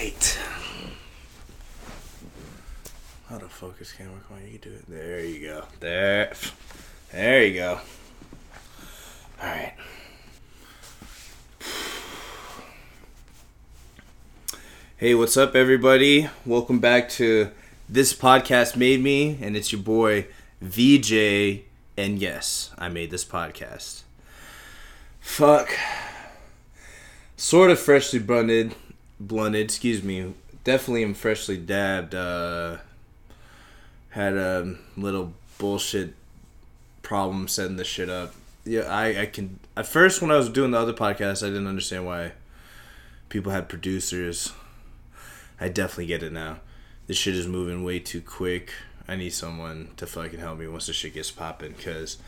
right. 0.00 0.38
How 3.28 3.38
the 3.38 3.48
focus 3.48 3.92
camera 3.92 4.18
come 4.26 4.38
on? 4.38 4.44
You 4.44 4.58
can 4.58 4.70
do 4.70 4.76
it. 4.76 4.84
There 4.88 5.20
you 5.24 5.46
go. 5.46 5.64
There. 5.78 6.32
There 7.12 7.44
you 7.44 7.54
go. 7.54 7.80
All 9.42 9.46
right. 9.46 9.74
Hey, 14.96 15.14
what's 15.14 15.36
up, 15.36 15.54
everybody? 15.54 16.28
Welcome 16.46 16.78
back 16.78 17.08
to 17.10 17.50
This 17.88 18.14
Podcast 18.14 18.76
Made 18.76 19.02
Me, 19.02 19.38
and 19.40 19.56
it's 19.56 19.70
your 19.70 19.82
boy 19.82 20.26
VJ. 20.62 21.62
And 21.96 22.18
yes, 22.18 22.70
I 22.78 22.88
made 22.88 23.10
this 23.10 23.24
podcast. 23.24 24.02
Fuck. 25.20 25.76
Sort 27.36 27.70
of 27.70 27.78
freshly 27.78 28.18
blunted, 28.18 28.74
blunted, 29.20 29.60
excuse 29.60 30.02
me. 30.02 30.34
Definitely 30.64 31.04
am 31.04 31.14
freshly 31.14 31.56
dabbed. 31.56 32.14
Uh, 32.14 32.78
had 34.10 34.34
a 34.34 34.76
little 34.96 35.34
bullshit 35.58 36.14
problem 37.02 37.46
setting 37.46 37.76
this 37.76 37.86
shit 37.86 38.08
up. 38.08 38.34
Yeah, 38.64 38.82
I, 38.82 39.22
I 39.22 39.26
can. 39.26 39.60
At 39.76 39.86
first, 39.86 40.20
when 40.20 40.30
I 40.30 40.36
was 40.36 40.48
doing 40.48 40.72
the 40.72 40.78
other 40.78 40.92
podcast, 40.92 41.44
I 41.44 41.48
didn't 41.48 41.66
understand 41.66 42.06
why 42.06 42.32
people 43.28 43.52
had 43.52 43.68
producers. 43.68 44.52
I 45.60 45.68
definitely 45.68 46.06
get 46.06 46.22
it 46.22 46.32
now. 46.32 46.58
This 47.06 47.16
shit 47.16 47.34
is 47.34 47.46
moving 47.46 47.84
way 47.84 47.98
too 47.98 48.20
quick. 48.20 48.72
I 49.08 49.16
need 49.16 49.30
someone 49.30 49.90
to 49.96 50.06
fucking 50.06 50.40
help 50.40 50.58
me 50.58 50.68
once 50.68 50.86
the 50.86 50.92
shit 50.92 51.14
gets 51.14 51.30
popping, 51.30 51.74
cause 51.74 52.18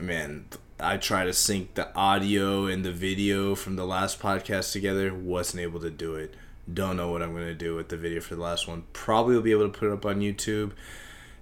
man, 0.00 0.46
I 0.80 0.96
try 0.96 1.24
to 1.24 1.32
sync 1.32 1.74
the 1.74 1.94
audio 1.96 2.66
and 2.66 2.84
the 2.84 2.92
video 2.92 3.54
from 3.54 3.76
the 3.76 3.84
last 3.84 4.20
podcast 4.20 4.72
together. 4.72 5.12
Wasn't 5.12 5.60
able 5.60 5.80
to 5.80 5.90
do 5.90 6.14
it. 6.14 6.34
Don't 6.72 6.96
know 6.96 7.10
what 7.10 7.22
I'm 7.22 7.32
gonna 7.32 7.54
do 7.54 7.74
with 7.74 7.88
the 7.88 7.96
video 7.96 8.20
for 8.20 8.36
the 8.36 8.42
last 8.42 8.68
one. 8.68 8.84
Probably 8.92 9.34
will 9.34 9.42
be 9.42 9.50
able 9.50 9.68
to 9.68 9.76
put 9.76 9.88
it 9.88 9.92
up 9.92 10.06
on 10.06 10.20
YouTube. 10.20 10.72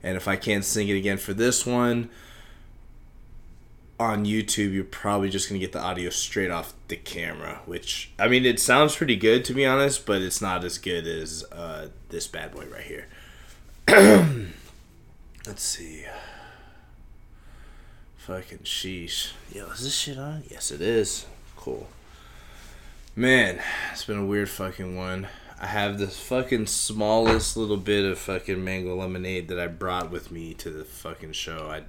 And 0.02 0.16
if 0.16 0.26
I 0.26 0.36
can't 0.36 0.64
sync 0.64 0.88
it 0.88 0.96
again 0.96 1.18
for 1.18 1.34
this 1.34 1.66
one 1.66 2.08
on 3.98 4.24
YouTube, 4.24 4.72
you're 4.72 4.84
probably 4.84 5.28
just 5.28 5.48
gonna 5.48 5.58
get 5.58 5.72
the 5.72 5.82
audio 5.82 6.08
straight 6.10 6.50
off 6.50 6.72
the 6.88 6.96
camera. 6.96 7.60
Which 7.66 8.12
I 8.18 8.28
mean, 8.28 8.46
it 8.46 8.58
sounds 8.58 8.96
pretty 8.96 9.16
good 9.16 9.44
to 9.46 9.52
be 9.52 9.66
honest, 9.66 10.06
but 10.06 10.22
it's 10.22 10.40
not 10.40 10.64
as 10.64 10.78
good 10.78 11.06
as 11.06 11.44
uh, 11.52 11.88
this 12.08 12.26
bad 12.26 12.54
boy 12.54 12.66
right 12.72 12.84
here. 12.84 13.06
Let's 15.46 15.62
see. 15.62 16.06
Fucking 18.26 18.64
sheesh. 18.64 19.30
Yo, 19.54 19.66
is 19.66 19.84
this 19.84 19.94
shit 19.94 20.18
on? 20.18 20.42
Yes, 20.50 20.72
it 20.72 20.80
is. 20.80 21.26
Cool. 21.56 21.86
Man, 23.14 23.60
it's 23.92 24.04
been 24.04 24.18
a 24.18 24.26
weird 24.26 24.50
fucking 24.50 24.96
one. 24.96 25.28
I 25.60 25.66
have 25.66 25.96
this 25.96 26.18
fucking 26.18 26.66
smallest 26.66 27.56
little 27.56 27.76
bit 27.76 28.04
of 28.04 28.18
fucking 28.18 28.64
mango 28.64 28.96
lemonade 28.96 29.46
that 29.46 29.60
I 29.60 29.68
brought 29.68 30.10
with 30.10 30.32
me 30.32 30.54
to 30.54 30.70
the 30.70 30.84
fucking 30.84 31.34
show. 31.34 31.68
I 31.70 31.82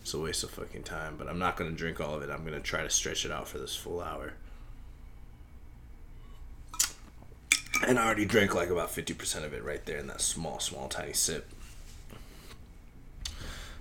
it's 0.00 0.14
a 0.14 0.18
waste 0.18 0.42
of 0.42 0.52
fucking 0.52 0.84
time, 0.84 1.16
but 1.18 1.28
I'm 1.28 1.38
not 1.38 1.58
gonna 1.58 1.72
drink 1.72 2.00
all 2.00 2.14
of 2.14 2.22
it. 2.22 2.30
I'm 2.30 2.46
gonna 2.46 2.58
try 2.58 2.82
to 2.82 2.88
stretch 2.88 3.26
it 3.26 3.30
out 3.30 3.46
for 3.46 3.58
this 3.58 3.76
full 3.76 4.00
hour. 4.00 4.32
And 7.86 7.98
I 7.98 8.06
already 8.06 8.24
drank 8.24 8.54
like 8.54 8.70
about 8.70 8.88
50% 8.88 9.44
of 9.44 9.52
it 9.52 9.62
right 9.62 9.84
there 9.84 9.98
in 9.98 10.06
that 10.06 10.22
small, 10.22 10.60
small, 10.60 10.88
tiny 10.88 11.12
sip. 11.12 11.46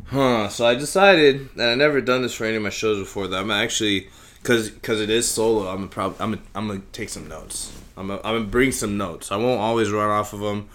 Huh. 0.05 0.49
So 0.49 0.65
I 0.65 0.75
decided, 0.75 1.49
that 1.55 1.69
I 1.69 1.75
never 1.75 2.01
done 2.01 2.21
this 2.21 2.33
for 2.33 2.45
any 2.45 2.57
of 2.57 2.63
my 2.63 2.69
shows 2.69 2.99
before. 2.99 3.27
That 3.27 3.41
I'm 3.41 3.51
actually, 3.51 4.09
cause, 4.43 4.71
cause 4.81 4.99
it 4.99 5.09
is 5.09 5.27
solo. 5.27 5.67
I'm 5.67 5.89
prob, 5.89 6.15
I'm, 6.19 6.33
a, 6.33 6.39
I'm 6.55 6.67
gonna 6.67 6.81
take 6.91 7.09
some 7.09 7.27
notes. 7.27 7.77
I'm, 7.95 8.11
a, 8.11 8.15
I'm 8.17 8.35
gonna 8.35 8.45
bring 8.45 8.71
some 8.71 8.97
notes. 8.97 9.31
I 9.31 9.37
won't 9.37 9.61
always 9.61 9.91
run 9.91 10.09
off 10.09 10.33
of 10.33 10.39
them, 10.39 10.69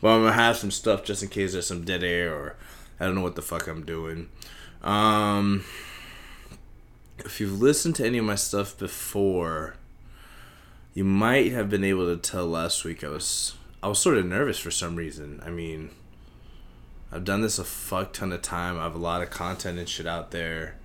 but 0.00 0.08
I'm 0.08 0.22
gonna 0.22 0.32
have 0.32 0.56
some 0.56 0.70
stuff 0.70 1.04
just 1.04 1.22
in 1.22 1.28
case 1.28 1.52
there's 1.52 1.66
some 1.66 1.84
dead 1.84 2.04
air 2.04 2.34
or 2.34 2.56
I 3.00 3.06
don't 3.06 3.14
know 3.14 3.22
what 3.22 3.36
the 3.36 3.42
fuck 3.42 3.66
I'm 3.66 3.84
doing. 3.84 4.28
Um, 4.82 5.64
if 7.18 7.40
you've 7.40 7.60
listened 7.60 7.96
to 7.96 8.06
any 8.06 8.18
of 8.18 8.24
my 8.24 8.34
stuff 8.34 8.78
before, 8.78 9.76
you 10.94 11.04
might 11.04 11.52
have 11.52 11.68
been 11.68 11.84
able 11.84 12.06
to 12.06 12.16
tell 12.16 12.46
last 12.46 12.84
week 12.84 13.04
I 13.04 13.08
was 13.08 13.54
I 13.82 13.88
was 13.88 13.98
sort 13.98 14.16
of 14.16 14.26
nervous 14.26 14.58
for 14.58 14.70
some 14.70 14.96
reason. 14.96 15.42
I 15.44 15.50
mean, 15.50 15.90
I've 17.12 17.24
done 17.24 17.40
this 17.40 17.58
a 17.58 17.64
fuck 17.64 18.12
ton 18.12 18.32
of 18.32 18.42
time. 18.42 18.78
I 18.78 18.82
have 18.82 18.94
a 18.94 18.98
lot 18.98 19.22
of 19.22 19.30
content 19.30 19.78
and 19.78 19.88
shit 19.88 20.06
out 20.06 20.32
there, 20.32 20.76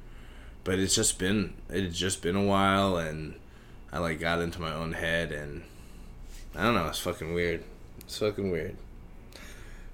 but 0.63 0.79
it's 0.79 0.95
just 0.95 1.17
been 1.17 1.55
it's 1.69 1.97
just 1.97 2.21
been 2.21 2.35
a 2.35 2.43
while, 2.43 2.97
and 2.97 3.35
I 3.91 3.99
like 3.99 4.19
got 4.19 4.39
into 4.39 4.61
my 4.61 4.73
own 4.73 4.93
head, 4.93 5.31
and 5.31 5.63
I 6.55 6.63
don't 6.63 6.75
know. 6.75 6.87
It's 6.87 6.99
fucking 6.99 7.33
weird. 7.33 7.63
It's 8.01 8.19
fucking 8.19 8.51
weird. 8.51 8.75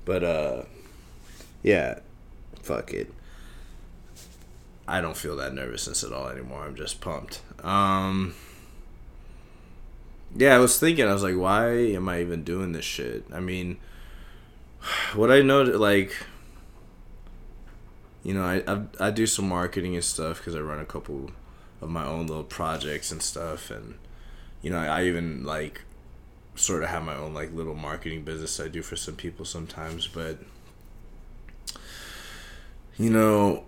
But 0.05 0.23
uh, 0.23 0.63
yeah, 1.63 1.99
fuck 2.61 2.93
it. 2.93 3.13
I 4.87 5.01
don't 5.01 5.17
feel 5.17 5.35
that 5.37 5.53
nervousness 5.53 6.03
at 6.03 6.13
all 6.13 6.29
anymore. 6.29 6.63
I'm 6.63 6.75
just 6.75 7.01
pumped. 7.01 7.41
Um, 7.61 8.35
yeah, 10.35 10.55
I 10.55 10.59
was 10.59 10.79
thinking. 10.79 11.07
I 11.07 11.13
was 11.13 11.23
like, 11.23 11.35
why 11.35 11.71
am 11.71 12.07
I 12.07 12.21
even 12.21 12.43
doing 12.43 12.71
this 12.71 12.85
shit? 12.85 13.25
I 13.33 13.39
mean 13.39 13.77
what 15.15 15.31
I 15.31 15.41
know, 15.41 15.63
like, 15.63 16.13
you 18.23 18.33
know, 18.33 18.43
I 18.43 18.63
I, 18.67 19.07
I 19.07 19.11
do 19.11 19.25
some 19.25 19.47
marketing 19.47 19.95
and 19.95 20.03
stuff 20.03 20.38
because 20.38 20.55
I 20.55 20.59
run 20.59 20.79
a 20.79 20.85
couple 20.85 21.31
of 21.81 21.89
my 21.89 22.05
own 22.05 22.27
little 22.27 22.43
projects 22.43 23.11
and 23.11 23.21
stuff, 23.21 23.71
and 23.71 23.95
you 24.61 24.69
know, 24.69 24.77
I, 24.77 25.01
I 25.01 25.03
even 25.05 25.43
like 25.43 25.81
sort 26.55 26.83
of 26.83 26.89
have 26.89 27.03
my 27.03 27.16
own 27.16 27.33
like 27.33 27.53
little 27.53 27.75
marketing 27.75 28.23
business 28.23 28.59
I 28.59 28.67
do 28.67 28.81
for 28.81 28.95
some 28.95 29.16
people 29.16 29.45
sometimes, 29.45 30.07
but 30.07 30.39
you 32.97 33.09
know, 33.09 33.66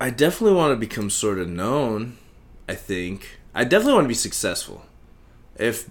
I 0.00 0.10
definitely 0.10 0.56
want 0.56 0.72
to 0.72 0.76
become 0.76 1.08
sort 1.10 1.38
of 1.38 1.48
known. 1.48 2.18
I 2.68 2.74
think 2.74 3.38
I 3.54 3.64
definitely 3.64 3.94
want 3.94 4.04
to 4.04 4.08
be 4.08 4.14
successful. 4.14 4.84
If 5.56 5.88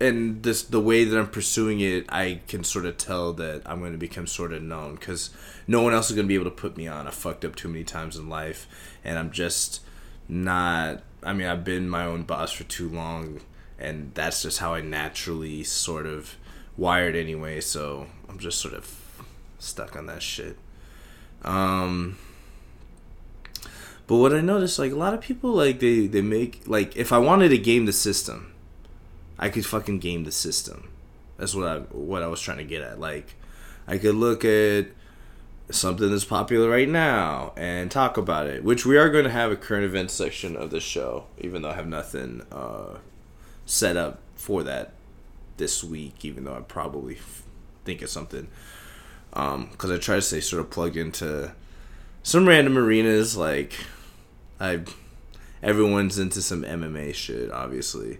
and 0.00 0.42
this 0.42 0.62
the 0.62 0.80
way 0.80 1.04
that 1.04 1.18
I'm 1.18 1.28
pursuing 1.28 1.80
it, 1.80 2.06
I 2.08 2.40
can 2.46 2.62
sort 2.62 2.86
of 2.86 2.98
tell 2.98 3.32
that 3.34 3.62
I'm 3.66 3.80
going 3.80 3.92
to 3.92 3.98
become 3.98 4.26
sort 4.26 4.52
of 4.52 4.62
known 4.62 4.94
because 4.94 5.30
no 5.66 5.82
one 5.82 5.92
else 5.92 6.10
is 6.10 6.16
going 6.16 6.26
to 6.26 6.28
be 6.28 6.34
able 6.34 6.44
to 6.44 6.50
put 6.50 6.76
me 6.76 6.86
on. 6.86 7.06
I 7.06 7.10
fucked 7.10 7.44
up 7.44 7.56
too 7.56 7.68
many 7.68 7.84
times 7.84 8.16
in 8.16 8.28
life, 8.28 8.66
and 9.04 9.18
I'm 9.18 9.30
just 9.30 9.80
not. 10.28 11.02
I 11.22 11.32
mean, 11.32 11.48
I've 11.48 11.64
been 11.64 11.88
my 11.88 12.04
own 12.04 12.22
boss 12.22 12.52
for 12.52 12.64
too 12.64 12.88
long, 12.88 13.40
and 13.78 14.12
that's 14.14 14.42
just 14.42 14.60
how 14.60 14.74
I 14.74 14.82
naturally 14.82 15.64
sort 15.64 16.06
of 16.06 16.36
wired 16.76 17.16
anyway. 17.16 17.60
So 17.60 18.06
I'm 18.28 18.38
just 18.38 18.60
sort 18.60 18.74
of 18.74 19.24
stuck 19.58 19.96
on 19.96 20.06
that 20.06 20.22
shit. 20.22 20.56
Um, 21.42 22.18
but 24.06 24.16
what 24.16 24.32
I 24.32 24.40
noticed, 24.42 24.78
like 24.78 24.92
a 24.92 24.96
lot 24.96 25.12
of 25.12 25.20
people, 25.20 25.50
like 25.50 25.80
they 25.80 26.06
they 26.06 26.22
make 26.22 26.62
like 26.66 26.96
if 26.96 27.12
I 27.12 27.18
wanted 27.18 27.48
to 27.48 27.58
game 27.58 27.86
the 27.86 27.92
system 27.92 28.52
I 29.38 29.48
could 29.48 29.64
fucking 29.64 30.00
game 30.00 30.24
the 30.24 30.32
system. 30.32 30.90
That's 31.36 31.54
what 31.54 31.66
I 31.66 31.78
what 31.78 32.22
I 32.22 32.26
was 32.26 32.40
trying 32.40 32.58
to 32.58 32.64
get 32.64 32.82
at. 32.82 32.98
Like, 32.98 33.36
I 33.86 33.98
could 33.98 34.16
look 34.16 34.44
at 34.44 34.88
something 35.70 36.10
that's 36.10 36.24
popular 36.24 36.68
right 36.68 36.88
now 36.88 37.52
and 37.56 37.90
talk 37.90 38.16
about 38.16 38.48
it. 38.48 38.64
Which 38.64 38.84
we 38.84 38.96
are 38.96 39.08
going 39.08 39.24
to 39.24 39.30
have 39.30 39.52
a 39.52 39.56
current 39.56 39.84
events 39.84 40.14
section 40.14 40.56
of 40.56 40.70
the 40.70 40.80
show, 40.80 41.26
even 41.38 41.62
though 41.62 41.70
I 41.70 41.74
have 41.74 41.86
nothing 41.86 42.42
uh, 42.50 42.98
set 43.64 43.96
up 43.96 44.20
for 44.34 44.64
that 44.64 44.94
this 45.56 45.84
week. 45.84 46.24
Even 46.24 46.44
though 46.44 46.56
I 46.56 46.60
probably 46.60 47.16
f- 47.16 47.44
think 47.84 48.02
of 48.02 48.10
something, 48.10 48.48
because 49.30 49.54
um, 49.54 49.92
I 49.92 49.98
try 49.98 50.16
to 50.16 50.22
stay 50.22 50.40
sort 50.40 50.60
of 50.60 50.70
plugged 50.70 50.96
into 50.96 51.52
some 52.24 52.48
random 52.48 52.76
arenas. 52.76 53.36
Like, 53.36 53.74
I 54.58 54.80
everyone's 55.62 56.18
into 56.18 56.42
some 56.42 56.64
MMA 56.64 57.14
shit, 57.14 57.52
obviously 57.52 58.18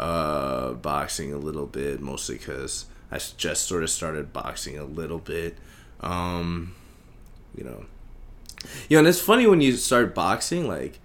uh, 0.00 0.72
boxing 0.72 1.32
a 1.32 1.36
little 1.36 1.66
bit, 1.66 2.00
mostly 2.00 2.38
because 2.38 2.86
I 3.12 3.18
just 3.36 3.68
sort 3.68 3.82
of 3.82 3.90
started 3.90 4.32
boxing 4.32 4.78
a 4.78 4.84
little 4.84 5.18
bit. 5.18 5.58
Um, 6.00 6.74
you 7.54 7.64
know, 7.64 7.84
you 8.88 8.96
know, 8.96 9.00
and 9.00 9.08
it's 9.08 9.20
funny 9.20 9.46
when 9.46 9.60
you 9.60 9.76
start 9.76 10.14
boxing, 10.14 10.66
like 10.66 11.00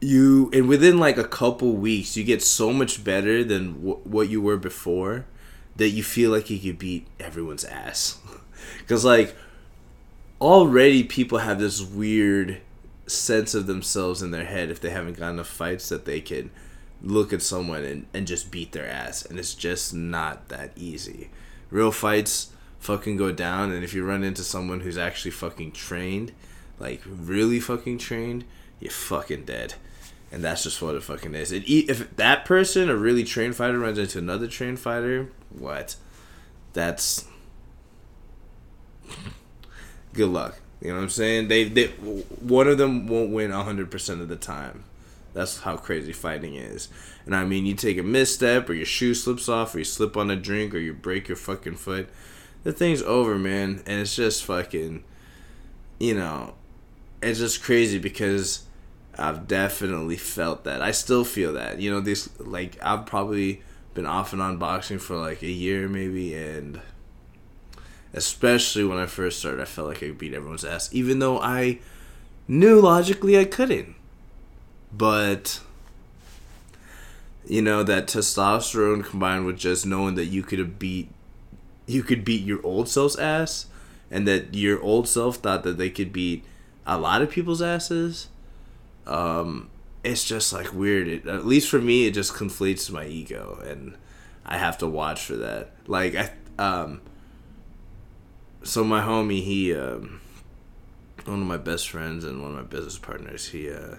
you, 0.00 0.50
and 0.52 0.68
within 0.68 0.98
like 0.98 1.16
a 1.16 1.24
couple 1.24 1.74
weeks, 1.74 2.16
you 2.16 2.24
get 2.24 2.42
so 2.42 2.72
much 2.72 3.04
better 3.04 3.44
than 3.44 3.74
w- 3.74 4.00
what 4.02 4.28
you 4.28 4.40
were 4.40 4.56
before 4.56 5.26
that 5.76 5.90
you 5.90 6.02
feel 6.02 6.32
like 6.32 6.50
you 6.50 6.58
could 6.58 6.78
beat 6.78 7.06
everyone's 7.20 7.64
ass. 7.64 8.18
Because 8.80 9.04
like 9.04 9.36
already 10.40 11.04
people 11.04 11.38
have 11.38 11.60
this 11.60 11.80
weird 11.80 12.60
sense 13.06 13.54
of 13.54 13.68
themselves 13.68 14.22
in 14.22 14.32
their 14.32 14.44
head 14.44 14.70
if 14.70 14.80
they 14.80 14.90
haven't 14.90 15.18
gotten 15.18 15.34
enough 15.34 15.46
fights 15.46 15.88
that 15.88 16.04
they 16.04 16.20
can 16.20 16.50
look 17.06 17.32
at 17.32 17.42
someone 17.42 17.84
and, 17.84 18.06
and 18.12 18.26
just 18.26 18.50
beat 18.50 18.72
their 18.72 18.86
ass 18.86 19.24
and 19.24 19.38
it's 19.38 19.54
just 19.54 19.94
not 19.94 20.48
that 20.48 20.70
easy 20.76 21.30
real 21.70 21.92
fights 21.92 22.50
fucking 22.78 23.16
go 23.16 23.32
down 23.32 23.72
and 23.72 23.82
if 23.82 23.94
you 23.94 24.04
run 24.04 24.22
into 24.22 24.42
someone 24.42 24.80
who's 24.80 24.98
actually 24.98 25.30
fucking 25.30 25.72
trained 25.72 26.32
like 26.78 27.00
really 27.06 27.60
fucking 27.60 27.98
trained 27.98 28.44
you're 28.80 28.90
fucking 28.90 29.44
dead 29.44 29.74
and 30.32 30.42
that's 30.42 30.64
just 30.64 30.82
what 30.82 30.94
it 30.94 31.02
fucking 31.02 31.34
is. 31.34 31.52
It, 31.52 31.62
if 31.66 32.14
that 32.16 32.44
person, 32.44 32.90
a 32.90 32.96
really 32.96 33.24
trained 33.24 33.56
fighter, 33.56 33.78
runs 33.78 33.98
into 33.98 34.18
another 34.18 34.46
trained 34.46 34.80
fighter, 34.80 35.30
what? 35.50 35.96
That's 36.72 37.26
good 40.12 40.28
luck. 40.28 40.58
You 40.80 40.88
know 40.88 40.96
what 40.96 41.04
I'm 41.04 41.10
saying? 41.10 41.48
They, 41.48 41.64
they 41.64 41.86
one 41.86 42.68
of 42.68 42.76
them 42.76 43.06
won't 43.06 43.32
win 43.32 43.50
hundred 43.50 43.90
percent 43.90 44.20
of 44.20 44.28
the 44.28 44.36
time. 44.36 44.84
That's 45.36 45.60
how 45.60 45.76
crazy 45.76 46.14
fighting 46.14 46.54
is. 46.54 46.88
And 47.26 47.36
I 47.36 47.44
mean, 47.44 47.66
you 47.66 47.74
take 47.74 47.98
a 47.98 48.02
misstep, 48.02 48.70
or 48.70 48.72
your 48.72 48.86
shoe 48.86 49.12
slips 49.12 49.50
off, 49.50 49.74
or 49.74 49.80
you 49.80 49.84
slip 49.84 50.16
on 50.16 50.30
a 50.30 50.36
drink, 50.36 50.74
or 50.74 50.78
you 50.78 50.94
break 50.94 51.28
your 51.28 51.36
fucking 51.36 51.76
foot. 51.76 52.08
The 52.62 52.72
thing's 52.72 53.02
over, 53.02 53.36
man. 53.36 53.82
And 53.84 54.00
it's 54.00 54.16
just 54.16 54.46
fucking, 54.46 55.04
you 56.00 56.14
know, 56.14 56.54
it's 57.20 57.38
just 57.38 57.62
crazy 57.62 57.98
because 57.98 58.64
I've 59.18 59.46
definitely 59.46 60.16
felt 60.16 60.64
that. 60.64 60.80
I 60.80 60.90
still 60.92 61.22
feel 61.22 61.52
that. 61.52 61.80
You 61.80 61.90
know, 61.90 62.00
this 62.00 62.30
like 62.40 62.78
I've 62.82 63.04
probably 63.04 63.60
been 63.92 64.06
off 64.06 64.32
and 64.32 64.40
on 64.40 64.56
boxing 64.56 64.98
for 64.98 65.16
like 65.16 65.42
a 65.42 65.50
year 65.50 65.86
maybe, 65.86 66.34
and 66.34 66.80
especially 68.14 68.84
when 68.84 68.96
I 68.96 69.04
first 69.04 69.38
started, 69.38 69.60
I 69.60 69.66
felt 69.66 69.88
like 69.88 70.02
I 70.02 70.12
beat 70.12 70.32
everyone's 70.32 70.64
ass, 70.64 70.88
even 70.94 71.18
though 71.18 71.38
I 71.38 71.80
knew 72.48 72.80
logically 72.80 73.38
I 73.38 73.44
couldn't. 73.44 73.95
But 74.92 75.60
you 77.46 77.62
know 77.62 77.82
that 77.82 78.06
testosterone 78.06 79.04
combined 79.04 79.46
with 79.46 79.56
just 79.56 79.86
knowing 79.86 80.16
that 80.16 80.26
you 80.26 80.42
could 80.42 80.78
beat 80.78 81.08
you 81.86 82.02
could 82.02 82.24
beat 82.24 82.42
your 82.44 82.60
old 82.64 82.88
self's 82.88 83.16
ass 83.16 83.66
and 84.10 84.26
that 84.26 84.52
your 84.54 84.80
old 84.82 85.08
self 85.08 85.36
thought 85.36 85.62
that 85.62 85.78
they 85.78 85.88
could 85.90 86.12
beat 86.12 86.44
a 86.86 86.98
lot 86.98 87.22
of 87.22 87.30
people's 87.30 87.62
asses 87.62 88.28
um 89.06 89.68
it's 90.04 90.24
just 90.24 90.52
like 90.52 90.72
weird. 90.72 91.08
It, 91.08 91.26
at 91.26 91.46
least 91.46 91.68
for 91.68 91.80
me 91.80 92.06
it 92.06 92.12
just 92.12 92.32
conflates 92.32 92.90
my 92.90 93.06
ego 93.06 93.60
and 93.66 93.96
i 94.44 94.56
have 94.56 94.78
to 94.78 94.86
watch 94.86 95.24
for 95.24 95.36
that. 95.36 95.72
Like 95.86 96.14
i 96.14 96.30
um 96.58 97.00
so 98.62 98.82
my 98.82 99.02
homie 99.02 99.42
he 99.42 99.74
um 99.74 100.20
one 101.24 101.40
of 101.40 101.46
my 101.46 101.56
best 101.56 101.88
friends 101.88 102.24
and 102.24 102.40
one 102.40 102.52
of 102.52 102.56
my 102.56 102.62
business 102.62 102.98
partners 102.98 103.48
he 103.48 103.70
uh 103.70 103.96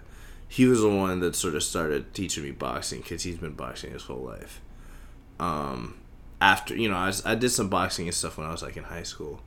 he 0.47 0.65
was 0.65 0.81
the 0.81 0.89
one 0.89 1.19
that 1.19 1.35
sort 1.35 1.55
of 1.55 1.63
started 1.63 2.13
teaching 2.13 2.43
me 2.43 2.51
boxing 2.51 3.01
because 3.01 3.23
he's 3.23 3.37
been 3.37 3.53
boxing 3.53 3.91
his 3.91 4.03
whole 4.03 4.23
life. 4.23 4.61
Um 5.39 5.95
after 6.39 6.75
you 6.75 6.89
know 6.89 6.95
I, 6.95 7.07
was, 7.07 7.25
I 7.25 7.35
did 7.35 7.49
some 7.49 7.67
boxing 7.69 8.05
and 8.07 8.13
stuff 8.13 8.37
when 8.37 8.45
i 8.47 8.51
was 8.51 8.61
like 8.61 8.77
in 8.77 8.83
high 8.83 9.03
school. 9.03 9.41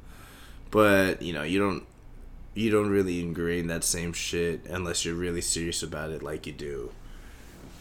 But 0.70 1.23
you 1.23 1.32
know 1.32 1.43
you 1.43 1.58
don't 1.58 1.85
you 2.55 2.70
don't 2.70 2.91
really 2.91 3.20
ingrain 3.20 3.69
that 3.69 3.85
same 3.85 4.12
shit 4.12 4.67
unless 4.67 5.05
you're 5.05 5.14
really 5.14 5.41
serious 5.41 5.82
about 5.82 6.11
it 6.11 6.23
like 6.23 6.47
you 6.47 6.52
do 6.52 6.91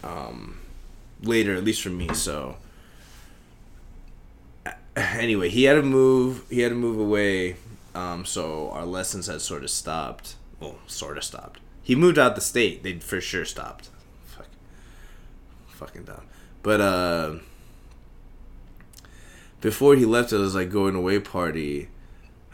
um 0.04 0.60
later 1.22 1.56
at 1.56 1.64
least 1.64 1.82
for 1.82 1.90
me 1.90 2.14
so. 2.14 2.56
Anyway 4.96 5.50
he 5.50 5.64
had 5.64 5.74
to 5.74 5.82
move 5.82 6.46
he 6.50 6.62
had 6.62 6.70
to 6.70 6.76
move 6.76 7.00
away 7.00 7.58
um 7.96 8.24
so 8.26 8.70
our 8.72 8.86
lessons 8.86 9.28
had 9.28 9.42
sort 9.42 9.64
of 9.64 9.70
stopped. 9.70 10.36
Well 10.60 10.78
sort 10.88 11.18
of 11.18 11.24
stopped 11.24 11.60
he 11.84 11.96
moved 11.96 12.18
out 12.18 12.36
the 12.36 12.42
state 12.42 12.84
they 12.84 12.98
for 13.00 13.22
sure 13.22 13.46
stopped 13.46 13.90
Fuck. 14.26 14.48
fucking 15.68 16.04
dumb 16.04 16.24
but 16.64 16.82
uh 16.82 17.36
before 19.62 19.96
he 19.96 20.06
left 20.06 20.32
it 20.32 20.38
was 20.38 20.56
like 20.56 20.70
going 20.70 20.96
away 20.96 21.20
party 21.20 21.90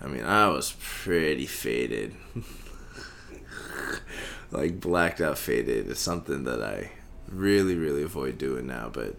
I 0.02 0.08
mean, 0.08 0.24
I 0.24 0.50
was 0.50 0.76
pretty 0.80 1.46
faded. 1.46 2.16
like 4.52 4.80
blacked 4.80 5.22
out 5.22 5.38
faded 5.38 5.88
is 5.88 6.00
something 6.00 6.44
that 6.44 6.62
I 6.62 6.92
really 7.28 7.76
really 7.76 8.04
avoid 8.04 8.38
doing 8.38 8.68
now, 8.68 8.90
but 8.94 9.16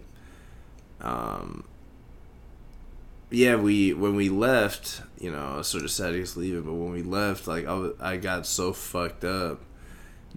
um 1.01 1.65
yeah, 3.29 3.55
we 3.55 3.93
when 3.93 4.15
we 4.15 4.29
left, 4.29 5.01
you 5.19 5.31
know, 5.31 5.53
I 5.53 5.57
was 5.57 5.67
sort 5.67 5.83
of 5.83 5.91
sad 5.91 6.13
he 6.13 6.21
was 6.21 6.37
leaving, 6.37 6.61
but 6.61 6.73
when 6.73 6.93
we 6.93 7.03
left, 7.03 7.47
like 7.47 7.67
I, 7.67 7.73
was, 7.73 7.93
I 7.99 8.17
got 8.17 8.45
so 8.45 8.71
fucked 8.71 9.25
up 9.25 9.61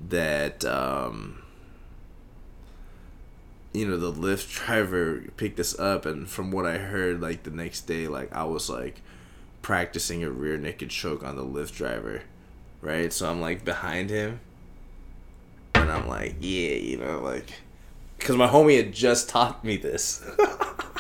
that 0.09 0.65
um 0.65 1.43
you 3.73 3.87
know 3.87 3.97
the 3.97 4.13
Lyft 4.13 4.65
driver 4.65 5.25
picked 5.37 5.61
us 5.61 5.79
up 5.79 6.05
and 6.05 6.29
from 6.29 6.51
what 6.51 6.67
i 6.67 6.79
heard 6.79 7.21
like 7.21 7.45
the 7.45 7.51
next 7.51 7.83
day 7.83 8.09
like 8.09 8.33
i 8.33 8.43
was 8.43 8.69
like 8.69 9.01
practicing 9.63 10.25
a 10.25 10.31
rear 10.31 10.57
naked 10.57 10.91
choke 10.91 11.23
on 11.23 11.37
the 11.37 11.45
Lyft 11.45 11.75
driver, 11.75 12.23
right? 12.81 13.13
So 13.13 13.31
I'm 13.31 13.41
like 13.41 13.65
behind 13.65 14.11
him, 14.11 14.41
and 15.75 15.91
I'm 15.91 16.09
like, 16.09 16.37
yeah, 16.41 16.75
you 16.75 16.97
know, 16.99 17.21
like, 17.21 17.53
because 18.19 18.37
my 18.37 18.49
homie 18.49 18.77
had 18.77 18.93
just 18.93 19.29
taught 19.29 19.65
me 19.65 19.77
this, 19.77 20.25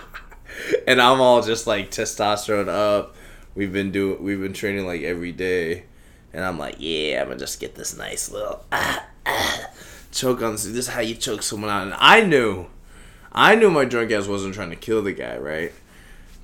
and 0.86 1.00
I'm 1.00 1.20
all 1.20 1.42
just 1.42 1.66
like 1.66 1.90
testosterone 1.90 2.68
up. 2.68 3.14
We've 3.54 3.72
been 3.72 3.90
doing, 3.90 4.22
we've 4.22 4.40
been 4.40 4.52
training 4.52 4.86
like 4.86 5.02
every 5.02 5.32
day, 5.32 5.84
and 6.32 6.44
I'm 6.44 6.58
like, 6.58 6.76
yeah, 6.78 7.20
I'm 7.20 7.28
gonna 7.28 7.38
just 7.38 7.60
get 7.60 7.74
this 7.74 7.96
nice 7.96 8.30
little 8.30 8.64
ah, 8.72 9.04
ah, 9.26 9.70
choke 10.12 10.42
on 10.42 10.52
this. 10.52 10.64
This 10.64 10.74
is 10.74 10.88
how 10.88 11.00
you 11.00 11.14
choke 11.14 11.42
someone 11.42 11.70
out, 11.70 11.82
and 11.82 11.94
I 11.98 12.22
knew. 12.22 12.66
I 13.32 13.54
knew 13.54 13.70
my 13.70 13.84
drunk 13.84 14.10
ass 14.10 14.26
wasn't 14.26 14.54
trying 14.54 14.70
to 14.70 14.76
kill 14.76 15.02
the 15.02 15.12
guy, 15.12 15.38
right? 15.38 15.72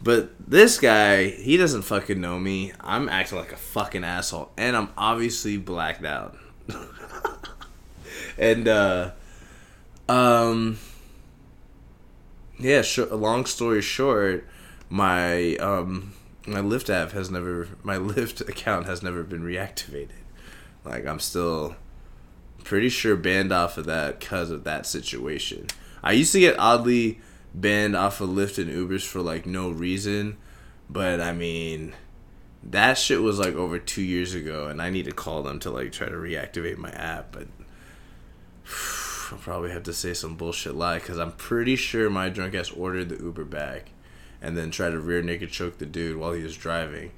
But 0.03 0.31
this 0.39 0.79
guy, 0.79 1.31
he 1.31 1.57
doesn't 1.57 1.83
fucking 1.83 2.21
know 2.21 2.39
me. 2.39 2.73
I'm 2.81 3.09
acting 3.09 3.39
like 3.39 3.53
a 3.53 3.57
fucking 3.57 4.05
asshole, 4.05 4.53
and 4.57 4.77
I'm 4.77 4.91
obviously 4.97 5.57
blacked 5.57 6.05
out. 6.05 6.37
and 8.39 8.69
uh, 8.69 9.11
um, 10.09 10.79
yeah. 12.59 12.83
Sh- 12.83 12.99
long 13.11 13.47
story 13.47 13.83
short, 13.83 14.47
my 14.89 15.57
um, 15.57 16.13
my 16.47 16.61
Lyft 16.61 16.91
app 16.91 17.13
has 17.13 17.31
never, 17.31 17.69
my 17.83 17.97
Lyft 17.97 18.41
account 18.49 18.87
has 18.87 19.03
never 19.03 19.23
been 19.23 19.43
reactivated. 19.43 20.11
Like 20.85 21.07
I'm 21.07 21.21
still 21.21 21.77
pretty 22.65 22.89
sure 22.89 23.17
banned 23.17 23.53
off 23.53 23.79
of 23.79 23.87
that 23.87 24.21
because 24.21 24.51
of 24.51 24.65
that 24.65 24.87
situation. 24.87 25.67
I 26.03 26.13
used 26.13 26.33
to 26.33 26.41
get 26.41 26.59
oddly 26.59 27.21
banned 27.55 27.97
off 27.97 28.21
of 28.21 28.31
Lyft 28.31 28.59
and 28.59 28.71
Ubers 28.71 29.07
for 29.07 29.21
like 29.21 29.47
no 29.47 29.71
reason. 29.71 30.37
But 30.89 31.21
I 31.21 31.33
mean, 31.33 31.95
that 32.63 32.99
shit 32.99 33.23
was 33.23 33.39
like 33.39 33.55
over 33.55 33.79
two 33.79 34.03
years 34.03 34.35
ago, 34.35 34.69
and 34.69 34.81
I 34.81 34.91
need 34.91 35.07
to 35.07 35.13
call 35.13 35.43
them 35.43 35.59
to 35.61 35.71
like 35.71 35.93
try 35.93 36.09
to 36.09 36.15
reactivate 36.15 36.77
my 36.77 36.91
app. 36.91 37.33
But 37.33 37.49
I'll 39.33 39.39
probably 39.39 39.73
have 39.73 39.83
to 39.85 39.93
say 39.93 40.15
some 40.15 40.37
bullshit 40.37 40.77
lie 40.77 40.99
because 40.99 41.19
I'm 41.19 41.33
pretty 41.33 41.75
sure 41.75 42.09
my 42.09 42.29
drunk 42.29 42.55
ass 42.55 42.71
ordered 42.71 43.09
the 43.09 43.17
Uber 43.17 43.45
back 43.45 43.91
and 44.41 44.57
then 44.57 44.71
tried 44.71 44.91
to 44.91 45.01
rear 45.01 45.23
naked 45.23 45.51
choke 45.51 45.79
the 45.79 45.87
dude 45.87 46.19
while 46.19 46.33
he 46.33 46.43
was 46.43 46.57
driving. 46.57 47.13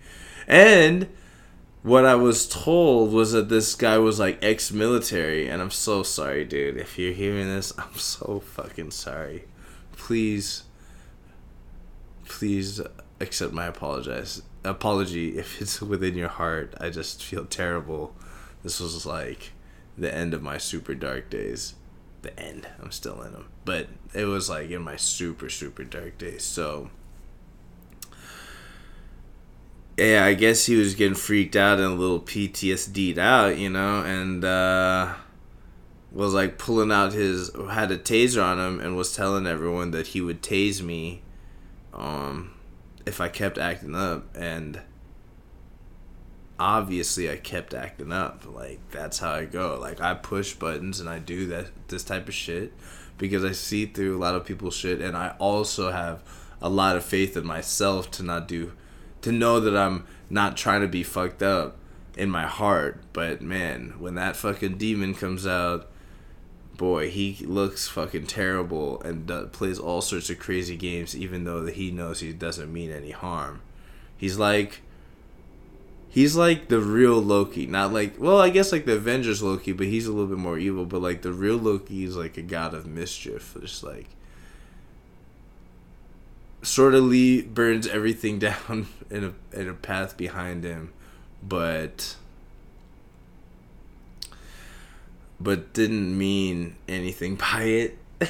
And 0.47 1.09
what 1.83 2.05
I 2.05 2.15
was 2.15 2.49
told 2.49 3.13
was 3.13 3.33
that 3.33 3.49
this 3.49 3.75
guy 3.75 3.99
was 3.99 4.19
like 4.19 4.39
ex 4.43 4.73
military, 4.73 5.49
and 5.49 5.63
I'm 5.63 5.71
so 5.71 6.03
sorry, 6.03 6.45
dude. 6.45 6.77
If 6.77 6.99
you're 6.99 7.13
hearing 7.13 7.49
this, 7.49 7.73
I'm 7.79 7.95
so 7.97 8.41
fucking 8.41 8.91
sorry 8.91 9.45
please, 9.99 10.63
please 12.25 12.81
accept 13.21 13.53
my 13.53 13.67
apologize 13.67 14.41
apology 14.65 15.37
if 15.37 15.61
it's 15.61 15.83
within 15.93 16.15
your 16.15 16.29
heart. 16.29 16.75
I 16.81 16.89
just 16.89 17.23
feel 17.23 17.45
terrible. 17.45 18.15
This 18.63 18.81
was 18.81 19.05
like 19.05 19.53
the 19.99 20.15
end 20.15 20.33
of 20.33 20.43
my 20.43 20.57
super 20.57 20.95
dark 20.95 21.29
days. 21.29 21.75
The 22.23 22.39
end. 22.41 22.67
I'm 22.83 22.91
still 22.91 23.21
in 23.23 23.33
them, 23.33 23.49
but 23.65 23.89
it 24.15 24.25
was 24.25 24.49
like 24.49 24.71
in 24.71 24.83
my 24.83 24.97
super 24.97 25.51
super 25.51 25.85
dark 25.85 26.17
days. 26.17 26.43
So 26.43 26.91
yeah, 29.99 30.25
I 30.25 30.35
guess 30.35 30.67
he 30.67 30.77
was 30.77 30.95
getting 30.95 31.17
freaked 31.17 31.57
out 31.57 31.79
and 31.79 31.89
a 31.89 31.95
little 31.95 32.21
PTSD'd 32.21 33.19
out, 33.19 33.59
you 33.59 33.69
know, 33.69 34.03
and 34.03 34.45
uh 34.45 35.15
was 36.13 36.33
like 36.33 36.57
pulling 36.57 36.93
out 36.93 37.13
his 37.13 37.51
had 37.71 37.91
a 37.91 37.99
taser 37.99 38.43
on 38.43 38.59
him 38.59 38.81
and 38.81 38.97
was 38.97 39.15
telling 39.15 39.47
everyone 39.47 39.91
that 39.91 40.09
he 40.09 40.21
would 40.21 40.41
tase 40.41 40.81
me 40.81 41.23
um 41.93 42.55
if 43.07 43.21
I 43.21 43.29
kept 43.29 43.59
acting 43.59 43.97
up. 43.97 44.37
And 44.37 44.81
obviously 46.61 47.29
I 47.29 47.37
kept 47.37 47.75
acting 47.75 48.13
up. 48.13 48.45
Like 48.47 48.79
that's 48.93 49.19
how 49.19 49.33
I 49.33 49.47
go. 49.47 49.79
Like 49.81 50.01
I 50.01 50.15
push 50.15 50.55
buttons 50.55 51.01
and 51.01 51.09
I 51.09 51.19
do 51.19 51.47
that 51.49 51.67
this 51.89 52.05
type 52.05 52.29
of 52.29 52.35
shit 52.35 52.73
because 53.17 53.45
I 53.45 53.51
see 53.51 53.87
through 53.87 54.17
a 54.17 54.21
lot 54.21 54.37
of 54.37 54.45
people's 54.45 54.77
shit. 54.77 55.01
And 55.01 55.17
I 55.17 55.35
also 55.41 55.91
have 55.91 56.23
a 56.63 56.69
lot 56.69 56.97
of 56.97 57.05
faith 57.05 57.37
in 57.37 57.45
myself 57.45 58.13
to 58.13 58.23
not 58.23 58.47
do 58.47 58.75
to 59.29 59.37
know 59.37 59.61
that 59.61 59.77
I'm 59.77 60.07
not 60.29 60.57
trying 60.57 60.81
to 60.81 60.89
be 60.89 61.03
fucked 61.03 61.43
up 61.43 61.77
in 62.17 62.31
my 62.31 62.47
heart 62.47 63.01
but 63.13 63.41
man 63.41 63.95
when 63.99 64.15
that 64.17 64.37
fucking 64.37 64.77
demon 64.77 65.15
comes 65.15 65.47
out 65.47 65.89
boy, 66.79 67.11
he 67.11 67.45
looks 67.45 67.89
fucking 67.89 68.27
terrible 68.27 69.03
and 69.03 69.53
plays 69.53 69.79
all 69.79 70.01
sorts 70.01 70.31
of 70.31 70.39
crazy 70.39 70.77
games, 70.77 71.15
even 71.15 71.45
though 71.45 71.67
he 71.67 71.91
knows 71.91 72.21
he 72.21 72.33
doesn't 72.33 72.73
mean 72.73 72.91
any 72.91 73.11
harm. 73.11 73.61
He's 74.17 74.39
like, 74.39 74.81
he's 76.09 76.37
like 76.37 76.69
the 76.69 76.81
real 76.81 77.21
Loki, 77.21 77.67
not 77.67 77.93
like 77.93 78.19
well, 78.19 78.41
I 78.41 78.49
guess 78.49 78.73
like 78.73 78.87
the 78.87 78.95
Avengers 78.95 79.43
Loki, 79.43 79.73
but 79.73 79.89
he's 79.89 80.07
a 80.07 80.13
little 80.13 80.29
bit 80.29 80.39
more 80.39 80.59
evil. 80.59 80.87
But 80.87 81.03
like 81.03 81.21
the 81.21 81.33
real 81.33 81.59
Loki 81.59 82.05
is 82.05 82.17
like 82.17 82.39
a 82.39 82.43
god 82.43 82.73
of 82.73 82.87
mischief, 82.87 83.57
just 83.61 83.83
like 83.83 84.09
sort 86.69 86.95
of 86.95 87.05
Lee 87.05 87.43
burns 87.43 87.87
everything 87.87 88.39
down 88.49 88.89
in 89.11 89.25
a 89.25 89.33
in 89.59 89.69
a 89.69 89.75
path 89.75 90.17
behind 90.17 90.65
him, 90.65 90.93
but 91.43 92.17
but 95.41 95.73
didn't 95.73 96.17
mean 96.17 96.77
anything 96.87 97.35
by 97.53 97.63
it. 97.63 97.99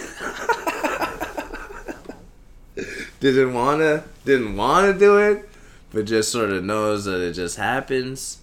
didn't 3.21 3.55
wanna 3.55 4.05
didn't 4.25 4.57
wanna 4.57 4.93
do 4.93 5.19
it, 5.19 5.49
but 5.91 6.05
just 6.05 6.31
sort 6.31 6.51
of 6.51 6.65
knows 6.65 7.05
that 7.07 7.21
it 7.21 7.33
just 7.33 7.57
happens. 7.57 8.39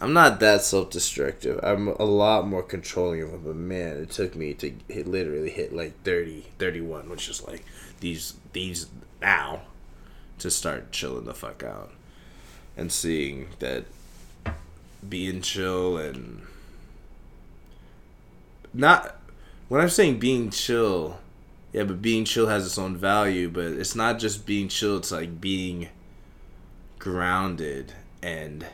I'm 0.00 0.12
not 0.12 0.38
that 0.40 0.62
self-destructive. 0.62 1.58
I'm 1.60 1.88
a 1.88 2.04
lot 2.04 2.46
more 2.46 2.62
controlling 2.62 3.20
of 3.22 3.44
but 3.44 3.56
man, 3.56 3.96
it 3.96 4.10
took 4.10 4.36
me 4.36 4.54
to 4.54 4.72
hit 4.88 5.08
literally 5.08 5.50
hit 5.50 5.72
like 5.72 6.00
30, 6.04 6.46
31, 6.58 7.08
which 7.10 7.28
is 7.28 7.42
like 7.42 7.64
these 8.00 8.34
now 9.20 9.62
to 10.38 10.50
start 10.50 10.92
chilling 10.92 11.24
the 11.24 11.34
fuck 11.34 11.62
out 11.62 11.92
and 12.76 12.92
seeing 12.92 13.48
that 13.58 13.84
being 15.08 15.42
chill 15.42 15.96
and 15.96 16.42
not 18.72 19.16
when 19.68 19.80
I'm 19.80 19.88
saying 19.90 20.18
being 20.18 20.50
chill, 20.50 21.18
yeah, 21.72 21.84
but 21.84 22.00
being 22.00 22.24
chill 22.24 22.46
has 22.46 22.64
its 22.64 22.78
own 22.78 22.96
value, 22.96 23.50
but 23.50 23.66
it's 23.66 23.94
not 23.94 24.18
just 24.18 24.46
being 24.46 24.68
chill, 24.68 24.96
it's 24.96 25.12
like 25.12 25.40
being 25.40 25.88
grounded 26.98 27.92
and 28.22 28.64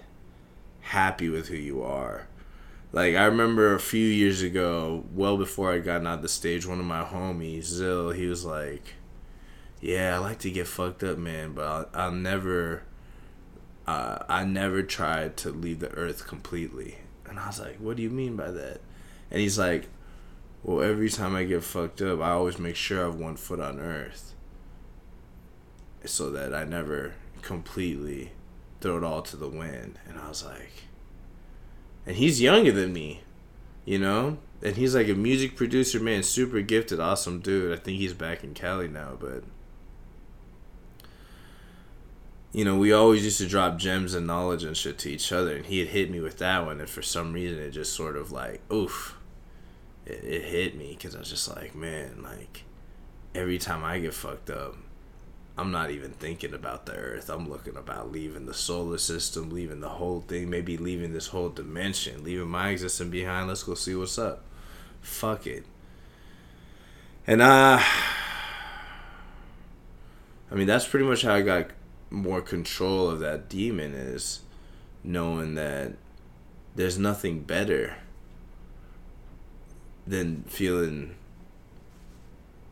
happy 0.82 1.28
with 1.28 1.48
who 1.48 1.56
you 1.56 1.82
are. 1.82 2.28
Like 2.92 3.16
I 3.16 3.24
remember 3.24 3.74
a 3.74 3.80
few 3.80 4.06
years 4.06 4.40
ago, 4.42 5.04
well 5.12 5.36
before 5.36 5.72
I 5.72 5.78
got 5.78 6.06
out 6.06 6.22
the 6.22 6.28
stage, 6.28 6.64
one 6.64 6.78
of 6.78 6.86
my 6.86 7.02
homies, 7.02 7.64
Zill, 7.64 8.14
he 8.14 8.26
was 8.26 8.44
like, 8.44 8.94
"Yeah, 9.84 10.16
I 10.16 10.18
like 10.18 10.38
to 10.40 10.50
get 10.50 10.66
fucked 10.66 11.02
up, 11.04 11.18
man, 11.18 11.52
but 11.52 11.64
I'll, 11.64 11.88
I'll 11.94 12.12
never, 12.12 12.82
uh, 13.86 14.18
I 14.28 14.44
never 14.44 14.82
tried 14.82 15.36
to 15.38 15.50
leave 15.50 15.80
the 15.80 15.92
earth 15.92 16.26
completely." 16.26 16.98
And 17.26 17.38
I 17.38 17.48
was 17.48 17.60
like, 17.60 17.76
"What 17.76 17.96
do 17.96 18.02
you 18.02 18.10
mean 18.10 18.36
by 18.36 18.50
that?" 18.50 18.80
And 19.30 19.40
he's 19.40 19.58
like, 19.58 19.88
"Well, 20.62 20.82
every 20.82 21.10
time 21.10 21.34
I 21.36 21.44
get 21.44 21.62
fucked 21.64 22.02
up, 22.02 22.20
I 22.20 22.30
always 22.30 22.58
make 22.58 22.76
sure 22.76 23.02
I 23.02 23.04
have 23.06 23.16
one 23.16 23.36
foot 23.36 23.60
on 23.60 23.80
earth, 23.80 24.34
so 26.04 26.30
that 26.30 26.54
I 26.54 26.64
never 26.64 27.14
completely 27.42 28.32
throw 28.80 28.98
it 28.98 29.04
all 29.04 29.22
to 29.22 29.36
the 29.36 29.48
wind." 29.48 29.98
And 30.08 30.18
I 30.18 30.28
was 30.28 30.44
like 30.44 30.84
and 32.06 32.16
he's 32.16 32.40
younger 32.40 32.72
than 32.72 32.92
me, 32.92 33.22
you 33.84 33.98
know. 33.98 34.38
And 34.62 34.76
he's 34.76 34.94
like 34.94 35.08
a 35.08 35.14
music 35.14 35.56
producer, 35.56 36.00
man, 36.00 36.22
super 36.22 36.60
gifted, 36.60 37.00
awesome 37.00 37.40
dude. 37.40 37.76
I 37.76 37.80
think 37.80 37.98
he's 37.98 38.14
back 38.14 38.42
in 38.42 38.54
Cali 38.54 38.88
now, 38.88 39.16
but 39.18 39.44
you 42.54 42.64
know, 42.64 42.76
we 42.76 42.92
always 42.92 43.24
used 43.24 43.38
to 43.38 43.48
drop 43.48 43.78
gems 43.78 44.14
and 44.14 44.28
knowledge 44.28 44.62
and 44.62 44.76
shit 44.76 44.96
to 44.98 45.10
each 45.10 45.32
other, 45.32 45.56
and 45.56 45.66
he 45.66 45.80
had 45.80 45.88
hit 45.88 46.08
me 46.08 46.20
with 46.20 46.38
that 46.38 46.64
one, 46.64 46.78
and 46.78 46.88
for 46.88 47.02
some 47.02 47.32
reason, 47.32 47.58
it 47.58 47.72
just 47.72 47.92
sort 47.92 48.16
of 48.16 48.30
like, 48.30 48.62
oof, 48.72 49.16
it, 50.06 50.22
it 50.22 50.44
hit 50.44 50.76
me 50.76 50.90
because 50.96 51.16
I 51.16 51.18
was 51.18 51.28
just 51.28 51.54
like, 51.54 51.74
man, 51.74 52.22
like 52.22 52.62
every 53.34 53.58
time 53.58 53.82
I 53.82 53.98
get 53.98 54.14
fucked 54.14 54.50
up, 54.50 54.76
I'm 55.58 55.72
not 55.72 55.90
even 55.90 56.12
thinking 56.12 56.54
about 56.54 56.86
the 56.86 56.94
earth. 56.94 57.28
I'm 57.28 57.50
looking 57.50 57.76
about 57.76 58.12
leaving 58.12 58.46
the 58.46 58.54
solar 58.54 58.98
system, 58.98 59.50
leaving 59.50 59.80
the 59.80 59.88
whole 59.88 60.20
thing, 60.20 60.48
maybe 60.48 60.76
leaving 60.76 61.12
this 61.12 61.28
whole 61.28 61.48
dimension, 61.48 62.22
leaving 62.22 62.48
my 62.48 62.68
existence 62.70 63.10
behind. 63.10 63.48
Let's 63.48 63.64
go 63.64 63.74
see 63.74 63.96
what's 63.96 64.16
up. 64.16 64.44
Fuck 65.00 65.48
it. 65.48 65.64
And 67.26 67.42
uh 67.42 67.80
I 70.50 70.54
mean 70.54 70.68
that's 70.68 70.86
pretty 70.86 71.06
much 71.06 71.22
how 71.22 71.34
I 71.34 71.42
got 71.42 71.70
more 72.10 72.40
control 72.40 73.08
of 73.08 73.20
that 73.20 73.48
demon 73.48 73.94
is 73.94 74.40
knowing 75.02 75.54
that 75.54 75.92
there's 76.74 76.98
nothing 76.98 77.40
better 77.40 77.96
than 80.06 80.44
feeling 80.44 81.14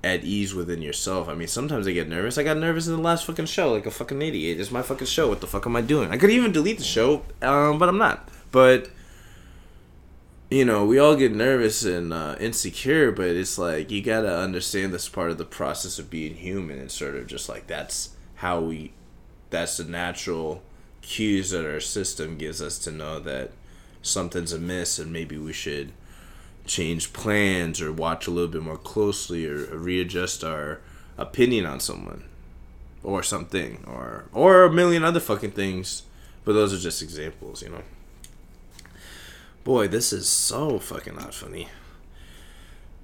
at 0.05 0.25
ease 0.25 0.55
within 0.55 0.83
yourself. 0.83 1.29
I 1.29 1.35
mean, 1.35 1.49
sometimes 1.49 1.87
I 1.87 1.93
get 1.93 2.09
nervous. 2.09 2.37
I 2.37 2.43
got 2.43 2.57
nervous 2.57 2.87
in 2.87 2.97
the 2.97 3.03
last 3.03 3.25
fucking 3.25 3.47
show, 3.47 3.73
like 3.73 3.87
a 3.87 3.91
fucking 3.91 4.21
idiot. 4.21 4.61
It's 4.61 4.71
my 4.71 4.83
fucking 4.83 5.07
show. 5.07 5.29
What 5.29 5.41
the 5.41 5.47
fuck 5.47 5.67
am 5.67 5.77
I 5.77 5.81
doing? 5.81 6.11
I 6.11 6.19
could 6.19 6.31
even 6.31 6.53
delete 6.53 6.79
the 6.79 6.85
show, 6.85 7.23
um, 7.41 7.79
but 7.79 7.89
I'm 7.89 7.99
not. 7.99 8.29
But 8.51 8.91
you 10.51 10.65
know, 10.67 10.85
we 10.85 10.99
all 10.99 11.17
get 11.17 11.33
nervous 11.33 11.85
and 11.85 12.13
uh, 12.13 12.37
insecure, 12.39 13.11
but 13.11 13.29
it's 13.29 13.57
like 13.57 13.91
you 13.91 14.03
gotta 14.03 14.37
understand 14.37 14.93
this 14.93 15.09
part 15.09 15.31
of 15.31 15.39
the 15.39 15.45
process 15.45 15.99
of 15.99 16.11
being 16.11 16.35
human, 16.35 16.79
and 16.79 16.91
sort 16.91 17.15
of 17.15 17.27
just 17.27 17.49
like 17.49 17.67
that's 17.67 18.11
how 18.37 18.61
we, 18.61 18.93
that's 19.53 19.77
the 19.77 19.85
natural 19.85 20.63
cues 21.03 21.51
that 21.51 21.65
our 21.65 21.81
system 21.81 22.37
gives 22.37 22.61
us 22.61 22.79
to 22.81 22.91
know 22.91 23.21
that 23.21 23.53
something's 24.03 24.53
amiss, 24.53 24.99
and 24.99 25.13
maybe 25.13 25.39
we 25.39 25.53
should 25.53 25.93
change 26.67 27.13
plans 27.13 27.81
or 27.81 27.93
watch 27.93 28.27
a 28.27 28.31
little 28.31 28.51
bit 28.51 28.63
more 28.63 28.77
closely 28.77 29.47
or 29.47 29.77
readjust 29.77 30.43
our 30.43 30.81
opinion 31.19 31.67
on 31.67 31.81
someone 31.81 32.25
or 33.03 33.23
something 33.23 33.85
or 33.87 34.25
or 34.33 34.65
a 34.65 34.73
million 34.73 35.05
other 35.05 35.21
fucking 35.21 35.51
things. 35.51 36.03
But 36.45 36.55
those 36.55 36.73
are 36.73 36.79
just 36.79 37.03
examples 37.03 37.63
you 37.63 37.69
know? 37.69 37.83
Boy 39.65 39.89
this 39.89 40.13
is 40.13 40.29
so 40.29 40.79
fucking 40.79 41.17
not 41.17 41.35
funny. 41.35 41.69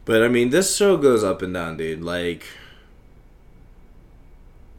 But 0.05 0.23
i 0.23 0.29
mean 0.29 0.51
this 0.51 0.77
show 0.77 0.97
goes 0.97 1.25
up 1.25 1.43
and 1.43 1.53
down 1.53 1.77
dude. 1.77 2.03
Like 2.03 2.47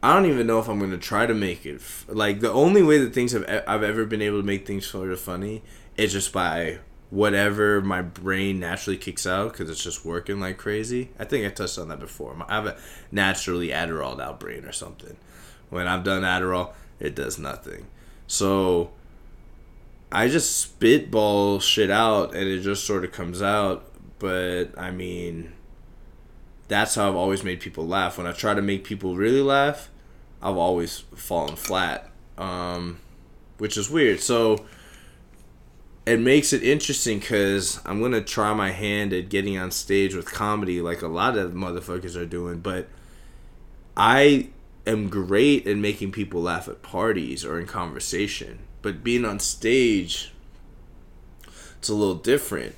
I 0.02 0.14
don't 0.14 0.26
even 0.26 0.46
know 0.46 0.58
if 0.58 0.68
I'm 0.68 0.78
gonna 0.78 0.96
try 0.98 1.26
to 1.26 1.34
make 1.34 1.66
it 1.66 1.76
f- 1.76 2.06
like 2.08 2.40
the 2.40 2.52
only 2.52 2.82
way 2.82 2.98
that 2.98 3.12
things 3.12 3.32
have 3.32 3.42
e- 3.42 3.66
I've 3.66 3.82
ever 3.82 4.06
been 4.06 4.22
able 4.22 4.40
to 4.40 4.46
make 4.46 4.66
things 4.66 4.86
sort 4.86 5.10
of 5.10 5.20
funny 5.20 5.62
is 5.96 6.12
just 6.12 6.32
by 6.32 6.78
whatever 7.10 7.80
my 7.80 8.00
brain 8.00 8.60
naturally 8.60 8.96
kicks 8.96 9.26
out 9.26 9.52
because 9.52 9.68
it's 9.68 9.82
just 9.82 10.04
working 10.04 10.40
like 10.40 10.56
crazy. 10.56 11.10
I 11.18 11.24
think 11.24 11.44
I 11.44 11.50
touched 11.50 11.78
on 11.78 11.88
that 11.88 12.00
before. 12.00 12.34
I 12.48 12.54
have 12.54 12.66
a 12.66 12.78
naturally 13.10 13.68
Adderall 13.68 14.20
out 14.20 14.40
brain 14.40 14.64
or 14.64 14.72
something. 14.72 15.16
When 15.68 15.86
I've 15.86 16.04
done 16.04 16.22
Adderall, 16.22 16.72
it 16.98 17.14
does 17.14 17.38
nothing. 17.38 17.86
So 18.26 18.92
I 20.12 20.28
just 20.28 20.56
spitball 20.60 21.60
shit 21.60 21.90
out 21.90 22.34
and 22.34 22.48
it 22.48 22.60
just 22.60 22.84
sort 22.86 23.04
of 23.04 23.12
comes 23.12 23.42
out. 23.42 23.84
But 24.18 24.78
I 24.78 24.90
mean, 24.90 25.52
that's 26.70 26.94
how 26.94 27.08
I've 27.08 27.16
always 27.16 27.42
made 27.42 27.60
people 27.60 27.84
laugh. 27.86 28.16
When 28.16 28.28
I 28.28 28.32
try 28.32 28.54
to 28.54 28.62
make 28.62 28.84
people 28.84 29.16
really 29.16 29.42
laugh, 29.42 29.90
I've 30.40 30.56
always 30.56 31.00
fallen 31.16 31.56
flat, 31.56 32.08
um, 32.38 33.00
which 33.58 33.76
is 33.76 33.90
weird. 33.90 34.20
So 34.20 34.64
it 36.06 36.20
makes 36.20 36.52
it 36.52 36.62
interesting 36.62 37.18
because 37.18 37.80
I'm 37.84 38.00
gonna 38.00 38.22
try 38.22 38.54
my 38.54 38.70
hand 38.70 39.12
at 39.12 39.28
getting 39.28 39.58
on 39.58 39.72
stage 39.72 40.14
with 40.14 40.32
comedy 40.32 40.80
like 40.80 41.02
a 41.02 41.08
lot 41.08 41.36
of 41.36 41.52
motherfuckers 41.52 42.16
are 42.16 42.24
doing, 42.24 42.60
but 42.60 42.86
I 43.96 44.50
am 44.86 45.08
great 45.08 45.66
at 45.66 45.76
making 45.76 46.12
people 46.12 46.40
laugh 46.40 46.68
at 46.68 46.82
parties 46.82 47.44
or 47.44 47.58
in 47.58 47.66
conversation. 47.66 48.60
But 48.80 49.02
being 49.02 49.24
on 49.24 49.40
stage, 49.40 50.32
it's 51.78 51.88
a 51.88 51.94
little 51.94 52.14
different. 52.14 52.76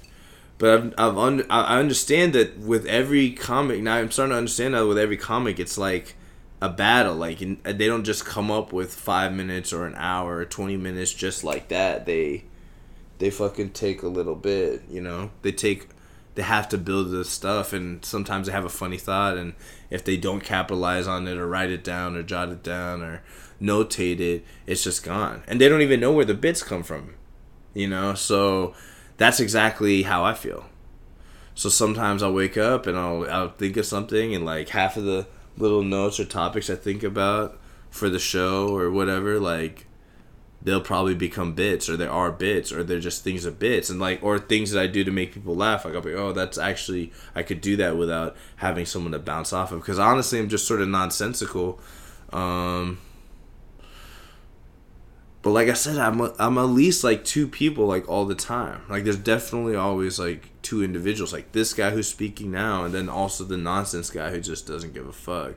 But 0.58 0.70
I've, 0.70 0.94
I've 0.98 1.18
un- 1.18 1.46
I 1.50 1.78
understand 1.78 2.34
that 2.34 2.58
with 2.58 2.86
every 2.86 3.32
comic 3.32 3.82
now, 3.82 3.96
I'm 3.96 4.10
starting 4.10 4.32
to 4.32 4.38
understand 4.38 4.74
that 4.74 4.86
with 4.86 4.98
every 4.98 5.16
comic, 5.16 5.58
it's 5.58 5.76
like 5.76 6.14
a 6.60 6.68
battle. 6.68 7.14
Like 7.14 7.38
they 7.38 7.86
don't 7.86 8.04
just 8.04 8.24
come 8.24 8.50
up 8.50 8.72
with 8.72 8.94
five 8.94 9.32
minutes 9.32 9.72
or 9.72 9.86
an 9.86 9.94
hour 9.96 10.36
or 10.36 10.44
twenty 10.44 10.76
minutes 10.76 11.12
just 11.12 11.42
like 11.42 11.68
that. 11.68 12.06
They 12.06 12.44
they 13.18 13.30
fucking 13.30 13.70
take 13.70 14.02
a 14.02 14.08
little 14.08 14.36
bit, 14.36 14.82
you 14.88 15.00
know. 15.00 15.30
They 15.42 15.52
take 15.52 15.88
they 16.34 16.42
have 16.42 16.68
to 16.70 16.78
build 16.78 17.10
this 17.10 17.28
stuff 17.28 17.72
and 17.72 18.04
sometimes 18.04 18.46
they 18.46 18.52
have 18.52 18.64
a 18.64 18.70
funny 18.70 18.96
thought 18.96 19.36
and 19.36 19.54
if 19.90 20.04
they 20.04 20.16
don't 20.16 20.42
capitalize 20.42 21.06
on 21.06 21.28
it 21.28 21.36
or 21.36 21.46
write 21.46 21.70
it 21.70 21.84
down 21.84 22.16
or 22.16 22.22
jot 22.22 22.48
it 22.48 22.62
down 22.62 23.02
or 23.02 23.22
notate 23.60 24.20
it, 24.20 24.44
it's 24.66 24.82
just 24.82 25.04
gone. 25.04 25.42
And 25.46 25.60
they 25.60 25.68
don't 25.68 25.82
even 25.82 26.00
know 26.00 26.12
where 26.12 26.24
the 26.24 26.34
bits 26.34 26.62
come 26.62 26.82
from. 26.82 27.14
You 27.74 27.88
know? 27.88 28.14
So 28.14 28.74
that's 29.22 29.40
exactly 29.40 30.02
how 30.02 30.24
I 30.24 30.34
feel. 30.34 30.66
So 31.54 31.68
sometimes 31.68 32.22
I'll 32.22 32.32
wake 32.32 32.56
up 32.56 32.86
and 32.86 32.98
I'll 32.98 33.28
I'll 33.30 33.50
think 33.50 33.76
of 33.76 33.86
something 33.86 34.34
and 34.34 34.44
like 34.44 34.70
half 34.70 34.96
of 34.96 35.04
the 35.04 35.26
little 35.56 35.82
notes 35.82 36.18
or 36.18 36.24
topics 36.24 36.68
I 36.68 36.74
think 36.74 37.02
about 37.02 37.58
for 37.90 38.08
the 38.08 38.18
show 38.18 38.74
or 38.74 38.90
whatever, 38.90 39.38
like 39.38 39.86
they'll 40.62 40.80
probably 40.80 41.14
become 41.14 41.54
bits 41.54 41.88
or 41.88 41.96
there 41.96 42.10
are 42.10 42.32
bits 42.32 42.72
or 42.72 42.82
they're 42.82 43.00
just 43.00 43.24
things 43.24 43.44
of 43.44 43.58
bits 43.58 43.90
and 43.90 44.00
like 44.00 44.22
or 44.22 44.38
things 44.38 44.70
that 44.70 44.80
I 44.80 44.86
do 44.86 45.04
to 45.04 45.10
make 45.10 45.34
people 45.34 45.56
laugh 45.56 45.84
like 45.84 45.94
I'll 45.94 46.00
be 46.00 46.14
oh 46.14 46.32
that's 46.32 46.56
actually 46.56 47.12
I 47.34 47.42
could 47.42 47.60
do 47.60 47.76
that 47.76 47.96
without 47.96 48.36
having 48.56 48.86
someone 48.86 49.10
to 49.10 49.18
bounce 49.18 49.52
off 49.52 49.72
of 49.72 49.80
because 49.80 49.98
honestly 49.98 50.38
I'm 50.38 50.48
just 50.48 50.66
sort 50.68 50.80
of 50.80 50.88
nonsensical 50.88 51.80
um 52.32 52.98
But 55.42 55.50
like 55.50 55.68
I 55.68 55.72
said, 55.72 55.98
I'm 55.98 56.20
a, 56.20 56.32
I'm 56.38 56.56
at 56.56 56.62
least 56.62 57.02
like 57.02 57.24
two 57.24 57.48
people 57.48 57.86
like 57.86 58.08
all 58.08 58.24
the 58.24 58.34
time. 58.34 58.82
Like 58.88 59.02
there's 59.02 59.18
definitely 59.18 59.74
always 59.74 60.18
like 60.18 60.50
two 60.62 60.84
individuals, 60.84 61.32
like 61.32 61.50
this 61.50 61.74
guy 61.74 61.90
who's 61.90 62.08
speaking 62.08 62.52
now, 62.52 62.84
and 62.84 62.94
then 62.94 63.08
also 63.08 63.42
the 63.42 63.56
nonsense 63.56 64.08
guy 64.08 64.30
who 64.30 64.40
just 64.40 64.68
doesn't 64.68 64.94
give 64.94 65.06
a 65.06 65.12
fuck. 65.12 65.56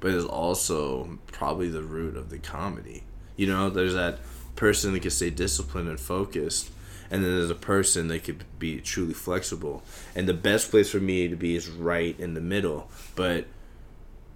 But 0.00 0.10
is 0.10 0.24
also 0.24 1.18
probably 1.28 1.68
the 1.68 1.82
root 1.82 2.16
of 2.16 2.28
the 2.28 2.38
comedy. 2.38 3.04
You 3.36 3.46
know, 3.46 3.70
there's 3.70 3.94
that 3.94 4.18
person 4.56 4.92
that 4.92 5.00
can 5.00 5.10
stay 5.12 5.30
disciplined 5.30 5.88
and 5.88 6.00
focused, 6.00 6.70
and 7.08 7.24
then 7.24 7.36
there's 7.36 7.50
a 7.50 7.54
person 7.54 8.08
that 8.08 8.24
could 8.24 8.44
be 8.58 8.80
truly 8.80 9.14
flexible. 9.14 9.84
And 10.16 10.28
the 10.28 10.34
best 10.34 10.72
place 10.72 10.90
for 10.90 10.98
me 10.98 11.28
to 11.28 11.36
be 11.36 11.54
is 11.54 11.68
right 11.68 12.18
in 12.18 12.34
the 12.34 12.40
middle. 12.40 12.90
But 13.14 13.46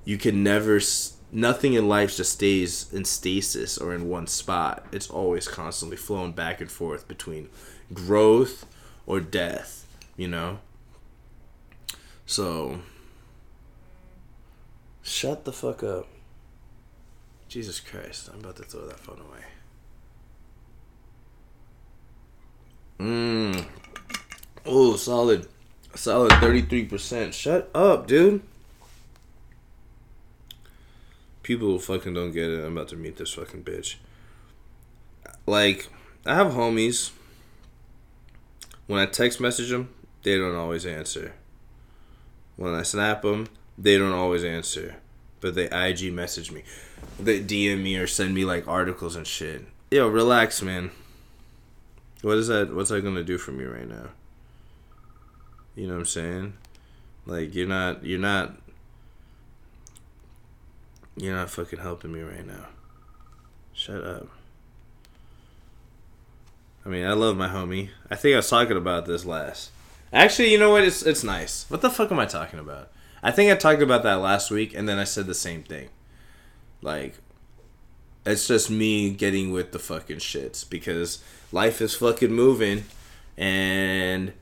you 0.04 0.18
can 0.18 0.44
never. 0.44 0.76
S- 0.76 1.16
nothing 1.32 1.74
in 1.74 1.88
life 1.88 2.16
just 2.16 2.32
stays 2.32 2.92
in 2.92 3.04
stasis 3.04 3.78
or 3.78 3.94
in 3.94 4.08
one 4.08 4.26
spot. 4.26 4.86
It's 4.92 5.10
always 5.10 5.48
constantly 5.48 5.96
flowing 5.96 6.32
back 6.32 6.60
and 6.60 6.70
forth 6.70 7.06
between 7.08 7.48
growth 7.92 8.66
or 9.06 9.20
death, 9.20 9.86
you 10.16 10.28
know? 10.28 10.58
So, 12.26 12.80
shut 15.02 15.44
the 15.44 15.52
fuck 15.52 15.82
up. 15.82 16.06
Jesus 17.48 17.80
Christ, 17.80 18.30
I'm 18.32 18.40
about 18.40 18.56
to 18.56 18.62
throw 18.62 18.86
that 18.86 19.00
phone 19.00 19.20
away. 19.20 19.44
Mmm. 23.00 23.64
Oh, 24.66 24.94
solid. 24.96 25.48
Solid 25.94 26.30
33%. 26.32 27.32
Shut 27.32 27.70
up, 27.74 28.06
dude 28.06 28.42
people 31.42 31.78
fucking 31.78 32.14
don't 32.14 32.32
get 32.32 32.50
it. 32.50 32.64
I'm 32.64 32.76
about 32.76 32.88
to 32.88 32.96
meet 32.96 33.16
this 33.16 33.34
fucking 33.34 33.64
bitch. 33.64 33.96
Like, 35.46 35.88
I 36.26 36.34
have 36.34 36.52
homies. 36.52 37.12
When 38.86 39.00
I 39.00 39.06
text 39.06 39.40
message 39.40 39.70
them, 39.70 39.88
they 40.22 40.36
don't 40.36 40.56
always 40.56 40.84
answer. 40.84 41.34
When 42.56 42.74
I 42.74 42.82
snap 42.82 43.22
them, 43.22 43.48
they 43.78 43.96
don't 43.96 44.12
always 44.12 44.44
answer. 44.44 44.96
But 45.40 45.54
they 45.54 45.70
IG 45.70 46.12
message 46.12 46.50
me. 46.52 46.64
They 47.18 47.40
DM 47.40 47.82
me 47.82 47.96
or 47.96 48.06
send 48.06 48.34
me 48.34 48.44
like 48.44 48.68
articles 48.68 49.16
and 49.16 49.26
shit. 49.26 49.64
Yo, 49.90 50.08
relax, 50.08 50.60
man. 50.60 50.90
What 52.22 52.36
is 52.36 52.48
that? 52.48 52.74
What's 52.74 52.90
that 52.90 53.02
gonna 53.02 53.24
do 53.24 53.38
for 53.38 53.52
me 53.52 53.64
right 53.64 53.88
now? 53.88 54.10
You 55.74 55.86
know 55.86 55.94
what 55.94 56.00
I'm 56.00 56.06
saying? 56.06 56.52
Like 57.24 57.54
you're 57.54 57.66
not 57.66 58.04
you're 58.04 58.18
not 58.18 58.56
you're 61.16 61.36
not 61.36 61.50
fucking 61.50 61.78
helping 61.78 62.12
me 62.12 62.20
right 62.20 62.46
now. 62.46 62.66
Shut 63.72 64.02
up. 64.04 64.28
I 66.84 66.88
mean, 66.88 67.04
I 67.04 67.12
love 67.12 67.36
my 67.36 67.48
homie. 67.48 67.90
I 68.10 68.16
think 68.16 68.34
I 68.34 68.38
was 68.38 68.48
talking 68.48 68.76
about 68.76 69.06
this 69.06 69.24
last. 69.24 69.70
Actually, 70.12 70.50
you 70.50 70.58
know 70.58 70.70
what? 70.70 70.84
It's 70.84 71.02
it's 71.02 71.22
nice. 71.22 71.66
What 71.68 71.82
the 71.82 71.90
fuck 71.90 72.10
am 72.10 72.18
I 72.18 72.26
talking 72.26 72.58
about? 72.58 72.90
I 73.22 73.30
think 73.30 73.50
I 73.50 73.54
talked 73.54 73.82
about 73.82 74.02
that 74.02 74.14
last 74.14 74.50
week, 74.50 74.74
and 74.74 74.88
then 74.88 74.98
I 74.98 75.04
said 75.04 75.26
the 75.26 75.34
same 75.34 75.62
thing. 75.62 75.90
Like, 76.82 77.18
it's 78.24 78.48
just 78.48 78.70
me 78.70 79.10
getting 79.10 79.52
with 79.52 79.72
the 79.72 79.78
fucking 79.78 80.18
shits 80.18 80.68
because 80.68 81.22
life 81.52 81.80
is 81.80 81.94
fucking 81.94 82.32
moving, 82.32 82.84
and 83.36 84.32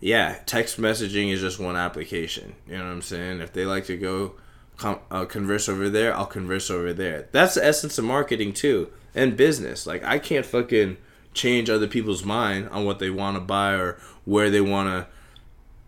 yeah, 0.00 0.38
text 0.46 0.80
messaging 0.80 1.32
is 1.32 1.40
just 1.40 1.58
one 1.58 1.76
application. 1.76 2.54
You 2.66 2.78
know 2.78 2.84
what 2.84 2.90
I'm 2.90 3.02
saying? 3.02 3.40
If 3.40 3.52
they 3.52 3.64
like 3.64 3.86
to 3.86 3.96
go 3.96 4.34
com- 4.76 5.00
uh, 5.10 5.24
converse 5.24 5.68
over 5.68 5.88
there, 5.88 6.14
I'll 6.16 6.26
converse 6.26 6.70
over 6.70 6.92
there. 6.92 7.28
That's 7.32 7.54
the 7.54 7.64
essence 7.64 7.98
of 7.98 8.04
marketing 8.04 8.52
too, 8.52 8.90
and 9.14 9.36
business. 9.36 9.86
Like 9.86 10.04
I 10.04 10.18
can't 10.18 10.46
fucking 10.46 10.96
change 11.34 11.68
other 11.68 11.86
people's 11.86 12.24
mind 12.24 12.68
on 12.70 12.84
what 12.84 12.98
they 12.98 13.10
want 13.10 13.36
to 13.36 13.40
buy 13.40 13.74
or 13.74 13.98
where 14.24 14.50
they 14.50 14.60
want 14.60 14.88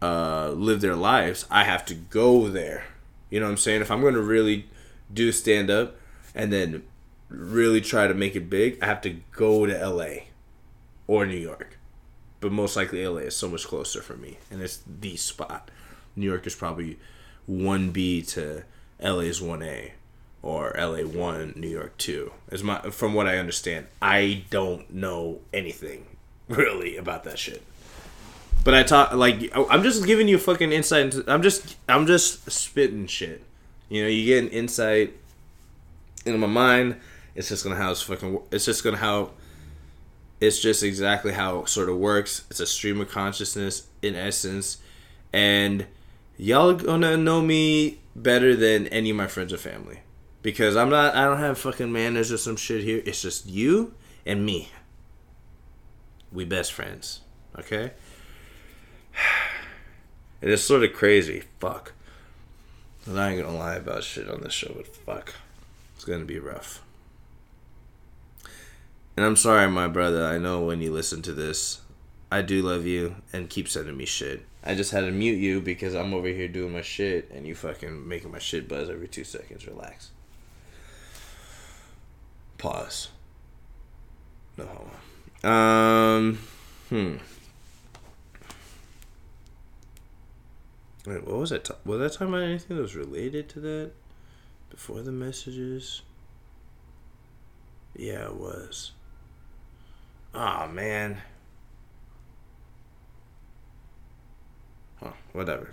to 0.00 0.06
uh, 0.06 0.50
live 0.50 0.80
their 0.80 0.94
lives. 0.94 1.46
I 1.50 1.64
have 1.64 1.84
to 1.86 1.94
go 1.94 2.48
there. 2.48 2.84
You 3.30 3.40
know 3.40 3.46
what 3.46 3.52
I'm 3.52 3.58
saying? 3.58 3.80
If 3.80 3.90
I'm 3.90 4.00
going 4.00 4.14
to 4.14 4.22
really 4.22 4.68
do 5.12 5.32
stand 5.32 5.70
up 5.70 5.96
and 6.34 6.52
then 6.52 6.84
really 7.28 7.80
try 7.80 8.06
to 8.06 8.14
make 8.14 8.36
it 8.36 8.48
big, 8.48 8.78
I 8.82 8.86
have 8.86 9.00
to 9.02 9.16
go 9.32 9.66
to 9.66 9.88
LA 9.88 10.24
or 11.06 11.26
New 11.26 11.36
York. 11.36 11.78
But 12.40 12.52
most 12.52 12.76
likely 12.76 13.04
LA 13.04 13.22
is 13.22 13.36
so 13.36 13.48
much 13.48 13.66
closer 13.66 14.00
for 14.00 14.16
me 14.16 14.38
and 14.50 14.62
it's 14.62 14.82
the 14.86 15.16
spot. 15.16 15.70
New 16.14 16.26
York 16.26 16.46
is 16.46 16.54
probably 16.54 16.98
1B 17.50 18.28
to 18.34 18.64
LA's 19.02 19.40
1A 19.40 19.92
or 20.42 20.72
LA 20.76 21.02
1, 21.02 21.54
New 21.56 21.68
York 21.68 21.96
2. 21.98 22.32
As 22.50 22.62
my 22.62 22.80
from 22.90 23.14
what 23.14 23.26
I 23.26 23.38
understand, 23.38 23.86
I 24.00 24.44
don't 24.50 24.92
know 24.92 25.40
anything 25.52 26.06
really 26.48 26.96
about 26.96 27.24
that 27.24 27.38
shit. 27.38 27.62
But 28.64 28.74
I 28.74 28.82
talk 28.82 29.12
like 29.12 29.50
I'm 29.54 29.82
just 29.82 30.06
giving 30.06 30.28
you 30.28 30.38
fucking 30.38 30.72
insight 30.72 31.04
into 31.06 31.24
I'm 31.32 31.42
just 31.42 31.76
I'm 31.88 32.06
just 32.06 32.50
spitting 32.50 33.06
shit. 33.06 33.42
You 33.88 34.02
know, 34.02 34.08
you 34.08 34.26
get 34.26 34.44
an 34.44 34.50
insight 34.50 35.14
into 36.26 36.38
my 36.38 36.46
mind. 36.46 36.96
It's 37.34 37.48
just 37.48 37.64
gonna 37.64 37.76
how 37.76 37.90
it's 37.90 38.02
fucking. 38.02 38.40
It's 38.50 38.64
just 38.64 38.84
gonna 38.84 38.96
how. 38.96 39.30
It's 40.40 40.60
just 40.60 40.82
exactly 40.82 41.32
how 41.32 41.60
it 41.60 41.68
sort 41.68 41.88
of 41.88 41.96
works. 41.96 42.44
It's 42.50 42.60
a 42.60 42.66
stream 42.66 43.00
of 43.00 43.08
consciousness 43.08 43.88
in 44.02 44.14
essence, 44.14 44.78
and 45.32 45.86
y'all 46.36 46.74
gonna 46.74 47.16
know 47.16 47.40
me 47.40 47.98
better 48.22 48.54
than 48.56 48.86
any 48.88 49.10
of 49.10 49.16
my 49.16 49.26
friends 49.26 49.52
or 49.52 49.58
family 49.58 50.00
because 50.42 50.76
I'm 50.76 50.90
not. 50.90 51.14
I 51.14 51.24
don't 51.24 51.38
have 51.38 51.58
fucking 51.58 51.92
manners 51.92 52.32
or 52.32 52.38
some 52.38 52.56
shit 52.56 52.84
here. 52.84 53.02
It's 53.04 53.22
just 53.22 53.46
you 53.46 53.94
and 54.24 54.44
me. 54.44 54.70
We 56.32 56.44
best 56.44 56.72
friends, 56.72 57.20
okay? 57.58 57.92
It 60.40 60.50
is 60.50 60.62
sort 60.62 60.84
of 60.84 60.92
crazy. 60.92 61.42
Fuck. 61.58 61.94
I'm 63.04 63.16
not 63.16 63.36
gonna 63.36 63.58
lie 63.58 63.74
about 63.74 64.04
shit 64.04 64.30
on 64.30 64.40
this 64.40 64.52
show, 64.52 64.72
but 64.76 64.86
fuck, 64.86 65.34
it's 65.96 66.04
gonna 66.04 66.24
be 66.24 66.38
rough. 66.38 66.80
And 69.16 69.26
I'm 69.26 69.34
sorry, 69.34 69.68
my 69.68 69.88
brother. 69.88 70.24
I 70.24 70.38
know 70.38 70.62
when 70.62 70.80
you 70.80 70.92
listen 70.92 71.22
to 71.22 71.32
this, 71.32 71.80
I 72.30 72.42
do 72.42 72.62
love 72.62 72.86
you 72.86 73.16
and 73.32 73.48
keep 73.48 73.68
sending 73.68 73.96
me 73.96 74.04
shit. 74.04 74.44
I 74.62 74.74
just 74.74 74.90
had 74.90 75.00
to 75.00 75.10
mute 75.10 75.38
you 75.38 75.60
because 75.60 75.94
I'm 75.94 76.12
over 76.12 76.28
here 76.28 76.48
doing 76.48 76.72
my 76.72 76.82
shit 76.82 77.30
and 77.30 77.46
you 77.46 77.54
fucking 77.54 78.06
making 78.06 78.30
my 78.30 78.38
shit 78.38 78.68
buzz 78.68 78.90
every 78.90 79.08
two 79.08 79.24
seconds. 79.24 79.66
Relax. 79.66 80.10
Pause. 82.58 83.08
No 84.58 84.66
homo. 84.66 85.50
Um, 85.50 86.38
hmm. 86.88 87.16
Wait, 91.06 91.26
what 91.26 91.36
was 91.38 91.52
I? 91.52 91.58
Ta- 91.58 91.76
was 91.84 92.00
I 92.00 92.12
talking 92.12 92.34
about 92.34 92.42
anything 92.42 92.76
that 92.76 92.82
was 92.82 92.96
related 92.96 93.48
to 93.50 93.60
that 93.60 93.92
before 94.68 95.00
the 95.00 95.12
messages? 95.12 96.02
Yeah, 97.96 98.26
it 98.26 98.34
was. 98.34 98.92
Oh 100.34 100.66
man. 100.68 101.22
Huh, 105.02 105.12
whatever. 105.32 105.70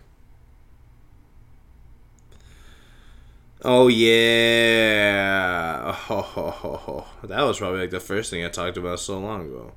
Oh 3.64 3.88
yeah. 3.88 5.96
Oh, 6.10 7.08
that 7.24 7.42
was 7.42 7.58
probably 7.58 7.80
like 7.80 7.90
the 7.90 8.00
first 8.00 8.30
thing 8.30 8.46
I 8.46 8.50
talked 8.50 8.78
about 8.78 9.00
so 9.00 9.18
long 9.18 9.48
ago. 9.48 9.72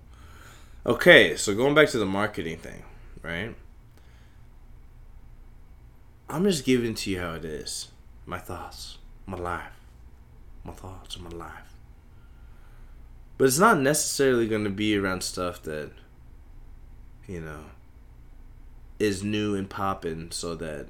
Okay, 0.85 1.37
so 1.37 1.55
going 1.55 1.75
back 1.75 1.89
to 1.91 1.99
the 1.99 2.07
marketing 2.07 2.59
thing, 2.59 2.83
right? 3.23 3.55
I'm 6.29 6.45
just 6.45 6.65
giving 6.65 6.95
to 6.95 7.11
you 7.11 7.21
how 7.21 7.35
it 7.35 7.45
is. 7.45 7.89
My 8.27 8.39
thoughts, 8.39 8.99
my 9.27 9.39
life, 9.39 9.73
my 10.65 10.73
thoughts, 10.73 11.19
my 11.19 11.31
life. 11.31 11.73
But 13.39 13.47
it's 13.47 13.59
not 13.59 13.81
necessarily 13.81 14.47
going 14.47 14.65
to 14.65 14.71
be 14.71 14.99
around 14.99 15.23
stuff 15.23 15.63
that, 15.63 15.93
you 17.27 17.41
know, 17.41 17.65
is 18.99 19.23
new 19.23 19.55
and 19.55 19.69
popping 19.69 20.31
so 20.31 20.55
that 20.57 20.87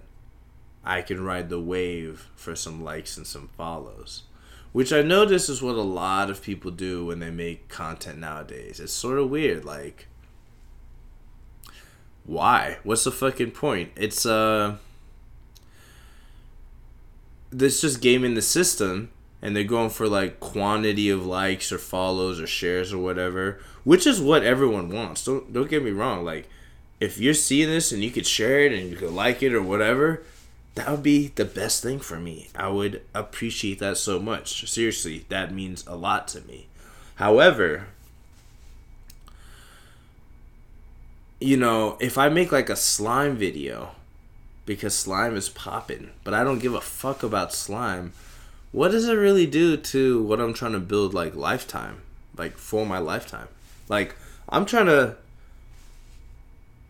I 0.85 1.03
can 1.03 1.23
ride 1.23 1.49
the 1.49 1.61
wave 1.61 2.29
for 2.35 2.57
some 2.57 2.83
likes 2.83 3.17
and 3.17 3.27
some 3.27 3.49
follows. 3.57 4.23
Which 4.73 4.93
I 4.93 5.03
know 5.03 5.25
this 5.25 5.49
is 5.49 5.63
what 5.63 5.77
a 5.77 5.83
lot 5.83 6.31
of 6.31 6.43
people 6.43 6.71
do 6.71 7.07
when 7.07 7.21
they 7.21 7.31
make 7.31 7.69
content 7.69 8.19
nowadays. 8.19 8.81
It's 8.81 8.93
sort 8.93 9.19
of 9.19 9.31
weird. 9.31 9.65
Like, 9.65 10.07
why? 12.25 12.79
What's 12.83 13.05
the 13.05 13.11
fucking 13.11 13.53
point? 13.53 13.93
It's, 13.97 14.27
uh, 14.27 14.77
this 17.51 17.81
just 17.81 18.01
gaming 18.01 18.35
the 18.35 18.43
system 18.43 19.11
and 19.41 19.55
they're 19.55 19.65
going 19.65 19.91
for 19.91 20.09
like 20.09 20.41
quantity 20.41 21.09
of 21.09 21.25
likes 21.25 21.73
or 21.73 21.79
follows 21.79 22.41
or 22.41 22.47
shares 22.47 22.93
or 22.93 22.99
whatever, 22.99 23.61
which 23.85 24.07
is 24.07 24.21
what 24.21 24.43
everyone 24.43 24.91
wants. 24.91 25.25
Don't 25.25 25.53
don't 25.53 25.71
get 25.71 25.83
me 25.83 25.91
wrong. 25.91 26.25
Like 26.25 26.49
if 27.01 27.19
you're 27.19 27.35
seeing 27.35 27.69
this 27.69 27.93
and 27.93 28.03
you 28.03 28.11
could 28.11 28.27
share 28.27 28.61
it 28.61 28.73
and 28.73 28.91
you 28.91 28.97
could 28.97 29.13
like 29.13 29.43
it 29.43 29.55
or 29.55 29.63
whatever, 29.63 30.23
that 30.75 30.91
would 30.91 31.03
be 31.03 31.29
the 31.29 31.45
best 31.45 31.83
thing 31.83 31.99
for 31.99 32.19
me. 32.19 32.49
I 32.55 32.69
would 32.69 33.03
appreciate 33.15 33.79
that 33.81 33.97
so 33.99 34.19
much. 34.19 34.69
Seriously, 34.71 35.25
that 35.29 35.53
means 35.53 35.85
a 35.87 35.97
lot 35.97 36.29
to 36.29 36.41
me. 36.43 36.67
However, 37.17 37.89
you 41.41 41.57
know, 41.57 41.97
if 42.01 42.19
I 42.19 42.29
make 42.29 42.53
like 42.53 42.71
a 42.71 42.77
slime 42.77 43.37
video 43.37 43.91
because 44.67 44.95
slime 44.95 45.37
is 45.37 45.49
popping, 45.49 46.11
but 46.25 46.35
I 46.35 46.45
don't 46.45 46.59
give 46.59 46.75
a 46.75 46.81
fuck 46.81 47.23
about 47.23 47.53
slime, 47.53 48.13
what 48.71 48.91
does 48.91 49.09
it 49.09 49.15
really 49.15 49.47
do 49.47 49.77
to 49.77 50.23
what 50.23 50.41
I'm 50.41 50.53
trying 50.53 50.73
to 50.73 50.81
build 50.81 51.15
like 51.15 51.35
lifetime, 51.35 52.03
like 52.37 52.57
for 52.59 52.85
my 52.85 52.99
lifetime? 52.99 53.49
Like 53.89 54.15
I'm 54.49 54.67
trying 54.67 54.87
to 54.87 55.17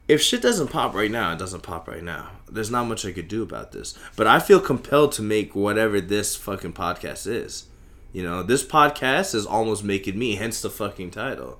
if 0.09 0.23
shit 0.23 0.41
doesn't 0.41 0.69
pop 0.69 0.95
right 0.95 1.11
now, 1.11 1.33
it 1.33 1.39
doesn't 1.39 1.63
pop 1.63 1.87
right 1.87 2.03
now. 2.03 2.31
There's 2.51 2.71
not 2.71 2.89
much 2.89 3.05
I 3.05 3.13
could 3.13 3.29
do 3.29 3.43
about 3.43 3.73
this. 3.73 3.97
But 4.17 4.27
I 4.27 4.41
feel 4.41 4.59
compelled 4.59 5.13
to 5.13 5.23
make 5.23 5.55
whatever 5.55 6.01
this 6.01 6.35
fucking 6.35 6.73
podcast 6.73 7.27
is. 7.27 7.67
You 8.15 8.23
know, 8.23 8.43
this 8.43 8.65
podcast 8.65 9.35
is 9.35 9.45
almost 9.45 9.85
making 9.85 10.19
me, 10.19 10.37
hence 10.37 10.63
the 10.63 10.71
fucking 10.71 11.11
title. 11.11 11.59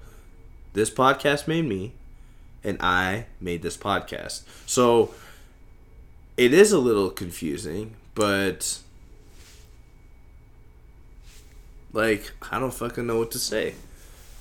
This 0.73 0.89
podcast 0.89 1.47
made 1.47 1.67
me 1.67 1.93
and 2.65 2.79
I 2.81 3.27
made 3.39 3.61
this 3.61 3.77
podcast. 3.77 4.43
So 4.65 5.15
it 6.39 6.55
is 6.55 6.73
a 6.73 6.79
little 6.79 7.11
confusing, 7.11 7.97
but 8.15 8.79
like 11.93 12.33
I 12.51 12.59
don't 12.59 12.73
fucking 12.73 13.07
know 13.07 13.19
what 13.19 13.31
to 13.33 13.39
say. 13.39 13.75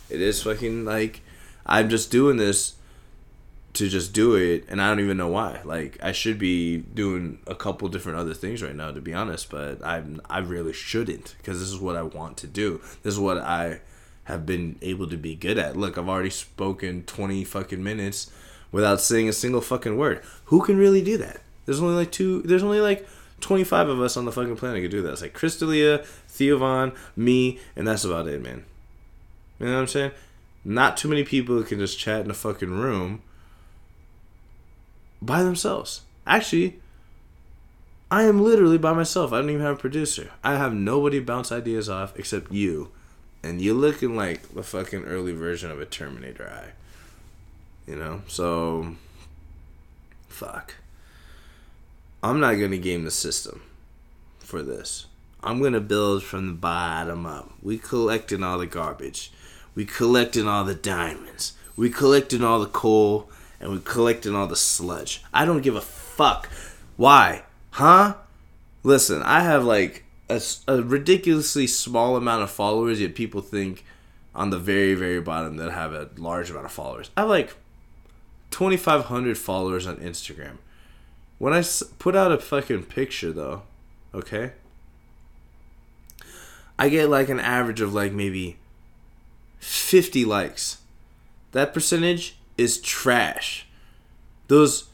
It 0.10 0.22
is 0.22 0.44
fucking 0.44 0.86
like 0.86 1.22
I'm 1.66 1.90
just 1.90 2.10
doing 2.10 2.38
this 2.38 2.77
to 3.78 3.88
just 3.88 4.14
do 4.14 4.36
it 4.36 4.66
and 4.68 4.82
I 4.82 4.88
don't 4.88 5.00
even 5.00 5.18
know 5.18 5.28
why. 5.28 5.62
Like 5.64 5.98
I 6.02 6.12
should 6.12 6.40
be 6.40 6.78
doing 6.78 7.40
a 7.46 7.56
couple 7.56 7.88
different 7.90 8.18
other 8.18 8.34
things 8.34 8.62
right 8.62 8.76
now 8.76 8.92
to 8.92 9.02
be 9.02 9.14
honest, 9.14 9.50
but 9.50 9.86
I'm 9.86 10.22
I 10.30 10.40
really 10.40 10.74
shouldn't 10.74 11.36
because 11.38 11.60
this 11.60 11.70
is 11.70 11.80
what 11.80 11.96
I 11.96 12.02
want 12.02 12.38
to 12.38 12.48
do. 12.48 12.82
This 13.04 13.14
is 13.14 13.20
what 13.20 13.38
I 13.38 13.82
have 14.26 14.46
been 14.46 14.78
able 14.82 15.08
to 15.08 15.18
be 15.18 15.36
good 15.36 15.58
at. 15.58 15.78
Look, 15.78 15.98
I've 15.98 16.10
already 16.10 16.30
spoken 16.30 17.04
20 17.04 17.44
fucking 17.46 17.84
minutes 17.84 18.32
without 18.72 19.00
saying 19.00 19.30
a 19.30 19.34
single 19.34 19.62
fucking 19.62 19.98
word. 19.98 20.22
Who 20.46 20.62
can 20.62 20.78
really 20.78 21.02
do 21.02 21.18
that? 21.18 21.42
There's 21.66 21.82
only 21.82 21.96
like 21.96 22.12
two, 22.12 22.42
there's 22.42 22.64
only 22.64 22.82
like 22.82 23.08
25 23.42 23.90
of 23.90 24.02
us 24.02 24.18
on 24.18 24.26
the 24.26 24.32
fucking 24.32 24.56
planet 24.56 24.82
can 24.82 24.92
do 24.92 25.02
that. 25.04 25.14
It's 25.14 25.22
like 25.22 25.34
Chris 25.34 25.58
D'Elia, 25.58 26.00
Theo 26.28 26.58
Von, 26.58 26.94
me, 27.16 27.60
and 27.76 27.88
that's 27.88 28.04
about 28.04 28.28
it, 28.28 28.42
man. 28.42 28.66
You 29.60 29.68
know 29.68 29.74
what 29.74 29.82
I'm 29.82 29.88
saying? 29.88 30.12
Not 30.66 30.98
too 30.98 31.08
many 31.08 31.24
people 31.24 31.62
can 31.64 31.80
just 31.80 32.00
chat 32.00 32.22
in 32.22 32.32
a 32.32 32.34
fucking 32.34 32.72
room 32.72 33.22
by 35.22 35.44
themselves. 35.44 36.02
Actually, 36.26 36.80
I 38.10 38.24
am 38.24 38.42
literally 38.42 38.78
by 38.78 38.94
myself. 38.94 39.34
I 39.34 39.42
don't 39.42 39.50
even 39.50 39.62
have 39.62 39.76
a 39.76 39.80
producer. 39.80 40.32
I 40.44 40.56
have 40.56 40.74
nobody 40.74 41.20
bounce 41.20 41.52
ideas 41.52 41.90
off 41.90 42.18
except 42.18 42.52
you 42.52 42.92
and 43.44 43.62
you're 43.62 43.74
looking 43.74 44.16
like 44.16 44.54
the 44.54 44.64
fucking 44.64 45.06
early 45.06 45.34
version 45.34 45.72
of 45.72 45.80
a 45.80 45.86
Terminator 45.86 46.50
eye. 46.50 46.72
You 47.90 47.96
know, 47.96 48.22
so 48.28 48.96
fuck. 50.28 50.76
I'm 52.22 52.40
not 52.40 52.56
gonna 52.56 52.78
game 52.78 53.04
the 53.04 53.12
system 53.12 53.62
for 54.40 54.62
this. 54.62 55.06
I'm 55.42 55.62
gonna 55.62 55.80
build 55.80 56.24
from 56.24 56.48
the 56.48 56.54
bottom 56.54 57.26
up. 57.26 57.54
We 57.62 57.78
collecting 57.78 58.44
all 58.44 58.58
the 58.58 58.66
garbage. 58.66 59.32
We 59.76 59.86
collecting 59.86 60.48
all 60.48 60.66
the 60.66 60.76
diamonds. 60.76 61.54
We 61.76 61.90
collecting 61.90 62.44
all 62.44 62.60
the 62.60 62.66
coal 62.66 63.30
and 63.60 63.72
we 63.72 63.80
collecting 63.80 64.36
all 64.36 64.48
the 64.48 64.56
sludge. 64.56 65.24
I 65.34 65.46
don't 65.46 65.62
give 65.62 65.76
a 65.76 65.82
fuck. 65.82 66.50
Why? 66.96 67.44
Huh? 67.72 68.16
Listen, 68.84 69.22
I 69.24 69.42
have 69.42 69.64
like 69.64 70.06
a, 70.30 70.42
a 70.68 70.82
ridiculously 70.82 71.68
small 71.68 72.16
amount 72.16 72.44
of 72.44 72.52
followers, 72.52 73.02
yet 73.02 73.16
people 73.16 73.42
think 73.42 73.84
on 74.36 74.50
the 74.50 74.60
very, 74.60 74.94
very 74.94 75.20
bottom 75.20 75.58
that 75.58 75.72
have 75.72 75.94
a 75.94 76.10
large 76.18 76.50
amount 76.50 76.66
of 76.66 76.72
followers. 76.72 77.10
I 77.18 77.22
have 77.22 77.30
like 77.30 77.56
2,500 78.52 79.38
followers 79.38 79.88
on 79.88 79.98
Instagram. 79.98 80.58
When 81.40 81.54
I 81.54 81.64
put 82.00 82.16
out 82.16 82.32
a 82.32 82.38
fucking 82.38 82.84
picture, 82.84 83.32
though, 83.32 83.64
okay, 84.14 84.52
I 86.80 86.90
get 86.90 87.10
like 87.10 87.30
an 87.30 87.40
average 87.40 87.82
of 87.82 87.94
like 87.94 88.12
maybe 88.12 88.58
50 89.60 90.26
likes. 90.26 90.78
That 91.52 91.74
percentage 91.74 92.38
is 92.58 92.80
trash. 92.80 93.68
Those 94.48 94.90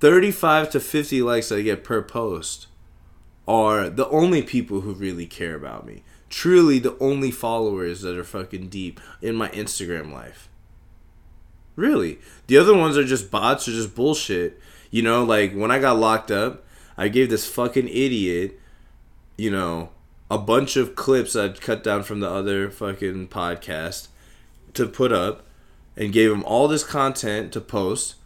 35 0.00 0.70
to 0.70 0.80
50 0.80 1.22
likes 1.22 1.52
I 1.52 1.62
get 1.62 1.84
per 1.84 2.02
post 2.02 2.66
are 3.46 3.90
the 3.90 4.08
only 4.08 4.42
people 4.42 4.80
who 4.80 4.92
really 4.92 5.26
care 5.26 5.54
about 5.54 5.86
me. 5.86 6.02
Truly 6.30 6.78
the 6.78 6.98
only 6.98 7.30
followers 7.30 8.00
that 8.02 8.16
are 8.16 8.24
fucking 8.24 8.68
deep 8.68 9.00
in 9.20 9.36
my 9.36 9.48
Instagram 9.50 10.12
life. 10.12 10.48
Really. 11.76 12.18
The 12.46 12.58
other 12.58 12.76
ones 12.76 12.96
are 12.96 13.04
just 13.04 13.30
bots 13.30 13.68
or 13.68 13.72
just 13.72 13.94
bullshit. 13.94 14.60
You 14.90 15.02
know, 15.02 15.24
like 15.24 15.52
when 15.52 15.70
I 15.70 15.78
got 15.78 15.98
locked 15.98 16.30
up, 16.30 16.64
I 16.96 17.08
gave 17.08 17.28
this 17.28 17.48
fucking 17.48 17.88
idiot, 17.88 18.58
you 19.36 19.50
know, 19.50 19.90
a 20.30 20.38
bunch 20.38 20.76
of 20.76 20.94
clips 20.94 21.36
I'd 21.36 21.60
cut 21.60 21.82
down 21.82 22.02
from 22.04 22.20
the 22.20 22.30
other 22.30 22.70
fucking 22.70 23.28
podcast 23.28 24.08
to 24.74 24.86
put 24.86 25.12
up 25.12 25.44
and 25.96 26.12
gave 26.12 26.30
him 26.30 26.44
all 26.44 26.68
this 26.68 26.84
content 26.84 27.52
to 27.52 27.60
post. 27.60 28.16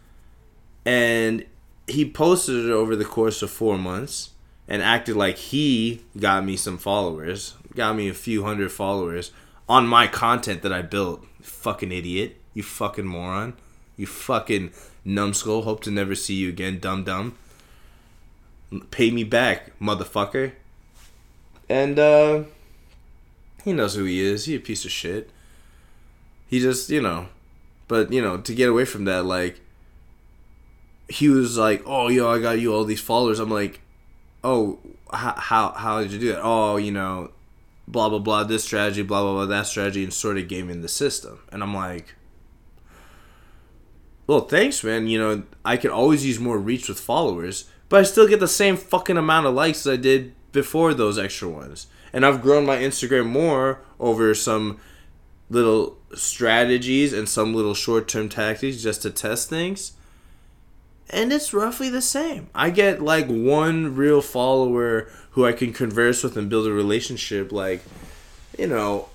And 0.85 1.45
he 1.87 2.09
posted 2.09 2.65
it 2.65 2.71
over 2.71 2.95
the 2.95 3.05
course 3.05 3.41
of 3.41 3.51
four 3.51 3.77
months 3.77 4.31
and 4.67 4.81
acted 4.81 5.15
like 5.15 5.37
he 5.37 6.03
got 6.17 6.45
me 6.45 6.55
some 6.55 6.77
followers, 6.77 7.55
got 7.75 7.95
me 7.95 8.09
a 8.09 8.13
few 8.13 8.43
hundred 8.43 8.71
followers 8.71 9.31
on 9.67 9.87
my 9.87 10.07
content 10.07 10.61
that 10.61 10.73
I 10.73 10.81
built. 10.81 11.25
Fucking 11.41 11.91
idiot. 11.91 12.37
You 12.53 12.63
fucking 12.63 13.05
moron. 13.05 13.53
You 13.97 14.07
fucking 14.07 14.71
numbskull. 15.05 15.63
Hope 15.63 15.81
to 15.83 15.91
never 15.91 16.15
see 16.15 16.35
you 16.35 16.49
again, 16.49 16.79
dumb 16.79 17.03
dumb. 17.03 17.35
Pay 18.91 19.11
me 19.11 19.23
back, 19.23 19.77
motherfucker. 19.79 20.53
And, 21.67 21.97
uh, 21.97 22.43
he 23.63 23.73
knows 23.73 23.95
who 23.95 24.05
he 24.05 24.21
is. 24.21 24.45
He 24.45 24.55
a 24.55 24.59
piece 24.59 24.85
of 24.85 24.91
shit. 24.91 25.29
He 26.47 26.59
just, 26.59 26.89
you 26.89 27.01
know, 27.01 27.27
but, 27.89 28.13
you 28.13 28.21
know, 28.21 28.37
to 28.37 28.55
get 28.55 28.69
away 28.69 28.85
from 28.85 29.03
that, 29.05 29.25
like, 29.25 29.59
he 31.09 31.27
was 31.27 31.57
like, 31.57 31.81
oh, 31.85 32.07
yo, 32.07 32.29
I 32.29 32.39
got 32.39 32.59
you 32.59 32.73
all 32.73 32.85
these 32.85 33.01
followers. 33.01 33.39
I'm 33.39 33.49
like, 33.49 33.81
oh, 34.43 34.79
how, 35.11 35.33
how, 35.35 35.71
how 35.71 36.01
did 36.01 36.13
you 36.13 36.19
do 36.19 36.27
that? 36.33 36.41
Oh, 36.41 36.77
you 36.77 36.91
know, 36.91 37.31
blah, 37.87 38.07
blah, 38.07 38.19
blah, 38.19 38.43
this 38.43 38.63
strategy, 38.63 39.01
blah, 39.01 39.23
blah, 39.23 39.33
blah, 39.33 39.45
that 39.47 39.65
strategy, 39.65 40.03
and 40.03 40.13
sort 40.13 40.37
of 40.37 40.47
gaming 40.47 40.81
the 40.81 40.87
system. 40.87 41.39
And 41.51 41.63
I'm 41.63 41.73
like, 41.73 42.13
well, 44.27 44.41
thanks, 44.41 44.83
man. 44.83 45.07
You 45.07 45.17
know, 45.17 45.43
I 45.65 45.75
could 45.75 45.89
always 45.89 46.23
use 46.23 46.39
more 46.39 46.59
reach 46.59 46.87
with 46.87 46.99
followers, 46.99 47.67
but 47.89 48.01
I 48.01 48.03
still 48.03 48.27
get 48.27 48.39
the 48.39 48.47
same 48.47 48.77
fucking 48.77 49.17
amount 49.17 49.47
of 49.47 49.55
likes 49.55 49.87
as 49.87 49.93
I 49.93 49.95
did 49.95 50.35
before 50.51 50.93
those 50.93 51.17
extra 51.17 51.49
ones. 51.49 51.87
And 52.13 52.23
I've 52.23 52.43
grown 52.43 52.67
my 52.67 52.77
Instagram 52.77 53.25
more 53.25 53.81
over 53.99 54.35
some 54.35 54.79
little 55.49 55.97
strategies 56.13 57.13
and 57.13 57.27
some 57.27 57.53
little 57.53 57.73
short 57.73 58.07
term 58.07 58.29
tactics 58.29 58.81
just 58.81 59.01
to 59.01 59.09
test 59.09 59.49
things 59.49 59.93
and 61.09 61.33
it's 61.33 61.53
roughly 61.53 61.89
the 61.89 62.01
same. 62.01 62.49
I 62.53 62.69
get 62.69 63.01
like 63.01 63.27
one 63.27 63.95
real 63.95 64.21
follower 64.21 65.09
who 65.31 65.45
I 65.45 65.53
can 65.53 65.73
converse 65.73 66.23
with 66.23 66.37
and 66.37 66.49
build 66.49 66.67
a 66.67 66.71
relationship. 66.71 67.51
Like, 67.51 67.81
you 68.57 68.67
know, 68.67 69.09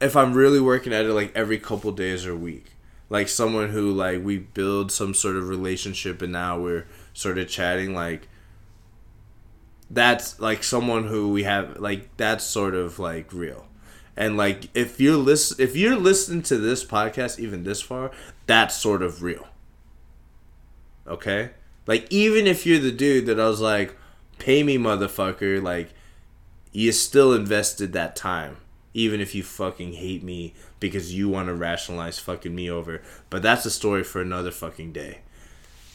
if 0.00 0.16
I'm 0.16 0.34
really 0.34 0.60
working 0.60 0.92
at 0.92 1.04
it, 1.04 1.12
like 1.12 1.32
every 1.36 1.58
couple 1.58 1.92
days 1.92 2.26
or 2.26 2.34
week, 2.34 2.72
like 3.08 3.28
someone 3.28 3.70
who 3.70 3.92
like 3.92 4.24
we 4.24 4.38
build 4.38 4.90
some 4.90 5.14
sort 5.14 5.36
of 5.36 5.48
relationship 5.48 6.20
and 6.20 6.32
now 6.32 6.58
we're 6.58 6.86
sort 7.14 7.38
of 7.38 7.48
chatting. 7.48 7.94
Like, 7.94 8.28
that's 9.88 10.40
like 10.40 10.64
someone 10.64 11.06
who 11.06 11.30
we 11.30 11.44
have 11.44 11.78
like 11.78 12.16
that's 12.16 12.44
sort 12.44 12.74
of 12.74 12.98
like 12.98 13.32
real. 13.32 13.66
And 14.18 14.36
like 14.36 14.68
if 14.76 15.00
you're 15.00 15.16
listen 15.16 15.56
if 15.58 15.74
you're 15.74 15.96
listening 15.96 16.42
to 16.42 16.58
this 16.58 16.84
podcast 16.84 17.38
even 17.38 17.64
this 17.64 17.80
far, 17.80 18.10
that's 18.46 18.76
sort 18.76 19.02
of 19.02 19.22
real 19.22 19.46
Okay? 21.08 21.50
Like 21.86 22.06
even 22.10 22.46
if 22.46 22.66
you're 22.66 22.78
the 22.78 22.92
dude 22.92 23.26
that 23.26 23.40
I 23.40 23.48
was 23.48 23.60
like, 23.60 23.96
pay 24.38 24.62
me 24.62 24.76
motherfucker, 24.76 25.62
like 25.62 25.90
you 26.72 26.92
still 26.92 27.32
invested 27.32 27.92
that 27.92 28.14
time. 28.14 28.58
Even 28.94 29.20
if 29.20 29.34
you 29.34 29.42
fucking 29.42 29.94
hate 29.94 30.22
me 30.22 30.54
because 30.80 31.14
you 31.14 31.28
want 31.28 31.48
to 31.48 31.54
rationalize 31.54 32.18
fucking 32.18 32.54
me 32.54 32.70
over. 32.70 33.02
But 33.30 33.42
that's 33.42 33.64
a 33.64 33.70
story 33.70 34.04
for 34.04 34.20
another 34.20 34.50
fucking 34.50 34.92
day. 34.92 35.20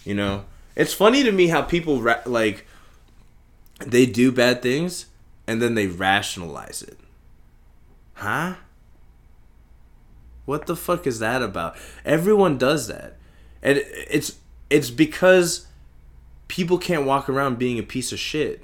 You 0.04 0.16
know? 0.16 0.46
It's 0.76 0.94
funny 0.94 1.24
to 1.24 1.32
me 1.32 1.48
how 1.48 1.62
people 1.62 2.02
ra- 2.02 2.22
like 2.26 2.66
they 3.86 4.06
do 4.06 4.32
bad 4.32 4.62
things 4.62 5.08
and 5.46 5.62
then 5.62 5.76
they 5.76 5.88
rationalize 5.88 6.82
it. 6.82 6.98
Huh? 8.24 8.56
What 10.46 10.66
the 10.66 10.78
fuck 10.78 11.06
is 11.06 11.20
that 11.20 11.42
about? 11.42 11.76
Everyone 12.06 12.58
does 12.58 12.88
that. 12.88 13.18
And 13.62 13.82
it's 13.86 14.40
it's 14.70 14.90
because 14.90 15.68
people 16.48 16.78
can't 16.78 17.06
walk 17.06 17.28
around 17.28 17.60
being 17.60 17.78
a 17.78 17.84
piece 17.84 18.14
of 18.14 18.20
shit 18.20 18.64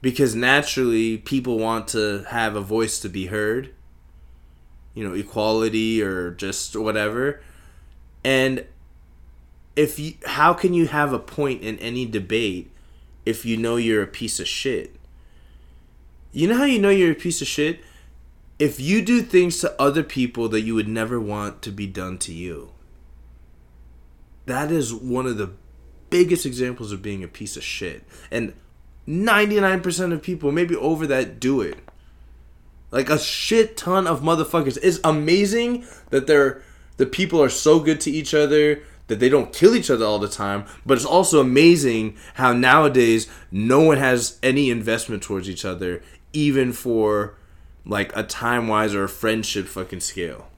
because 0.00 0.34
naturally 0.34 1.18
people 1.18 1.58
want 1.58 1.86
to 1.88 2.24
have 2.28 2.56
a 2.56 2.60
voice 2.62 2.98
to 3.00 3.08
be 3.08 3.26
heard 3.26 3.74
you 4.94 5.06
know 5.06 5.14
equality 5.14 6.02
or 6.02 6.30
just 6.30 6.74
whatever 6.76 7.40
and 8.24 8.64
if 9.76 9.98
you 9.98 10.14
how 10.26 10.52
can 10.52 10.74
you 10.74 10.86
have 10.86 11.12
a 11.12 11.18
point 11.18 11.62
in 11.62 11.78
any 11.78 12.06
debate 12.06 12.70
if 13.24 13.44
you 13.44 13.56
know 13.56 13.76
you're 13.76 14.02
a 14.02 14.06
piece 14.06 14.40
of 14.40 14.48
shit 14.48 14.96
you 16.32 16.48
know 16.48 16.56
how 16.56 16.64
you 16.64 16.78
know 16.78 16.90
you're 16.90 17.12
a 17.12 17.14
piece 17.14 17.40
of 17.40 17.46
shit 17.46 17.80
if 18.60 18.78
you 18.78 19.02
do 19.02 19.22
things 19.22 19.58
to 19.58 19.82
other 19.82 20.04
people 20.04 20.48
that 20.48 20.60
you 20.60 20.76
would 20.76 20.86
never 20.86 21.18
want 21.18 21.62
to 21.62 21.72
be 21.72 21.86
done 21.88 22.16
to 22.18 22.32
you 22.32 22.70
that 24.46 24.70
is 24.70 24.94
one 24.94 25.26
of 25.26 25.36
the 25.36 25.50
biggest 26.10 26.46
examples 26.46 26.92
of 26.92 27.02
being 27.02 27.24
a 27.24 27.28
piece 27.28 27.56
of 27.56 27.64
shit 27.64 28.04
and 28.30 28.52
99% 29.08 30.12
of 30.12 30.22
people 30.22 30.52
maybe 30.52 30.76
over 30.76 31.06
that 31.06 31.40
do 31.40 31.60
it 31.60 31.78
like 32.90 33.10
a 33.10 33.18
shit 33.18 33.76
ton 33.76 34.06
of 34.06 34.20
motherfuckers. 34.20 34.78
It's 34.82 35.00
amazing 35.04 35.86
that 36.10 36.26
they're 36.26 36.62
the 36.96 37.06
people 37.06 37.42
are 37.42 37.48
so 37.48 37.80
good 37.80 38.00
to 38.02 38.10
each 38.10 38.34
other 38.34 38.82
that 39.06 39.20
they 39.20 39.28
don't 39.28 39.52
kill 39.52 39.74
each 39.74 39.90
other 39.90 40.04
all 40.04 40.18
the 40.18 40.28
time. 40.28 40.66
But 40.84 40.94
it's 40.94 41.06
also 41.06 41.40
amazing 41.40 42.16
how 42.34 42.52
nowadays 42.52 43.28
no 43.50 43.80
one 43.80 43.96
has 43.96 44.38
any 44.42 44.70
investment 44.70 45.22
towards 45.22 45.48
each 45.48 45.64
other, 45.64 46.02
even 46.32 46.72
for 46.72 47.36
like 47.84 48.14
a 48.16 48.22
time 48.22 48.68
wise 48.68 48.94
or 48.94 49.04
a 49.04 49.08
friendship 49.08 49.66
fucking 49.66 50.00
scale. 50.00 50.48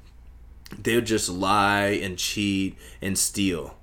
They'll 0.76 1.00
just 1.00 1.28
lie 1.28 1.88
and 1.88 2.18
cheat 2.18 2.76
and 3.00 3.18
steal. 3.18 3.76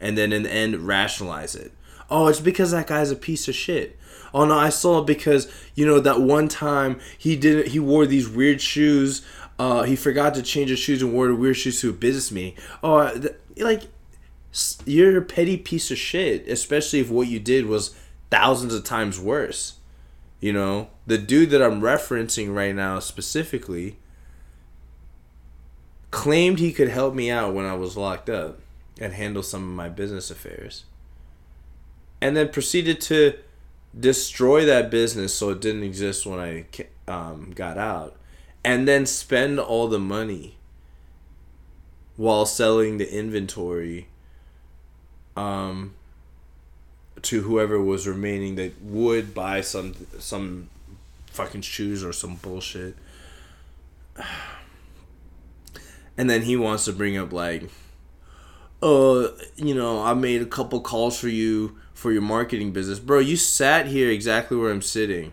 And 0.00 0.16
then 0.16 0.32
in 0.32 0.44
the 0.44 0.52
end 0.52 0.76
rationalize 0.76 1.54
it. 1.54 1.72
Oh, 2.10 2.28
it's 2.28 2.40
because 2.40 2.70
that 2.72 2.86
guy's 2.86 3.10
a 3.10 3.16
piece 3.16 3.48
of 3.48 3.54
shit 3.54 3.98
oh 4.32 4.44
no, 4.44 4.56
I 4.56 4.68
saw 4.68 5.00
it 5.00 5.06
because 5.06 5.50
you 5.74 5.86
know 5.86 6.00
that 6.00 6.20
one 6.20 6.48
time 6.48 7.00
he 7.16 7.36
didn't 7.36 7.68
he 7.68 7.78
wore 7.78 8.06
these 8.06 8.28
weird 8.28 8.60
shoes. 8.60 9.24
Uh, 9.58 9.82
he 9.82 9.94
forgot 9.94 10.34
to 10.34 10.42
change 10.42 10.70
his 10.70 10.78
shoes 10.78 11.02
and 11.02 11.12
wore 11.12 11.34
weird 11.34 11.56
shoes 11.56 11.80
to 11.80 11.90
a 11.90 11.92
business 11.92 12.32
meeting. 12.32 12.54
Oh, 12.82 13.10
th- 13.18 13.34
like 13.58 13.82
you're 14.86 15.18
a 15.18 15.22
petty 15.22 15.56
piece 15.56 15.90
of 15.90 15.98
shit, 15.98 16.48
especially 16.48 17.00
if 17.00 17.10
what 17.10 17.28
you 17.28 17.38
did 17.38 17.66
was 17.66 17.94
thousands 18.30 18.74
of 18.74 18.84
times 18.84 19.20
worse. 19.20 19.74
You 20.40 20.52
know, 20.54 20.88
the 21.06 21.18
dude 21.18 21.50
that 21.50 21.62
I'm 21.62 21.82
referencing 21.82 22.54
right 22.54 22.74
now 22.74 22.98
specifically 22.98 23.96
claimed 26.10 26.58
he 26.58 26.72
could 26.72 26.88
help 26.88 27.14
me 27.14 27.30
out 27.30 27.54
when 27.54 27.66
I 27.66 27.74
was 27.74 27.96
locked 27.96 28.30
up 28.30 28.58
and 28.98 29.12
handle 29.12 29.42
some 29.42 29.62
of 29.62 29.74
my 29.74 29.88
business 29.88 30.30
affairs. 30.30 30.84
And 32.20 32.36
then 32.36 32.48
proceeded 32.48 33.00
to 33.02 33.34
destroy 33.98 34.64
that 34.64 34.90
business 34.90 35.34
so 35.34 35.50
it 35.50 35.60
didn't 35.60 35.82
exist 35.82 36.26
when 36.26 36.38
I 36.38 36.64
um, 37.10 37.52
got 37.54 37.78
out, 37.78 38.16
and 38.64 38.86
then 38.86 39.06
spend 39.06 39.58
all 39.58 39.88
the 39.88 39.98
money 39.98 40.56
while 42.16 42.46
selling 42.46 42.98
the 42.98 43.12
inventory 43.12 44.08
um, 45.36 45.94
to 47.22 47.42
whoever 47.42 47.80
was 47.80 48.06
remaining 48.06 48.54
that 48.56 48.80
would 48.82 49.34
buy 49.34 49.60
some 49.60 49.94
some 50.18 50.68
fucking 51.26 51.62
shoes 51.62 52.04
or 52.04 52.12
some 52.12 52.36
bullshit. 52.36 52.96
And 56.18 56.28
then 56.28 56.42
he 56.42 56.54
wants 56.54 56.84
to 56.84 56.92
bring 56.92 57.16
up 57.16 57.32
like, 57.32 57.62
uh, 58.82 59.28
you 59.56 59.74
know, 59.74 60.02
I 60.02 60.12
made 60.12 60.42
a 60.42 60.46
couple 60.46 60.80
calls 60.82 61.18
for 61.18 61.28
you 61.28 61.78
for 61.94 62.12
your 62.12 62.20
marketing 62.20 62.72
business. 62.72 62.98
Bro, 62.98 63.20
you 63.20 63.36
sat 63.36 63.86
here 63.86 64.10
exactly 64.10 64.58
where 64.58 64.70
I'm 64.70 64.82
sitting 64.82 65.32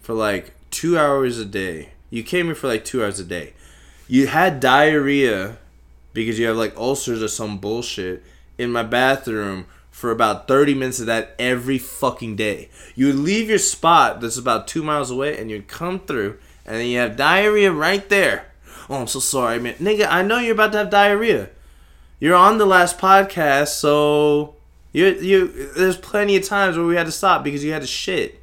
for 0.00 0.14
like 0.14 0.54
two 0.70 0.96
hours 0.96 1.38
a 1.38 1.44
day. 1.44 1.94
You 2.10 2.22
came 2.22 2.46
here 2.46 2.54
for 2.54 2.68
like 2.68 2.84
two 2.84 3.02
hours 3.02 3.18
a 3.18 3.24
day. 3.24 3.54
You 4.06 4.28
had 4.28 4.60
diarrhea 4.60 5.58
because 6.12 6.38
you 6.38 6.46
have 6.46 6.56
like 6.56 6.76
ulcers 6.76 7.22
or 7.22 7.28
some 7.28 7.58
bullshit 7.58 8.22
in 8.56 8.70
my 8.70 8.82
bathroom 8.82 9.66
for 9.94 10.10
about 10.10 10.48
30 10.48 10.74
minutes 10.74 10.98
of 10.98 11.06
that 11.06 11.36
every 11.38 11.78
fucking 11.78 12.34
day. 12.34 12.68
You 12.96 13.06
would 13.06 13.14
leave 13.14 13.48
your 13.48 13.60
spot 13.60 14.20
that's 14.20 14.36
about 14.36 14.66
two 14.66 14.82
miles 14.82 15.08
away 15.08 15.38
and 15.38 15.48
you'd 15.48 15.68
come 15.68 16.00
through 16.00 16.36
and 16.66 16.74
then 16.74 16.88
you 16.88 16.98
have 16.98 17.16
diarrhea 17.16 17.70
right 17.70 18.06
there. 18.08 18.46
Oh, 18.90 18.96
I'm 18.96 19.06
so 19.06 19.20
sorry, 19.20 19.60
man. 19.60 19.74
Nigga, 19.74 20.08
I 20.10 20.22
know 20.22 20.40
you're 20.40 20.54
about 20.54 20.72
to 20.72 20.78
have 20.78 20.90
diarrhea. 20.90 21.48
You're 22.18 22.34
on 22.34 22.58
the 22.58 22.66
last 22.66 22.98
podcast, 22.98 23.68
so 23.68 24.56
you 24.92 25.06
you 25.06 25.72
there's 25.76 25.96
plenty 25.96 26.36
of 26.36 26.44
times 26.44 26.76
where 26.76 26.86
we 26.86 26.96
had 26.96 27.06
to 27.06 27.12
stop 27.12 27.44
because 27.44 27.62
you 27.62 27.72
had 27.72 27.82
to 27.82 27.86
shit. 27.86 28.40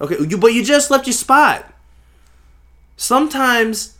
Okay, 0.00 0.16
you 0.28 0.38
but 0.38 0.54
you 0.54 0.62
just 0.64 0.92
left 0.92 1.08
your 1.08 1.12
spot. 1.12 1.72
Sometimes 2.96 3.96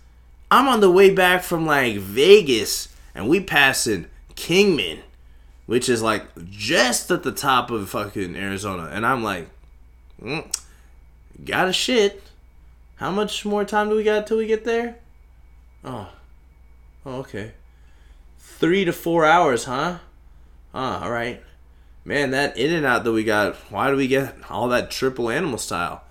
I'm 0.48 0.68
on 0.68 0.78
the 0.78 0.92
way 0.92 1.10
back 1.10 1.42
from 1.42 1.66
like 1.66 1.96
Vegas 1.96 2.88
and 3.16 3.28
we 3.28 3.40
passing 3.40 4.06
Kingman, 4.36 5.00
which 5.66 5.88
is 5.88 6.02
like 6.02 6.24
just 6.48 7.10
at 7.10 7.22
the 7.22 7.32
top 7.32 7.70
of 7.70 7.88
fucking 7.90 8.36
Arizona, 8.36 8.88
and 8.92 9.04
I'm 9.04 9.22
like, 9.22 9.48
mm, 10.22 10.46
got 11.44 11.68
a 11.68 11.72
shit. 11.72 12.22
How 12.96 13.10
much 13.10 13.44
more 13.44 13.64
time 13.64 13.90
do 13.90 13.96
we 13.96 14.04
got 14.04 14.26
till 14.26 14.38
we 14.38 14.46
get 14.46 14.64
there? 14.64 14.96
Oh, 15.84 16.08
oh 17.04 17.16
okay. 17.16 17.52
Three 18.38 18.84
to 18.86 18.92
four 18.92 19.26
hours, 19.26 19.64
huh? 19.64 19.98
Ah, 20.72 21.04
all 21.04 21.10
right. 21.10 21.42
Man, 22.04 22.30
that 22.30 22.56
in 22.56 22.72
and 22.72 22.86
out 22.86 23.04
that 23.04 23.12
we 23.12 23.24
got, 23.24 23.56
why 23.70 23.90
do 23.90 23.96
we 23.96 24.06
get 24.06 24.36
all 24.48 24.68
that 24.68 24.90
triple 24.90 25.28
animal 25.28 25.58
style? 25.58 26.04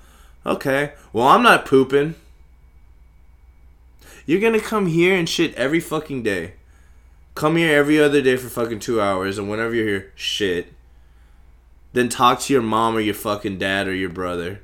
Okay. 0.45 0.91
Well, 1.13 1.27
I'm 1.27 1.41
not 1.41 1.65
pooping. 1.65 2.15
You're 4.25 4.41
gonna 4.41 4.59
come 4.59 4.87
here 4.87 5.15
and 5.15 5.27
shit 5.27 5.55
every 5.55 5.79
fucking 5.79 6.23
day. 6.23 6.55
Come 7.35 7.57
here 7.57 7.77
every 7.77 7.99
other 7.99 8.21
day 8.21 8.37
for 8.37 8.49
fucking 8.49 8.79
two 8.79 9.01
hours, 9.01 9.37
and 9.37 9.49
whenever 9.49 9.75
you're 9.75 9.87
here, 9.87 10.11
shit. 10.15 10.73
Then 11.93 12.09
talk 12.09 12.39
to 12.41 12.53
your 12.53 12.61
mom 12.61 12.95
or 12.95 12.99
your 12.99 13.13
fucking 13.13 13.57
dad 13.57 13.87
or 13.87 13.93
your 13.93 14.09
brother. 14.09 14.61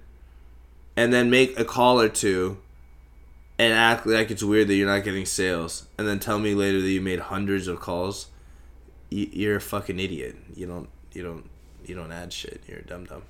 And 0.97 1.13
then 1.13 1.29
make 1.29 1.57
a 1.57 1.63
call 1.63 1.99
or 1.99 2.09
two 2.09 2.57
and 3.57 3.73
act 3.73 4.05
like 4.05 4.31
it's 4.31 4.43
weird 4.43 4.67
that 4.67 4.75
you're 4.75 4.87
not 4.87 5.05
getting 5.05 5.25
sales. 5.25 5.87
And 5.97 6.05
then 6.07 6.19
tell 6.19 6.39
me 6.39 6.53
later 6.53 6.81
that 6.81 6.89
you 6.89 6.99
made 6.99 7.19
hundreds 7.19 7.67
of 7.67 7.79
calls 7.79 8.27
you're 9.11 9.57
a 9.57 9.61
fucking 9.61 9.99
idiot. 9.99 10.35
You 10.55 10.65
don't 10.65 10.89
you 11.13 11.21
don't 11.21 11.49
you 11.85 11.93
don't 11.93 12.11
add 12.11 12.33
shit. 12.33 12.61
You're 12.67 12.79
a 12.79 12.83
dumb 12.83 13.05
dumb. 13.05 13.23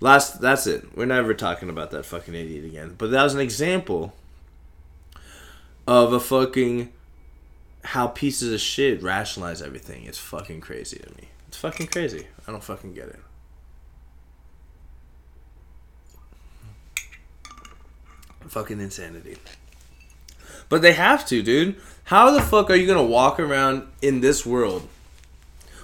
Last 0.00 0.40
that's 0.40 0.66
it. 0.66 0.96
We're 0.96 1.06
never 1.06 1.32
talking 1.32 1.70
about 1.70 1.92
that 1.92 2.04
fucking 2.04 2.34
idiot 2.34 2.64
again. 2.64 2.94
But 2.98 3.12
that 3.12 3.22
was 3.22 3.34
an 3.34 3.40
example 3.40 4.12
of 5.86 6.12
a 6.12 6.20
fucking 6.20 6.92
how 7.86 8.08
pieces 8.08 8.52
of 8.52 8.60
shit 8.60 9.02
rationalize 9.02 9.62
everything. 9.62 10.04
is 10.04 10.18
fucking 10.18 10.60
crazy 10.60 10.98
to 10.98 11.08
me. 11.10 11.28
It's 11.46 11.56
fucking 11.56 11.86
crazy. 11.86 12.26
I 12.46 12.50
don't 12.50 12.62
fucking 12.62 12.94
get 12.94 13.08
it. 13.08 13.20
Fucking 18.48 18.80
insanity. 18.80 19.36
But 20.68 20.82
they 20.82 20.94
have 20.94 21.26
to, 21.26 21.42
dude. 21.42 21.76
How 22.04 22.32
the 22.32 22.42
fuck 22.42 22.70
are 22.70 22.74
you 22.74 22.86
gonna 22.86 23.04
walk 23.04 23.38
around 23.38 23.86
in 24.02 24.20
this 24.20 24.44
world 24.44 24.88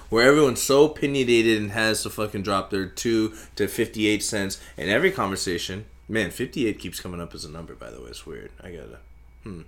where 0.09 0.27
everyone's 0.27 0.61
so 0.61 0.85
opinionated 0.85 1.61
and 1.61 1.71
has 1.71 2.03
to 2.03 2.09
fucking 2.09 2.43
drop 2.43 2.69
their 2.69 2.85
two 2.85 3.33
to 3.55 3.67
fifty 3.67 4.07
eight 4.07 4.23
cents 4.23 4.61
in 4.77 4.89
every 4.89 5.11
conversation. 5.11 5.85
Man, 6.07 6.31
fifty 6.31 6.67
eight 6.67 6.79
keeps 6.79 6.99
coming 6.99 7.21
up 7.21 7.33
as 7.33 7.45
a 7.45 7.51
number. 7.51 7.75
By 7.75 7.91
the 7.91 8.01
way, 8.01 8.09
it's 8.09 8.25
weird. 8.25 8.51
I 8.61 8.71
gotta, 8.71 8.99
hmm, 9.43 9.61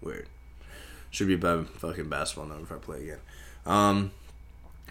weird. 0.00 0.28
Should 1.10 1.28
be 1.28 1.34
a 1.34 1.64
fucking 1.64 2.08
basketball 2.08 2.46
number 2.46 2.64
if 2.64 2.72
I 2.72 2.76
play 2.76 3.02
again. 3.02 3.18
Um, 3.66 4.12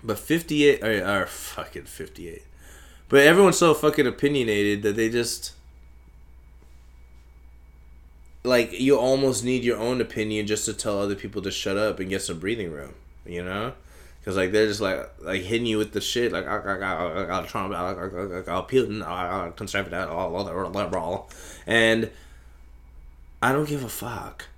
but 0.04 0.20
fifty 0.20 0.68
eight 0.68 0.84
or, 0.84 1.22
or 1.22 1.26
fucking 1.26 1.86
fifty 1.86 2.30
eight. 2.30 2.44
But 3.08 3.22
everyone's 3.22 3.58
so 3.58 3.74
fucking 3.74 4.06
opinionated 4.06 4.84
that 4.84 4.96
they 4.96 5.10
just 5.10 5.54
like 8.44 8.80
you 8.80 8.98
almost 8.98 9.44
need 9.44 9.64
your 9.64 9.78
own 9.78 10.02
opinion 10.02 10.46
just 10.48 10.66
to 10.66 10.74
tell 10.74 11.00
other 11.00 11.16
people 11.16 11.42
to 11.42 11.52
shut 11.52 11.78
up 11.78 12.00
and 12.00 12.10
get 12.10 12.22
some 12.22 12.40
breathing 12.40 12.72
room. 12.72 12.96
You 13.26 13.44
know. 13.44 13.74
Cause 14.26 14.36
like 14.36 14.52
they're 14.52 14.68
just 14.68 14.82
like 14.82 15.10
like 15.22 15.42
hitting 15.42 15.66
you 15.66 15.78
with 15.78 15.94
the 15.94 16.02
shit 16.02 16.34
like 16.34 16.46
I 16.46 16.78
got 16.78 17.18
I 17.18 17.26
got 17.26 17.48
Trump 17.48 17.74
I 17.74 17.94
got 17.94 18.68
Putin 18.68 19.02
I 19.02 19.46
got 19.48 19.56
conservative 19.56 20.10
all 20.10 20.36
all 20.36 20.70
liberal, 20.70 21.30
and 21.66 22.12
I 23.42 23.54
don't 23.54 23.68
give 23.68 23.84
a 23.84 23.90
fuck. 23.90 24.49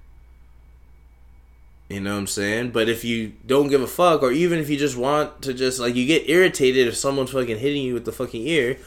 You 1.91 1.99
know 1.99 2.13
what 2.13 2.19
I'm 2.19 2.27
saying? 2.27 2.71
But 2.71 2.87
if 2.87 3.03
you 3.03 3.33
don't 3.45 3.67
give 3.67 3.81
a 3.81 3.87
fuck, 3.87 4.23
or 4.23 4.31
even 4.31 4.59
if 4.59 4.69
you 4.69 4.77
just 4.77 4.95
want 4.95 5.41
to 5.41 5.53
just 5.53 5.77
like 5.77 5.93
you 5.93 6.05
get 6.05 6.29
irritated 6.29 6.87
if 6.87 6.95
someone's 6.95 7.31
fucking 7.31 7.59
hitting 7.59 7.83
you 7.83 7.93
with 7.93 8.05
the 8.05 8.13
fucking 8.13 8.47
ear, 8.47 8.77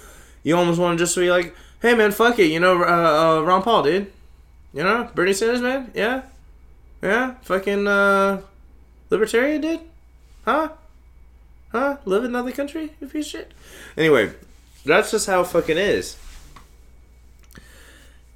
you 0.43 0.57
almost 0.57 0.81
want 0.81 0.99
to 0.99 1.05
just 1.05 1.15
be 1.15 1.31
like, 1.31 1.55
"Hey 1.83 1.95
man, 1.95 2.13
fuck 2.13 2.39
it," 2.39 2.47
you 2.47 2.61
know, 2.61 2.83
uh, 2.83 2.87
uh, 2.87 3.43
Ron 3.43 3.63
Paul, 3.63 3.83
dude. 3.83 4.11
You 4.73 4.85
know, 4.85 5.11
Bernie 5.15 5.35
Sanders, 5.35 5.61
man. 5.61 5.91
Yeah, 5.95 6.23
yeah, 7.03 7.35
fucking 7.43 7.87
uh, 7.87 8.41
libertarian, 9.11 9.61
dude. 9.61 9.81
Huh? 10.47 10.71
Huh? 11.73 11.99
Live 12.07 12.25
in 12.25 12.31
another 12.31 12.53
country? 12.53 12.95
If 13.03 13.15
you 13.15 13.23
shit. 13.23 13.53
Anyway, 13.99 14.33
that's 14.87 15.11
just 15.11 15.27
how 15.27 15.43
it 15.43 15.49
fucking 15.49 15.77
is. 15.77 16.17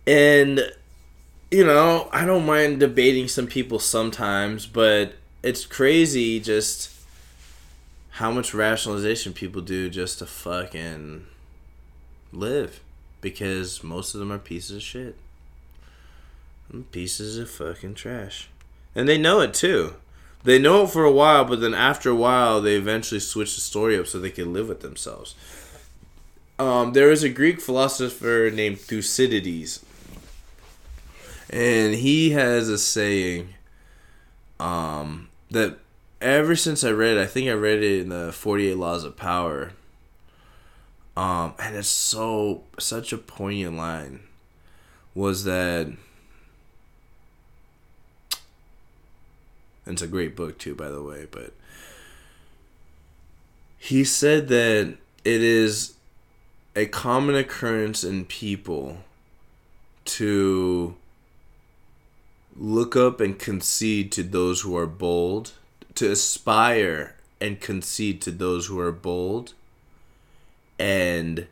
And 0.07 0.61
you 1.51 1.65
know, 1.65 2.09
I 2.13 2.25
don't 2.25 2.47
mind 2.47 2.81
debating 2.81 3.29
some 3.29 3.47
people 3.47 3.79
sometimes, 3.79 4.67
but 4.67 5.15
it's 5.43 5.65
crazy 5.65 6.41
just 6.41 6.93
how 8.11 8.31
much 8.31 8.53
rationalization 8.53 9.33
people 9.33 9.63
do 9.63 9.89
just 9.89 10.19
to 10.19 10.27
fucking 10.27 11.27
live 12.33 12.81
because 13.21 13.83
most 13.83 14.15
of 14.15 14.21
them 14.21 14.33
are 14.33 14.39
pieces 14.39 14.77
of 14.77 14.83
shit. 14.83 15.17
Pieces 16.93 17.39
of 17.39 17.51
fucking 17.51 17.95
trash. 17.95 18.49
And 18.95 19.09
they 19.09 19.17
know 19.17 19.41
it 19.41 19.55
too. 19.55 19.95
They 20.45 20.59
know 20.59 20.85
it 20.85 20.91
for 20.91 21.05
a 21.05 21.13
while, 21.13 21.45
but 21.45 21.61
then 21.61 21.75
after 21.75 22.11
a 22.11 22.15
while, 22.15 22.61
they 22.61 22.77
eventually 22.77 23.21
switch 23.21 23.55
the 23.55 23.61
story 23.61 23.99
up 23.99 24.07
so 24.07 24.19
they 24.19 24.31
can 24.31 24.53
live 24.53 24.69
with 24.69 24.81
themselves. 24.81 25.35
Um, 26.59 26.93
there 26.93 27.11
is 27.11 27.23
a 27.23 27.29
Greek 27.29 27.61
philosopher 27.61 28.51
named 28.53 28.81
Thucydides, 28.81 29.85
and 31.51 31.95
he 31.95 32.31
has 32.31 32.69
a 32.69 32.79
saying 32.79 33.55
um, 34.61 35.29
that 35.51 35.79
ever 36.21 36.57
since 36.57 36.85
I 36.85 36.91
read 36.91 37.17
it, 37.17 37.21
I 37.21 37.27
think 37.27 37.49
I 37.49 37.53
read 37.53 37.83
it 37.83 38.03
in 38.03 38.09
the 38.09 38.33
48 38.33 38.77
Laws 38.77 39.05
of 39.05 39.17
Power. 39.17 39.73
Um, 41.17 41.55
and 41.59 41.75
it's 41.75 41.89
so 41.89 42.63
such 42.79 43.13
a 43.13 43.19
poignant 43.19 43.77
line 43.77 44.21
was 45.17 45.43
that 45.43 45.93
it's 49.85 50.03
a 50.03 50.07
great 50.07 50.37
book 50.37 50.59
too 50.59 50.77
by 50.77 50.89
the 50.89 51.03
way 51.03 51.27
but 51.29 51.53
he 53.79 54.05
said 54.05 54.47
that 54.47 54.97
it 55.25 55.43
is 55.43 55.95
a 56.77 56.87
common 56.87 57.35
occurrence 57.35 58.05
in 58.05 58.25
people 58.25 58.99
to 60.05 60.95
look 62.59 62.97
up 62.97 63.21
and 63.21 63.39
concede 63.39 64.11
to 64.13 64.23
those 64.23 64.63
who 64.63 64.77
are 64.77 64.87
bold, 64.87 65.53
to 65.95 66.11
aspire 66.11 67.15
and 67.41 67.61
concede 67.61 68.21
to 68.23 68.31
those 68.33 68.67
who 68.67 68.79
are 68.81 68.93
bold, 68.93 69.55
and 70.79 71.47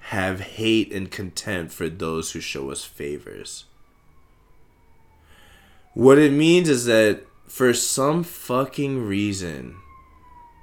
have 0.00 0.40
hate 0.40 0.92
and 0.92 1.10
contempt 1.10 1.72
for 1.72 1.88
those 1.88 2.32
who 2.32 2.40
show 2.40 2.70
us 2.70 2.84
favors. 2.84 3.64
What 5.94 6.18
it 6.18 6.32
means 6.32 6.68
is 6.68 6.86
that 6.86 7.22
for 7.46 7.72
some 7.74 8.24
fucking 8.24 9.06
reason, 9.06 9.76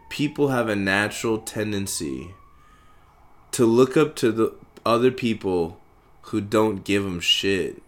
people 0.09 0.49
have 0.49 0.67
a 0.67 0.75
natural 0.75 1.37
tendency 1.37 2.31
to 3.51 3.65
look 3.65 3.95
up 3.95 4.15
to 4.17 4.31
the 4.31 4.53
other 4.85 5.11
people 5.11 5.79
who 6.23 6.41
don't 6.41 6.83
give 6.83 7.03
them 7.03 7.19
shit 7.19 7.81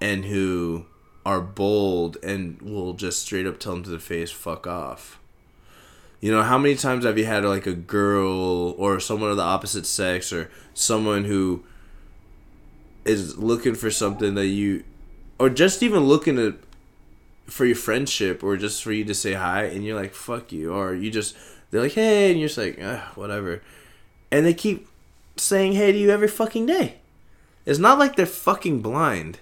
and 0.00 0.24
who 0.26 0.86
are 1.24 1.40
bold 1.40 2.16
and 2.22 2.60
will 2.62 2.92
just 2.92 3.22
straight 3.22 3.46
up 3.46 3.58
tell 3.58 3.74
them 3.74 3.82
to 3.82 3.90
the 3.90 3.98
face, 3.98 4.30
fuck 4.30 4.66
off. 4.66 5.18
You 6.20 6.32
know, 6.32 6.42
how 6.42 6.56
many 6.56 6.76
times 6.76 7.04
have 7.04 7.18
you 7.18 7.26
had 7.26 7.44
like 7.44 7.66
a 7.66 7.74
girl 7.74 8.74
or 8.78 9.00
someone 9.00 9.30
of 9.30 9.36
the 9.36 9.42
opposite 9.42 9.86
sex 9.86 10.32
or 10.32 10.50
someone 10.72 11.24
who 11.24 11.64
is 13.04 13.38
looking 13.38 13.74
for 13.74 13.90
something 13.90 14.34
that 14.34 14.46
you 14.46 14.84
or 15.38 15.48
just 15.50 15.82
even 15.82 16.04
looking 16.04 16.38
at 16.38 16.54
for 17.46 17.64
your 17.64 17.76
friendship 17.76 18.42
or 18.42 18.56
just 18.56 18.82
for 18.82 18.92
you 18.92 19.04
to 19.04 19.14
say 19.14 19.34
hi 19.34 19.64
and 19.64 19.84
you're 19.84 19.98
like 19.98 20.14
fuck 20.14 20.50
you 20.50 20.72
or 20.72 20.94
you 20.94 21.10
just 21.10 21.36
they're 21.70 21.82
like 21.82 21.92
hey 21.92 22.30
and 22.30 22.40
you're 22.40 22.48
just 22.48 22.58
like 22.58 22.80
whatever. 23.16 23.62
And 24.30 24.46
they 24.46 24.54
keep 24.54 24.88
saying 25.36 25.72
hey 25.72 25.92
to 25.92 25.98
you 25.98 26.10
every 26.10 26.28
fucking 26.28 26.66
day. 26.66 26.96
It's 27.64 27.78
not 27.78 27.98
like 27.98 28.16
they're 28.16 28.26
fucking 28.26 28.80
blind 28.80 29.38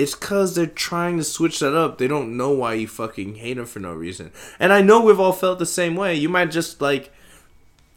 it's 0.00 0.14
cause 0.14 0.54
they're 0.54 0.66
trying 0.66 1.18
to 1.18 1.24
switch 1.24 1.58
that 1.58 1.76
up. 1.76 1.98
They 1.98 2.08
don't 2.08 2.34
know 2.34 2.50
why 2.50 2.72
you 2.72 2.88
fucking 2.88 3.34
hate 3.34 3.58
them 3.58 3.66
for 3.66 3.80
no 3.80 3.92
reason. 3.92 4.32
And 4.58 4.72
I 4.72 4.80
know 4.80 5.02
we've 5.02 5.20
all 5.20 5.34
felt 5.34 5.58
the 5.58 5.66
same 5.66 5.94
way. 5.94 6.14
You 6.14 6.30
might 6.30 6.50
just 6.50 6.80
like, 6.80 7.12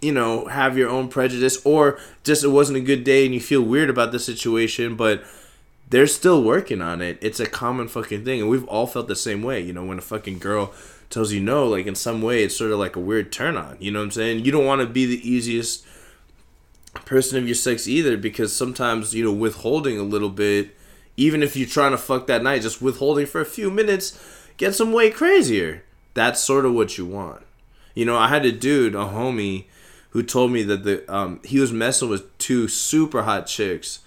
you 0.02 0.12
know, 0.12 0.46
have 0.48 0.78
your 0.78 0.89
own 0.89 1.08
prejudice, 1.08 1.62
or 1.63 1.98
just 2.26 2.44
it 2.44 2.50
wasn't 2.50 2.78
a 2.78 2.82
good 2.82 3.06
day 3.06 3.24
and 3.24 3.34
you 3.34 3.39
feel 3.39 3.62
weird 3.62 3.89
about 3.89 4.12
the 4.12 4.20
situation, 4.20 4.96
but 4.98 5.24
they're 5.89 6.06
still 6.06 6.44
working 6.44 6.82
on 6.82 7.02
it. 7.02 7.18
It's 7.22 7.39
a 7.39 7.46
common 7.46 7.88
fucking 7.88 8.26
thing, 8.26 8.42
and 8.42 8.50
we've 8.50 8.68
all 8.68 8.86
felt 8.86 9.08
the 9.08 9.16
same 9.16 9.42
way. 9.42 9.62
You 9.62 9.72
know, 9.72 9.86
when 9.86 9.98
a 9.98 10.02
fucking 10.02 10.39
girl 10.39 10.74
tells 11.10 11.32
you 11.32 11.39
no, 11.39 11.70
like 11.70 11.86
in 11.86 11.96
some 11.96 12.22
way, 12.22 12.44
it's 12.44 12.58
sort 12.58 12.72
of 12.72 12.80
like 12.80 12.98
a 12.98 13.00
weird 13.00 13.32
turn 13.32 13.56
on. 13.56 13.78
You 13.80 13.92
know 13.92 14.00
what 14.00 14.06
I'm 14.06 14.12
saying? 14.12 14.44
You 14.44 14.52
don't 14.52 14.66
want 14.66 14.82
to 14.82 14.88
be 14.88 15.06
the 15.06 15.30
easiest 15.30 15.86
person 17.06 17.38
of 17.38 17.46
your 17.46 17.56
sex 17.56 17.88
either, 17.88 18.18
because 18.18 18.54
sometimes 18.54 19.16
you 19.16 19.24
know 19.24 19.32
withholding 19.32 19.98
a 19.98 20.04
little 20.04 20.30
bit 20.30 20.76
even 21.17 21.43
if 21.43 21.56
you're 21.56 21.67
trying 21.67 21.91
to 21.91 21.97
fuck 21.97 22.28
that 22.28 22.43
night, 22.43 22.62
just 22.62 22.82
withholding 22.82 23.26
for 23.26 23.41
a 23.41 23.45
few 23.45 23.69
minutes 23.69 24.19
gets 24.58 24.78
them 24.78 24.91
way 24.91 25.10
crazier. 25.10 25.84
That's 26.13 26.39
sort 26.39 26.65
of 26.65 26.73
what 26.73 26.97
you 26.97 27.06
want. 27.06 27.43
You 27.95 28.06
know, 28.06 28.17
I 28.17 28.28
had 28.28 28.45
a 28.45 28.52
dude, 28.52 28.95
a 28.95 28.99
homie, 29.06 29.65
who 30.12 30.21
told 30.23 30.52
me 30.52 30.63
that 30.63 30.84
the 30.84 31.13
um, 31.13 31.39
he 31.43 31.60
was 31.60 31.71
messing 31.71 32.10
with 32.10 32.38
two 32.38 32.67
super 32.67 33.23
hot 33.23 33.47
chicks. 33.47 33.99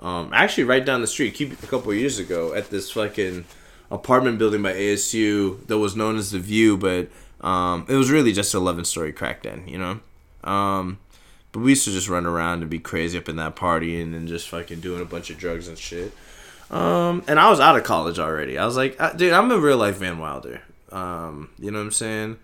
Um, 0.00 0.30
actually, 0.32 0.64
right 0.64 0.84
down 0.84 1.00
the 1.00 1.06
street, 1.06 1.40
a 1.40 1.66
couple 1.66 1.92
years 1.94 2.18
ago, 2.18 2.52
at 2.52 2.70
this 2.70 2.90
fucking 2.90 3.46
apartment 3.90 4.38
building 4.38 4.62
by 4.62 4.74
ASU 4.74 5.66
that 5.66 5.78
was 5.78 5.96
known 5.96 6.16
as 6.16 6.30
the 6.30 6.38
View, 6.38 6.76
but 6.76 7.08
um, 7.46 7.86
it 7.88 7.94
was 7.94 8.10
really 8.10 8.32
just 8.32 8.54
an 8.54 8.60
11 8.60 8.84
story 8.84 9.12
crack 9.12 9.42
den, 9.42 9.66
you 9.66 9.78
know. 9.78 10.00
Um, 10.42 10.98
but 11.52 11.60
we 11.60 11.70
used 11.70 11.84
to 11.84 11.92
just 11.92 12.08
run 12.08 12.26
around 12.26 12.62
and 12.62 12.70
be 12.70 12.78
crazy 12.78 13.16
up 13.16 13.28
in 13.28 13.36
that 13.36 13.56
party 13.56 14.00
and 14.00 14.12
then 14.12 14.26
just 14.26 14.48
fucking 14.48 14.80
doing 14.80 15.00
a 15.00 15.06
bunch 15.06 15.30
of 15.30 15.38
drugs 15.38 15.68
and 15.68 15.78
shit. 15.78 16.12
Um, 16.70 17.22
and 17.28 17.38
I 17.38 17.50
was 17.50 17.60
out 17.60 17.76
of 17.76 17.84
college 17.84 18.18
already. 18.18 18.58
I 18.58 18.64
was 18.64 18.76
like, 18.76 19.00
uh, 19.00 19.12
dude, 19.12 19.32
I'm 19.32 19.50
a 19.50 19.58
real 19.58 19.76
life 19.76 19.96
Van 19.96 20.18
Wilder. 20.18 20.62
Um, 20.90 21.50
you 21.58 21.70
know 21.70 21.78
what 21.78 21.84
I'm 21.84 21.92
saying? 21.92 22.38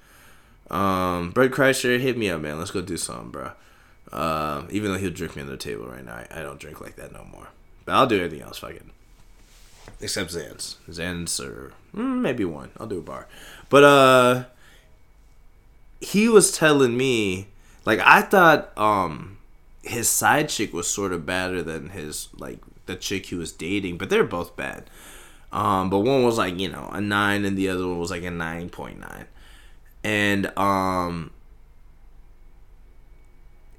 Um, 0.71 1.31
Bert 1.31 1.53
Kreischer, 1.53 1.99
hit 1.99 2.17
me 2.17 2.31
up, 2.31 2.41
man. 2.41 2.59
Let's 2.59 2.71
go 2.71 2.81
do 2.81 2.97
something, 2.97 3.31
bro. 3.31 3.53
Uh, 4.13 4.65
even 4.71 4.93
though 4.93 4.99
he'll 4.99 5.11
drink 5.11 5.37
me 5.37 5.43
on 5.43 5.49
the 5.49 5.57
table 5.57 5.87
right 5.87 6.05
now, 6.05 6.15
I, 6.15 6.27
I, 6.31 6.43
don't 6.43 6.59
drink 6.59 6.81
like 6.81 6.97
that 6.97 7.13
no 7.13 7.25
more. 7.31 7.49
But 7.85 7.95
I'll 7.95 8.07
do 8.07 8.19
anything 8.19 8.43
else, 8.43 8.59
fucking. 8.59 8.91
Except 10.01 10.31
Zans. 10.31 10.77
Zans 10.89 11.41
or 11.45 11.73
mm, 11.95 12.21
maybe 12.21 12.45
one. 12.45 12.71
I'll 12.79 12.89
do 12.89 12.99
a 12.99 13.03
bar. 13.03 13.29
But, 13.69 13.85
uh, 13.85 14.45
he 16.01 16.29
was 16.29 16.51
telling 16.51 16.97
me, 16.97 17.49
like, 17.85 18.01
I 18.01 18.23
thought, 18.23 18.77
um, 18.77 19.39
his 19.83 20.09
side 20.09 20.49
chick 20.49 20.73
was 20.73 20.89
sort 20.89 21.13
of 21.13 21.25
better 21.27 21.63
than 21.63 21.91
his, 21.91 22.29
like, 22.37 22.59
the 22.91 22.97
chick 22.97 23.27
he 23.27 23.35
was 23.35 23.53
dating, 23.53 23.99
but 23.99 24.11
they're 24.11 24.25
both 24.25 24.57
bad. 24.57 24.85
Um, 25.53 25.91
but 25.91 26.01
one 26.01 26.23
was 26.23 26.39
like 26.39 26.59
you 26.59 26.69
know 26.69 26.89
a 26.93 27.01
nine, 27.01 27.45
and 27.45 27.57
the 27.57 27.69
other 27.69 27.87
one 27.87 27.99
was 27.99 28.11
like 28.11 28.23
a 28.23 28.31
nine 28.31 28.69
point 28.69 29.01
nine, 29.01 29.27
and 30.05 30.57
um, 30.59 31.31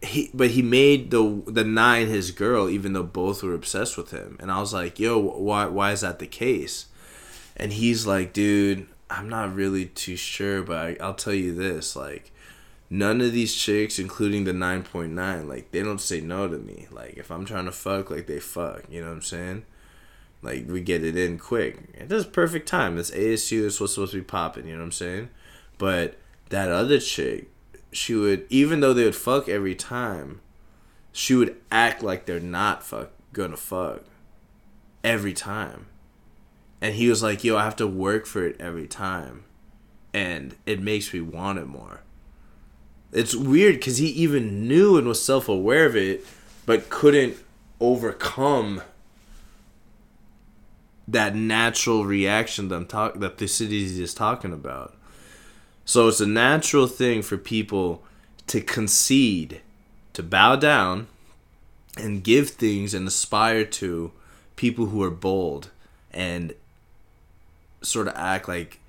he 0.02 0.30
but 0.34 0.52
he 0.52 0.62
made 0.62 1.12
the 1.12 1.44
the 1.48 1.64
nine 1.64 2.08
his 2.08 2.32
girl, 2.32 2.70
even 2.70 2.94
though 2.94 3.04
both 3.04 3.44
were 3.44 3.54
obsessed 3.54 3.98
with 3.98 4.12
him. 4.12 4.38
And 4.40 4.52
I 4.52 4.60
was 4.60 4.74
like, 4.74 5.00
yo, 5.00 5.18
why 5.18 5.66
why 5.66 5.92
is 5.92 6.02
that 6.02 6.20
the 6.20 6.28
case? 6.28 6.88
And 7.56 7.74
he's 7.74 8.08
like, 8.08 8.34
dude, 8.34 8.88
I'm 9.10 9.30
not 9.30 9.54
really 9.54 9.86
too 9.86 10.16
sure, 10.16 10.64
but 10.64 10.78
I, 10.78 10.98
I'll 11.00 11.14
tell 11.14 11.34
you 11.34 11.54
this, 11.54 11.96
like 11.96 12.32
none 12.92 13.22
of 13.22 13.32
these 13.32 13.56
chicks, 13.56 13.98
including 13.98 14.44
the 14.44 14.52
9.9, 14.52 15.48
like, 15.48 15.72
they 15.72 15.82
don't 15.82 16.02
say 16.02 16.20
no 16.20 16.50
to 16.50 16.58
me. 16.58 16.88
Like, 16.92 17.16
if 17.16 17.32
I'm 17.32 17.46
trying 17.46 17.66
to 17.66 17.72
fuck, 17.72 18.12
like, 18.12 18.28
they 18.28 18.40
fuck. 18.40 18.84
You 18.90 19.02
know 19.02 19.08
what 19.08 19.16
I'm 19.16 19.22
saying? 19.22 19.66
Like, 20.42 20.68
we 20.68 20.82
get 20.82 21.06
it 21.06 21.16
in 21.16 21.40
quick. 21.40 21.80
It 21.94 22.10
does 22.10 22.26
perfect 22.26 22.68
time. 22.68 22.98
It's 22.98 23.10
ASU, 23.12 23.66
it's 23.66 23.80
what's 23.80 23.94
supposed 23.94 24.12
to 24.12 24.18
be 24.18 24.24
popping. 24.24 24.68
You 24.68 24.74
know 24.74 24.80
what 24.80 24.86
I'm 24.86 24.92
saying? 24.92 25.30
But 25.78 26.18
that 26.50 26.70
other 26.70 27.00
chick, 27.00 27.50
she 27.94 28.14
would, 28.14 28.46
even 28.50 28.82
though 28.82 28.94
they 28.94 29.06
would 29.06 29.16
fuck 29.16 29.48
every 29.48 29.74
time, 29.74 30.42
she 31.14 31.34
would 31.34 31.56
act 31.72 32.04
like 32.04 32.26
they're 32.26 32.40
not 32.42 32.84
fuck 32.84 33.12
gonna 33.32 33.58
fuck 33.58 34.04
every 35.02 35.34
time. 35.34 35.86
And 36.82 36.96
he 36.96 37.08
was 37.08 37.24
like, 37.24 37.44
yo, 37.44 37.56
I 37.56 37.64
have 37.64 37.76
to 37.78 37.88
work 37.88 38.26
for 38.26 38.46
it 38.46 38.60
every 38.60 38.88
time. 38.88 39.46
And 40.14 40.56
it 40.66 40.82
makes 40.82 41.14
me 41.14 41.22
want 41.22 41.60
it 41.60 41.68
more. 41.68 42.02
It's 43.12 43.36
weird 43.36 43.76
because 43.76 43.98
he 43.98 44.08
even 44.08 44.68
knew 44.68 44.98
and 44.98 45.08
was 45.08 45.24
self 45.24 45.50
aware 45.50 45.86
of 45.86 45.96
it, 45.96 46.26
but 46.66 46.90
couldn't 46.90 47.38
overcome 47.80 48.82
that 51.08 51.36
natural 51.36 52.06
reaction 52.06 52.70
that 52.70 52.76
I'm 52.76 52.86
talk 52.86 53.20
that 53.20 53.38
Thucydides 53.38 54.00
is 54.00 54.14
talking 54.14 54.54
about. 54.54 54.96
So 55.84 56.08
it's 56.08 56.22
a 56.22 56.28
natural 56.28 56.88
thing 56.88 57.22
for 57.22 57.38
people 57.38 58.04
to 58.48 58.62
concede, 58.62 59.62
to 60.14 60.24
bow 60.24 60.56
down, 60.56 61.08
and 61.98 62.24
give 62.24 62.52
things 62.52 62.94
and 62.94 63.08
aspire 63.08 63.66
to 63.66 64.12
people 64.56 64.88
who 64.88 65.04
are 65.04 65.12
bold 65.12 65.70
and 66.12 66.54
sort 67.82 68.08
of 68.08 68.14
act 68.16 68.48
like 68.48 68.81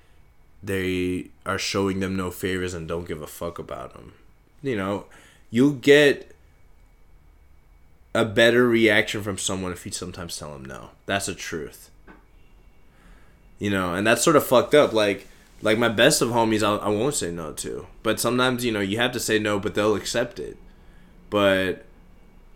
they 0.63 1.27
are 1.45 1.59
showing 1.59 1.99
them 1.99 2.15
no 2.15 2.31
favors 2.31 2.73
and 2.73 2.87
don't 2.87 3.07
give 3.07 3.21
a 3.21 3.27
fuck 3.27 3.59
about 3.59 3.93
them. 3.93 4.13
You 4.61 4.77
know, 4.77 5.05
you'll 5.51 5.73
get 5.73 6.33
a 8.15 8.23
better 8.23 8.67
reaction 8.67 9.23
from 9.23 9.37
someone 9.37 9.71
if 9.71 9.85
you 9.85 9.91
sometimes 9.91 10.37
tell 10.37 10.53
them 10.53 10.65
no. 10.65 10.91
That's 11.05 11.25
the 11.25 11.35
truth. 11.35 11.89
You 13.59 13.69
know, 13.69 13.93
and 13.93 14.05
that's 14.05 14.23
sort 14.23 14.35
of 14.35 14.45
fucked 14.45 14.73
up. 14.73 14.93
Like, 14.93 15.27
like 15.61 15.77
my 15.77 15.89
best 15.89 16.21
of 16.21 16.29
homies, 16.29 16.63
I'll, 16.63 16.79
I 16.79 16.89
won't 16.89 17.15
say 17.15 17.31
no 17.31 17.51
to. 17.53 17.87
But 18.01 18.19
sometimes, 18.19 18.63
you 18.63 18.71
know, 18.71 18.79
you 18.79 18.97
have 18.97 19.11
to 19.13 19.19
say 19.19 19.39
no, 19.39 19.59
but 19.59 19.75
they'll 19.75 19.95
accept 19.95 20.39
it. 20.39 20.57
But 21.29 21.85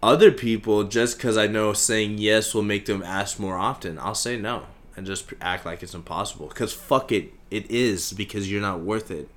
other 0.02 0.32
people, 0.32 0.84
just 0.84 1.18
because 1.18 1.38
I 1.38 1.48
know 1.48 1.74
saying 1.74 2.20
yes 2.20 2.54
will 2.54 2.64
make 2.64 2.86
them 2.86 3.04
ask 3.04 3.40
more 3.40 3.58
often, 3.58 3.98
I'll 4.00 4.16
say 4.16 4.38
no 4.38 4.64
and 4.96 5.06
just 5.06 5.32
act 5.40 5.66
like 5.66 5.84
it's 5.84 5.94
impossible. 5.94 6.48
Because 6.48 6.74
fuck 6.74 7.12
it, 7.12 7.32
it 7.50 7.70
is 7.70 8.14
because 8.14 8.52
you're 8.52 8.62
not 8.62 8.82
worth 8.82 9.12
it. 9.12 9.30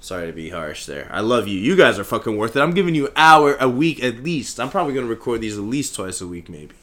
Sorry 0.00 0.26
to 0.26 0.32
be 0.32 0.50
harsh 0.50 0.86
there. 0.86 1.08
I 1.12 1.20
love 1.20 1.46
you. 1.46 1.58
You 1.58 1.76
guys 1.76 1.98
are 1.98 2.04
fucking 2.04 2.36
worth 2.36 2.56
it. 2.56 2.60
I'm 2.60 2.72
giving 2.72 2.94
you 2.94 3.10
hour 3.14 3.56
a 3.56 3.68
week 3.68 4.02
at 4.02 4.22
least. 4.22 4.58
I'm 4.58 4.70
probably 4.70 4.94
gonna 4.94 5.06
record 5.06 5.42
these 5.42 5.58
at 5.58 5.64
least 5.64 5.94
twice 5.94 6.20
a 6.22 6.26
week, 6.26 6.48
maybe. 6.48 6.74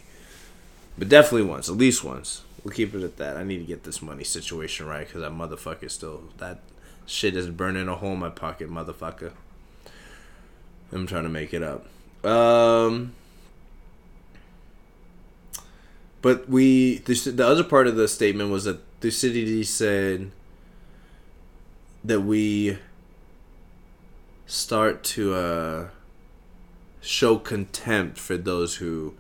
But 0.98 1.10
definitely 1.10 1.48
once, 1.48 1.68
at 1.68 1.76
least 1.76 2.04
once. 2.04 2.44
We'll 2.64 2.74
keep 2.74 2.94
it 2.94 3.04
at 3.04 3.18
that. 3.18 3.38
I 3.38 3.44
need 3.44 3.60
to 3.60 3.64
get 3.64 3.84
this 3.84 4.02
money 4.02 4.24
situation 4.24 4.86
right 4.86 5.08
because 5.08 5.22
that 5.22 5.32
motherfucker 5.32 5.90
still 5.90 6.24
that 6.38 6.60
shit 7.08 7.36
is 7.36 7.50
burning 7.50 7.88
a 7.88 7.96
hole 7.96 8.14
in 8.14 8.20
my 8.20 8.30
pocket, 8.30 8.70
motherfucker. 8.70 9.32
I'm 10.92 11.08
trying 11.08 11.24
to 11.24 11.30
make 11.30 11.54
it 11.54 11.64
up. 11.64 11.86
Um, 12.24 13.14
but 16.22 16.48
we 16.48 17.00
the, 17.00 17.14
the 17.32 17.48
other 17.48 17.64
part 17.64 17.88
of 17.88 17.96
the 17.96 18.08
statement 18.08 18.52
was 18.52 18.66
that 18.66 18.80
Thucydides 19.00 19.70
said 19.70 20.32
that 22.04 22.22
we 22.22 22.78
start 24.46 25.04
to 25.04 25.34
uh, 25.36 25.88
show 27.02 27.38
contempt 27.38 28.18
for 28.18 28.38
those 28.38 28.76
who 28.76 29.14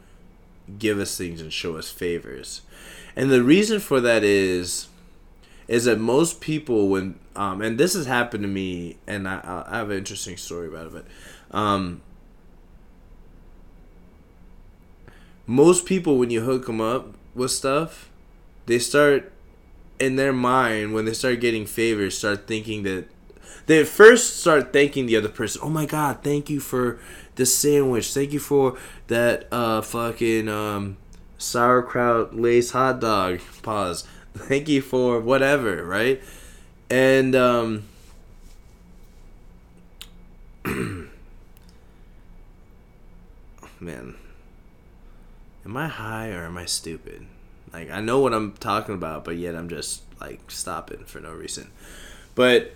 give 0.79 0.99
us 0.99 1.17
things 1.17 1.41
and 1.41 1.53
show 1.53 1.77
us 1.77 1.89
favors. 1.89 2.61
And 3.15 3.29
the 3.29 3.43
reason 3.43 3.79
for 3.79 3.99
that 4.01 4.23
is 4.23 4.87
is 5.67 5.83
that 5.83 5.99
most 5.99 6.39
people 6.39 6.87
when 6.87 7.19
um, 7.35 7.61
and 7.61 7.77
this 7.77 7.93
has 7.93 8.05
happened 8.05 8.43
to 8.43 8.47
me 8.47 8.97
and 9.05 9.27
I, 9.27 9.65
I 9.67 9.77
have 9.77 9.89
an 9.89 9.97
interesting 9.97 10.37
story 10.37 10.67
about 10.67 10.93
it. 10.93 11.05
Um, 11.51 12.01
most 15.45 15.85
people 15.85 16.17
when 16.17 16.29
you 16.29 16.41
hook 16.41 16.65
them 16.67 16.81
up 16.81 17.13
with 17.35 17.51
stuff, 17.51 18.09
they 18.65 18.79
start 18.79 19.31
in 19.99 20.15
their 20.15 20.33
mind 20.33 20.93
when 20.93 21.05
they 21.05 21.13
start 21.13 21.39
getting 21.39 21.65
favors, 21.65 22.17
start 22.17 22.47
thinking 22.47 22.83
that 22.83 23.05
they 23.65 23.83
first 23.83 24.39
start 24.39 24.71
thanking 24.71 25.05
the 25.05 25.15
other 25.17 25.29
person. 25.29 25.61
Oh 25.63 25.69
my 25.69 25.85
god, 25.85 26.23
thank 26.23 26.49
you 26.49 26.59
for 26.59 26.99
the 27.35 27.45
sandwich. 27.45 28.13
Thank 28.13 28.33
you 28.33 28.39
for 28.39 28.77
that 29.07 29.47
uh 29.51 29.81
fucking 29.81 30.47
um 30.49 30.97
sauerkraut 31.37 32.35
lace 32.35 32.71
hot 32.71 32.99
dog. 32.99 33.39
Pause. 33.61 34.07
Thank 34.37 34.69
you 34.69 34.81
for 34.83 35.19
whatever, 35.19 35.83
right? 35.83 36.21
And 36.89 37.35
um 37.35 37.83
man. 43.79 44.15
Am 45.65 45.75
I 45.75 45.87
high 45.87 46.29
or 46.29 46.45
am 46.45 46.57
I 46.57 46.65
stupid? 46.65 47.25
Like 47.77 47.91
I 47.91 48.01
know 48.01 48.19
what 48.19 48.33
I'm 48.33 48.53
talking 48.53 48.95
about, 48.95 49.23
but 49.23 49.37
yet 49.37 49.55
I'm 49.55 49.69
just 49.69 50.01
like 50.19 50.49
stopping 50.49 51.05
for 51.05 51.19
no 51.19 51.31
reason. 51.31 51.69
But 52.33 52.73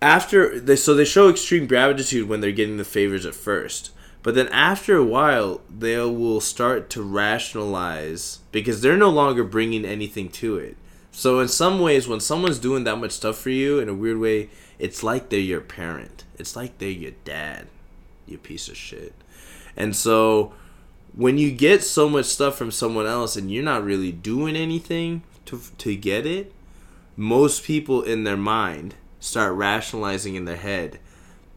after 0.00 0.60
they 0.60 0.76
so 0.76 0.94
they 0.94 1.04
show 1.04 1.28
extreme 1.28 1.66
gratitude 1.66 2.28
when 2.28 2.40
they're 2.40 2.52
getting 2.52 2.76
the 2.76 2.84
favors 2.84 3.26
at 3.26 3.34
first. 3.34 3.90
But 4.22 4.36
then 4.36 4.46
after 4.48 4.96
a 4.96 5.04
while 5.04 5.62
they 5.68 5.98
will 5.98 6.40
start 6.40 6.90
to 6.90 7.02
rationalize 7.02 8.38
because 8.52 8.82
they're 8.82 8.96
no 8.96 9.10
longer 9.10 9.42
bringing 9.42 9.84
anything 9.84 10.28
to 10.28 10.58
it. 10.58 10.76
So 11.10 11.40
in 11.40 11.48
some 11.48 11.80
ways 11.80 12.06
when 12.06 12.20
someone's 12.20 12.60
doing 12.60 12.84
that 12.84 12.98
much 12.98 13.10
stuff 13.10 13.36
for 13.36 13.50
you 13.50 13.80
in 13.80 13.88
a 13.88 13.94
weird 13.94 14.18
way 14.18 14.48
it's 14.78 15.02
like 15.02 15.28
they're 15.28 15.40
your 15.40 15.60
parent. 15.60 16.22
It's 16.38 16.54
like 16.54 16.78
they're 16.78 16.88
your 16.88 17.14
dad 17.24 17.66
you 18.26 18.38
piece 18.38 18.68
of 18.68 18.76
shit. 18.76 19.12
And 19.76 19.96
so 19.96 20.52
when 21.14 21.38
you 21.38 21.50
get 21.50 21.82
so 21.82 22.08
much 22.08 22.26
stuff 22.26 22.56
from 22.56 22.70
someone 22.70 23.06
else 23.06 23.36
and 23.36 23.50
you're 23.50 23.64
not 23.64 23.84
really 23.84 24.12
doing 24.12 24.56
anything 24.56 25.22
to 25.44 25.60
to 25.78 25.96
get 25.96 26.26
it 26.26 26.52
most 27.16 27.64
people 27.64 28.02
in 28.02 28.24
their 28.24 28.36
mind 28.36 28.94
start 29.20 29.52
rationalizing 29.52 30.34
in 30.34 30.46
their 30.46 30.56
head 30.56 30.98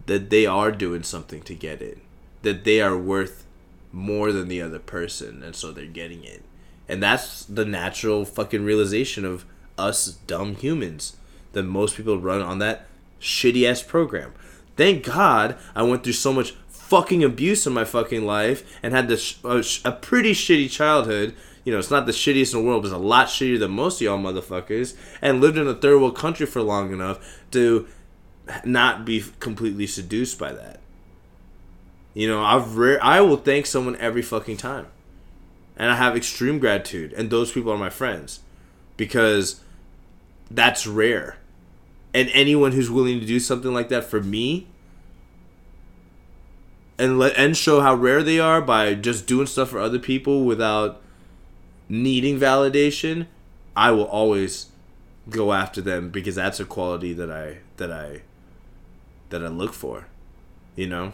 that 0.05 0.29
they 0.29 0.45
are 0.45 0.71
doing 0.71 1.03
something 1.03 1.41
to 1.43 1.55
get 1.55 1.81
it, 1.81 1.97
that 2.41 2.65
they 2.65 2.81
are 2.81 2.97
worth 2.97 3.45
more 3.93 4.33
than 4.33 4.49
the 4.49 4.61
other 4.61 4.79
person, 4.79 5.41
and 5.41 5.55
so 5.55 5.71
they're 5.71 5.85
getting 5.85 6.23
it. 6.25 6.43
And 6.89 7.01
that's 7.01 7.45
the 7.45 7.63
natural 7.63 8.25
fucking 8.25 8.65
realization 8.65 9.23
of 9.23 9.45
us 9.77 10.07
dumb 10.27 10.55
humans 10.55 11.15
that 11.53 11.63
most 11.63 11.95
people 11.95 12.19
run 12.19 12.41
on 12.41 12.59
that 12.59 12.87
shitty 13.21 13.65
ass 13.69 13.81
program. 13.81 14.33
Thank 14.75 15.05
God 15.05 15.57
I 15.75 15.83
went 15.83 16.03
through 16.03 16.13
so 16.13 16.33
much 16.33 16.55
fucking 16.93 17.23
abuse 17.23 17.65
in 17.65 17.73
my 17.73 17.85
fucking 17.85 18.25
life 18.25 18.77
and 18.83 18.93
had 18.93 19.07
this 19.07 19.43
uh, 19.43 19.63
a 19.83 19.91
pretty 19.91 20.33
shitty 20.33 20.69
childhood 20.69 21.35
you 21.63 21.71
know, 21.71 21.79
it's 21.79 21.91
not 21.91 22.05
the 22.05 22.11
shittiest 22.11 22.53
in 22.53 22.59
the 22.59 22.65
world, 22.65 22.83
but 22.83 22.87
it's 22.89 22.95
a 22.95 22.97
lot 22.97 23.27
shittier 23.27 23.57
than 23.57 23.71
most 23.71 23.95
of 23.95 24.01
y'all 24.01 24.17
motherfuckers, 24.17 24.95
and 25.21 25.39
lived 25.39 25.57
in 25.57 25.65
a 25.65 25.73
third 25.73 25.99
world 25.99 26.15
country 26.15 26.45
for 26.45 26.61
long 26.61 26.91
enough 26.91 27.41
to 27.51 27.87
not 28.65 29.05
be 29.05 29.23
completely 29.39 29.87
seduced 29.87 30.37
by 30.37 30.51
that. 30.51 30.81
You 32.13 32.27
know, 32.27 32.43
I've 32.43 32.77
rare 32.77 33.01
I 33.01 33.21
will 33.21 33.37
thank 33.37 33.65
someone 33.65 33.95
every 33.95 34.21
fucking 34.21 34.57
time. 34.57 34.87
And 35.77 35.89
I 35.89 35.95
have 35.95 36.15
extreme 36.15 36.59
gratitude, 36.59 37.13
and 37.13 37.29
those 37.29 37.51
people 37.51 37.71
are 37.71 37.77
my 37.77 37.89
friends. 37.89 38.41
Because 38.97 39.61
that's 40.51 40.85
rare. 40.85 41.37
And 42.13 42.29
anyone 42.33 42.73
who's 42.73 42.91
willing 42.91 43.19
to 43.21 43.25
do 43.25 43.39
something 43.39 43.73
like 43.73 43.89
that 43.89 44.03
for 44.03 44.21
me 44.21 44.67
and 46.97 47.19
let 47.19 47.37
and 47.37 47.55
show 47.57 47.81
how 47.81 47.95
rare 47.95 48.23
they 48.23 48.39
are 48.39 48.61
by 48.61 48.93
just 48.93 49.27
doing 49.27 49.47
stuff 49.47 49.69
for 49.69 49.79
other 49.79 49.99
people 49.99 50.45
without 50.45 51.01
needing 51.89 52.39
validation, 52.39 53.27
I 53.75 53.91
will 53.91 54.05
always 54.05 54.67
go 55.29 55.53
after 55.53 55.81
them 55.81 56.09
because 56.09 56.35
that's 56.35 56.59
a 56.59 56.65
quality 56.65 57.13
that 57.13 57.31
I 57.31 57.59
that 57.77 57.91
I 57.91 58.21
that 59.29 59.43
I 59.43 59.47
look 59.47 59.73
for, 59.73 60.07
you 60.75 60.87
know? 60.87 61.13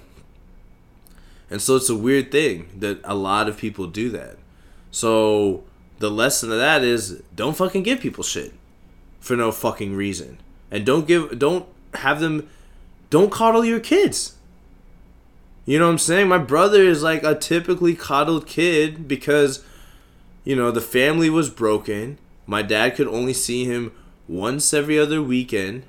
And 1.50 1.62
so 1.62 1.76
it's 1.78 1.90
a 1.90 1.96
weird 1.96 2.32
thing 2.32 2.70
that 2.78 3.00
a 3.04 3.16
lot 3.16 3.50
of 3.50 3.58
people 3.58 3.88
do 3.88 4.10
that. 4.12 4.38
So 4.92 5.64
the 6.00 6.12
lesson 6.12 6.52
of 6.52 6.58
that 6.58 6.84
is 6.84 7.24
don't 7.36 7.56
fucking 7.56 7.84
give 7.84 8.00
people 8.00 8.24
shit 8.24 8.54
for 9.20 9.36
no 9.36 9.52
fucking 9.52 9.96
reason. 9.96 10.40
And 10.70 10.86
don't 10.86 11.08
give 11.08 11.40
don't 11.40 11.66
have 11.96 12.20
them 12.20 12.50
don't 13.10 13.32
coddle 13.32 13.66
your 13.66 13.80
kids. 13.80 14.36
You 15.70 15.78
know 15.78 15.86
what 15.86 15.92
I'm 15.92 15.98
saying? 16.00 16.28
My 16.28 16.40
brother 16.40 16.82
is 16.82 17.04
like 17.04 17.22
a 17.22 17.36
typically 17.36 17.94
coddled 17.94 18.48
kid 18.48 19.08
because 19.08 19.64
you 20.44 20.56
know, 20.56 20.72
the 20.72 20.82
family 20.82 21.30
was 21.30 21.52
broken. 21.52 22.18
My 22.48 22.64
dad 22.64 22.96
could 22.96 23.06
only 23.06 23.34
see 23.34 23.66
him 23.66 23.92
once 24.28 24.74
every 24.74 24.98
other 24.98 25.22
weekend 25.22 25.84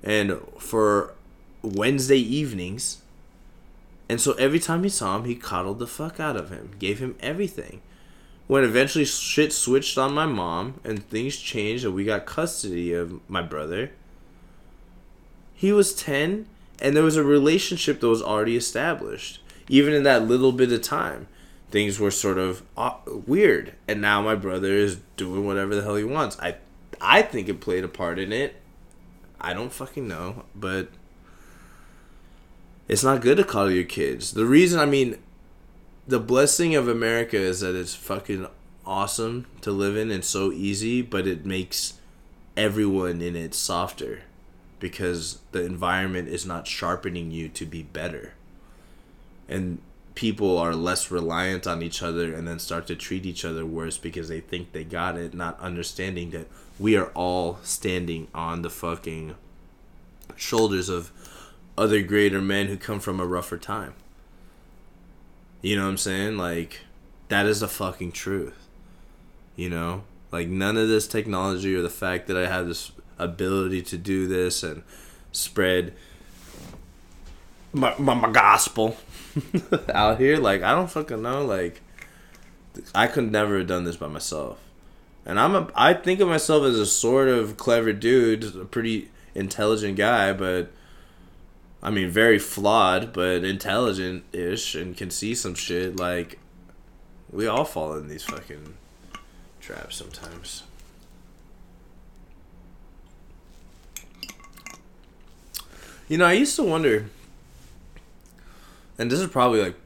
and 0.00 0.38
for 0.58 1.14
Wednesday 1.60 2.20
evenings. 2.20 3.02
And 4.08 4.20
so 4.20 4.34
every 4.34 4.60
time 4.60 4.84
he 4.84 4.88
saw 4.88 5.16
him, 5.16 5.24
he 5.24 5.34
coddled 5.34 5.80
the 5.80 5.88
fuck 5.88 6.20
out 6.20 6.36
of 6.36 6.50
him, 6.50 6.76
gave 6.78 7.00
him 7.00 7.16
everything. 7.18 7.80
When 8.46 8.62
eventually 8.62 9.06
shit 9.06 9.52
switched 9.52 9.98
on 9.98 10.14
my 10.14 10.26
mom 10.26 10.78
and 10.84 11.02
things 11.02 11.36
changed 11.36 11.84
and 11.84 11.96
we 11.96 12.04
got 12.04 12.26
custody 12.26 12.92
of 12.92 13.28
my 13.28 13.42
brother, 13.42 13.90
he 15.52 15.72
was 15.72 15.96
10 15.96 16.46
and 16.80 16.96
there 16.96 17.02
was 17.02 17.16
a 17.16 17.24
relationship 17.24 18.00
that 18.00 18.08
was 18.08 18.22
already 18.22 18.56
established, 18.56 19.40
even 19.68 19.92
in 19.92 20.02
that 20.02 20.26
little 20.26 20.52
bit 20.52 20.72
of 20.72 20.82
time. 20.82 21.28
Things 21.70 21.98
were 21.98 22.10
sort 22.10 22.38
of 22.38 22.62
uh, 22.76 22.94
weird. 23.06 23.74
And 23.88 24.00
now 24.00 24.22
my 24.22 24.34
brother 24.34 24.72
is 24.72 25.00
doing 25.16 25.44
whatever 25.46 25.74
the 25.74 25.82
hell 25.82 25.96
he 25.96 26.04
wants. 26.04 26.38
I 26.38 26.56
i 27.00 27.20
think 27.20 27.48
it 27.48 27.60
played 27.60 27.84
a 27.84 27.88
part 27.88 28.18
in 28.18 28.32
it. 28.32 28.56
I 29.40 29.52
don't 29.52 29.72
fucking 29.72 30.08
know 30.08 30.44
but 30.54 30.88
it's 32.88 33.04
not 33.04 33.20
good 33.20 33.36
to 33.36 33.44
coddle 33.44 33.72
your 33.72 33.84
kids. 33.84 34.32
The 34.32 34.46
reason 34.46 34.78
i 34.80 34.86
mean 34.86 35.18
the 36.06 36.20
blessing 36.20 36.74
of 36.74 36.88
america 36.88 37.36
is 37.36 37.60
that 37.60 37.74
it's 37.74 37.94
fucking 37.94 38.46
awesome 38.86 39.46
to 39.60 39.72
live 39.72 39.96
in 39.96 40.10
and 40.10 40.24
so 40.24 40.52
easy 40.52 41.02
but 41.02 41.26
it 41.26 41.44
makes 41.44 41.94
everyone 42.56 43.20
in 43.20 43.34
it 43.34 43.52
softer 43.54 44.22
because 44.78 45.40
the 45.52 45.64
environment 45.64 46.28
is 46.28 46.44
not 46.44 46.66
sharpening 46.66 47.30
you 47.30 47.48
to 47.48 47.64
be 47.64 47.82
better 47.82 48.34
and 49.48 49.78
people 50.14 50.58
are 50.58 50.74
less 50.74 51.10
reliant 51.10 51.66
on 51.66 51.82
each 51.82 52.02
other 52.02 52.32
and 52.34 52.48
then 52.48 52.58
start 52.58 52.86
to 52.86 52.96
treat 52.96 53.26
each 53.26 53.44
other 53.44 53.64
worse 53.64 53.98
because 53.98 54.28
they 54.28 54.40
think 54.40 54.72
they 54.72 54.82
got 54.82 55.16
it, 55.16 55.34
not 55.34 55.60
understanding 55.60 56.30
that 56.30 56.48
we 56.78 56.96
are 56.96 57.10
all 57.14 57.58
standing 57.62 58.26
on 58.34 58.62
the 58.62 58.70
fucking 58.70 59.34
shoulders 60.34 60.88
of 60.88 61.12
other 61.78 62.02
greater 62.02 62.40
men 62.40 62.66
who 62.66 62.76
come 62.76 62.98
from 62.98 63.20
a 63.20 63.26
rougher 63.26 63.58
time. 63.58 63.92
You 65.60 65.76
know 65.76 65.84
what 65.84 65.90
I'm 65.90 65.96
saying? 65.98 66.38
Like, 66.38 66.80
that 67.28 67.46
is 67.46 67.60
the 67.60 67.68
fucking 67.68 68.12
truth. 68.12 68.66
You 69.54 69.68
know? 69.68 70.04
Like, 70.32 70.48
none 70.48 70.76
of 70.76 70.88
this 70.88 71.06
technology 71.06 71.74
or 71.74 71.82
the 71.82 71.90
fact 71.90 72.26
that 72.28 72.36
I 72.36 72.46
have 72.46 72.66
this 72.66 72.90
ability 73.18 73.82
to 73.82 73.98
do 73.98 74.26
this 74.26 74.62
and 74.62 74.82
spread 75.32 75.92
my, 77.72 77.94
my, 77.98 78.14
my 78.14 78.30
gospel 78.30 78.96
out 79.94 80.18
here, 80.18 80.38
like, 80.38 80.62
I 80.62 80.72
don't 80.72 80.90
fucking 80.90 81.22
know. 81.22 81.44
Like, 81.44 81.82
I 82.94 83.06
could 83.06 83.30
never 83.30 83.58
have 83.58 83.66
done 83.66 83.84
this 83.84 83.96
by 83.96 84.08
myself. 84.08 84.58
And 85.24 85.38
I'm 85.38 85.54
a, 85.54 85.70
I 85.74 85.92
think 85.92 86.20
of 86.20 86.28
myself 86.28 86.64
as 86.64 86.78
a 86.78 86.86
sort 86.86 87.28
of 87.28 87.56
clever 87.56 87.92
dude, 87.92 88.44
a 88.56 88.64
pretty 88.64 89.10
intelligent 89.34 89.96
guy, 89.96 90.32
but 90.32 90.70
I 91.82 91.90
mean, 91.90 92.10
very 92.10 92.38
flawed, 92.38 93.12
but 93.12 93.44
intelligent 93.44 94.24
ish 94.32 94.74
and 94.74 94.96
can 94.96 95.10
see 95.10 95.34
some 95.34 95.54
shit. 95.54 95.96
Like, 95.96 96.38
we 97.30 97.46
all 97.46 97.64
fall 97.64 97.94
in 97.94 98.08
these 98.08 98.24
fucking 98.24 98.74
traps 99.60 99.96
sometimes. 99.96 100.62
You 106.08 106.18
know, 106.18 106.26
I 106.26 106.32
used 106.32 106.56
to 106.56 106.62
wonder, 106.62 107.06
and 108.98 109.10
this 109.10 109.20
is 109.20 109.28
probably 109.28 109.60
like 109.60 109.76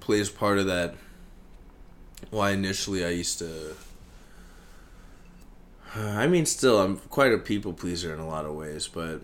plays 0.00 0.30
part 0.30 0.58
of 0.58 0.66
that. 0.66 0.94
Why 2.30 2.50
initially 2.50 3.04
I 3.04 3.10
used 3.10 3.38
to. 3.40 3.74
I 5.94 6.26
mean, 6.26 6.46
still, 6.46 6.80
I'm 6.80 6.98
quite 6.98 7.32
a 7.32 7.38
people 7.38 7.72
pleaser 7.72 8.12
in 8.12 8.20
a 8.20 8.26
lot 8.26 8.44
of 8.44 8.54
ways, 8.54 8.88
but 8.88 9.20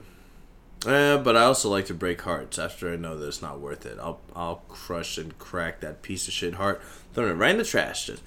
Eh, 0.86 1.18
but 1.18 1.36
I 1.36 1.42
also 1.42 1.68
like 1.68 1.84
to 1.86 1.94
break 1.94 2.22
hearts 2.22 2.58
after 2.58 2.90
I 2.90 2.96
know 2.96 3.14
that 3.18 3.28
it's 3.28 3.42
not 3.42 3.60
worth 3.60 3.84
it. 3.84 3.98
I'll 4.00 4.20
I'll 4.34 4.62
crush 4.68 5.18
and 5.18 5.38
crack 5.38 5.80
that 5.80 6.00
piece 6.00 6.26
of 6.26 6.32
shit 6.32 6.54
heart, 6.54 6.80
throw 7.12 7.28
it 7.28 7.34
right 7.34 7.50
in 7.50 7.58
the 7.58 7.64
trash. 7.64 8.06
Just 8.06 8.22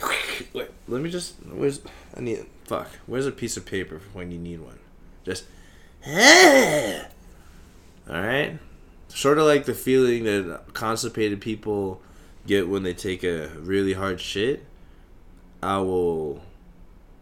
wait, 0.52 0.70
let 0.86 1.02
me 1.02 1.10
just 1.10 1.34
where's 1.44 1.80
I 2.16 2.20
need 2.20 2.46
fuck. 2.64 2.88
Where's 3.06 3.26
a 3.26 3.32
piece 3.32 3.56
of 3.56 3.66
paper 3.66 4.00
when 4.12 4.30
you 4.30 4.38
need 4.38 4.60
one? 4.60 4.78
Just 5.24 5.44
all 8.08 8.22
right. 8.22 8.58
Sort 9.08 9.38
of 9.38 9.44
like 9.44 9.64
the 9.64 9.74
feeling 9.74 10.24
that 10.24 10.74
constipated 10.74 11.40
people 11.40 12.00
get 12.46 12.68
when 12.68 12.82
they 12.82 12.94
take 12.94 13.22
a 13.24 13.48
really 13.58 13.92
hard 13.92 14.20
shit. 14.20 14.64
I 15.62 15.78
will 15.78 16.42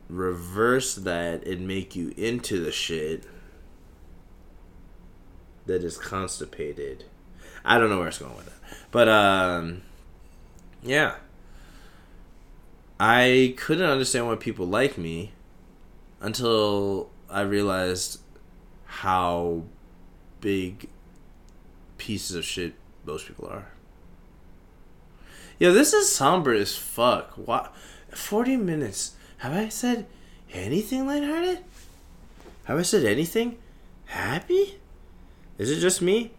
reverse 0.09 0.95
that 0.95 1.45
and 1.45 1.67
make 1.67 1.97
you 1.97 2.13
into 2.17 2.63
the 2.63 2.71
shit 2.71 3.25
that 5.67 5.83
is 5.83 5.99
constipated. 5.99 7.05
I 7.65 7.79
don't 7.79 7.91
know 7.91 7.99
where 7.99 8.09
it's 8.09 8.19
going 8.19 8.37
with 8.37 8.47
it, 8.47 8.53
but 8.91 9.09
um, 9.09 9.83
yeah. 10.83 11.17
I 12.99 13.55
couldn't 13.59 13.89
understand 13.89 14.27
why 14.27 14.37
people 14.37 14.67
like 14.67 14.97
me 14.97 15.33
until 16.21 17.11
I 17.29 17.43
realized 17.43 18.21
how 18.87 19.65
big 20.41 20.89
pieces 21.99 22.37
of 22.37 22.45
shit 22.45 22.75
most 23.05 23.27
people 23.27 23.49
are. 23.49 23.69
Yo, 25.59 25.73
this 25.73 25.93
is 25.93 26.15
somber 26.15 26.53
as 26.53 26.77
fuck. 26.77 27.33
What? 27.33 27.75
40 28.11 28.57
minutes. 28.57 29.13
Have 29.39 29.53
I 29.53 29.69
said 29.69 30.07
anything 30.53 31.07
lighthearted? 31.07 31.61
Have 32.65 32.79
I 32.79 32.83
said 32.83 33.05
anything 33.05 33.59
happy? 34.07 34.79
Is 35.59 35.71
it 35.71 35.81
just 35.81 36.03
me? 36.03 36.33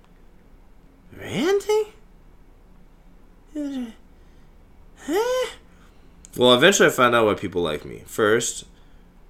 Ranting? 1.18 1.86
Huh? 5.00 5.48
Well, 6.36 6.54
eventually 6.54 6.90
I 6.90 6.92
found 6.92 7.16
out 7.16 7.26
why 7.26 7.34
people 7.34 7.62
like 7.64 7.86
me. 7.86 8.04
First, 8.06 8.66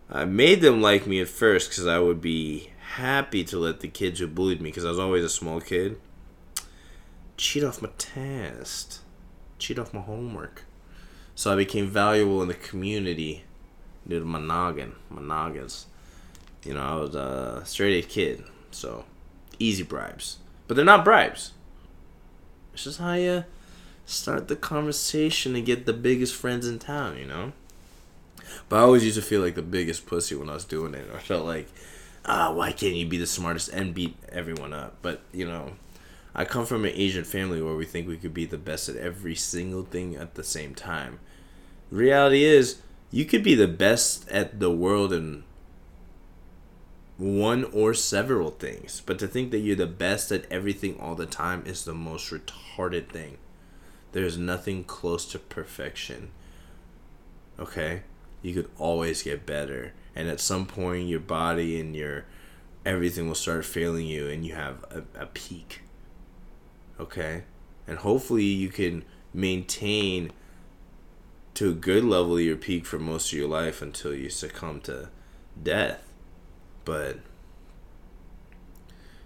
I 0.10 0.26
made 0.26 0.62
them 0.62 0.82
like 0.82 1.08
me 1.08 1.22
at 1.22 1.30
first 1.30 1.70
because 1.70 1.88
I 1.88 2.00
would 2.00 2.20
be 2.20 2.72
happy 2.98 3.44
to 3.46 3.58
let 3.58 3.80
the 3.80 3.88
kids 3.88 4.20
who 4.20 4.28
bullied 4.28 4.62
me, 4.62 4.70
because 4.70 4.86
I 4.86 4.90
was 4.90 5.00
always 5.00 5.24
a 5.24 5.30
small 5.30 5.62
kid, 5.62 6.00
cheat 7.38 7.64
off 7.64 7.82
my 7.82 7.90
test, 7.98 9.00
cheat 9.60 9.80
off 9.80 9.94
my 9.94 10.02
homework. 10.02 10.66
So 11.36 11.54
I 11.54 11.56
became 11.56 11.88
valuable 11.88 12.42
in 12.42 12.48
the 12.48 12.56
community 12.56 13.44
due 14.08 14.20
to 14.20 14.26
my 14.26 14.40
noggin, 14.40 14.96
my 15.10 15.22
noggins. 15.22 15.86
You 16.64 16.74
know, 16.74 16.82
I 16.82 16.96
was 16.96 17.16
a 17.16 17.62
straight 17.66 18.04
A 18.04 18.08
kid, 18.08 18.44
so 18.72 19.06
easy 19.60 19.84
bribes. 19.84 20.38
But 20.68 20.76
they're 20.76 20.84
not 20.84 21.06
bribes. 21.06 21.54
It's 22.74 22.84
just 22.84 23.00
how 23.00 23.14
you 23.14 23.46
start 24.06 24.48
the 24.48 24.56
conversation 24.56 25.56
and 25.56 25.66
get 25.66 25.86
the 25.86 25.94
biggest 25.94 26.36
friends 26.36 26.68
in 26.68 26.80
town, 26.80 27.18
you 27.18 27.26
know? 27.26 27.54
But 28.68 28.78
I 28.78 28.82
always 28.82 29.06
used 29.06 29.18
to 29.18 29.22
feel 29.22 29.42
like 29.42 29.56
the 29.56 29.62
biggest 29.62 30.08
pussy 30.08 30.36
when 30.36 30.50
I 30.50 30.54
was 30.54 30.66
doing 30.66 30.94
it. 30.94 31.08
I 31.14 31.20
felt 31.20 31.46
like, 31.46 31.70
ah, 32.28 32.52
why 32.52 32.72
can't 32.72 32.96
you 32.96 33.08
be 33.08 33.18
the 33.18 33.28
smartest 33.28 33.70
and 33.70 33.94
beat 33.94 34.16
everyone 34.30 34.74
up? 34.74 34.98
But, 35.02 35.22
you 35.32 35.48
know, 35.48 35.74
I 36.36 36.46
come 36.46 36.66
from 36.66 36.86
an 36.86 36.92
Asian 36.94 37.24
family 37.24 37.62
where 37.62 37.76
we 37.76 37.86
think 37.86 38.08
we 38.08 38.18
could 38.18 38.34
be 38.34 38.46
the 38.46 38.58
best 38.58 38.90
at 38.90 38.98
every 38.98 39.36
single 39.36 39.84
thing 39.84 40.16
at 40.16 40.36
the 40.36 40.44
same 40.44 40.76
time. 40.76 41.20
reality 41.90 42.44
is, 42.44 42.82
you 43.10 43.26
could 43.26 43.44
be 43.44 43.56
the 43.56 43.68
best 43.68 44.28
at 44.30 44.60
the 44.60 44.70
world 44.70 45.14
in 45.14 45.44
one 47.18 47.64
or 47.66 47.94
several 47.94 48.52
things. 48.52 49.02
But 49.06 49.18
to 49.20 49.28
think 49.28 49.52
that 49.52 49.60
you're 49.60 49.76
the 49.76 49.88
best 49.88 50.32
at 50.32 50.46
everything 50.52 51.00
all 51.00 51.16
the 51.16 51.26
time 51.26 51.64
is 51.66 51.86
the 51.86 51.94
most 51.94 52.32
retarded 52.32 53.10
thing. 53.10 53.38
There's 54.12 54.38
nothing 54.38 54.84
close 54.84 55.26
to 55.32 55.40
perfection. 55.40 56.32
Okay? 57.60 58.04
You 58.42 58.54
could 58.54 58.70
always 58.78 59.24
get 59.24 59.46
better. 59.46 59.94
And 60.18 60.28
at 60.28 60.42
some 60.42 60.66
point, 60.66 61.08
your 61.08 61.22
body 61.22 61.80
and 61.80 61.96
your 61.96 62.26
everything 62.86 63.28
will 63.28 63.36
start 63.36 63.64
failing 63.64 64.08
you, 64.08 64.28
and 64.28 64.46
you 64.46 64.56
have 64.56 64.84
a, 64.92 65.04
a 65.22 65.28
peak. 65.28 65.82
Okay? 67.00 67.44
And 67.88 68.00
hopefully, 68.00 68.44
you 68.44 68.68
can 68.68 69.06
maintain 69.34 70.32
to 71.54 71.70
a 71.70 71.74
good 71.74 72.04
level 72.04 72.40
your 72.40 72.58
peak 72.58 72.86
for 72.86 73.00
most 73.00 73.32
of 73.32 73.40
your 73.40 73.48
life 73.48 73.82
until 73.82 74.14
you 74.14 74.30
succumb 74.30 74.82
to 74.82 75.10
death 75.62 76.08
but 76.88 77.20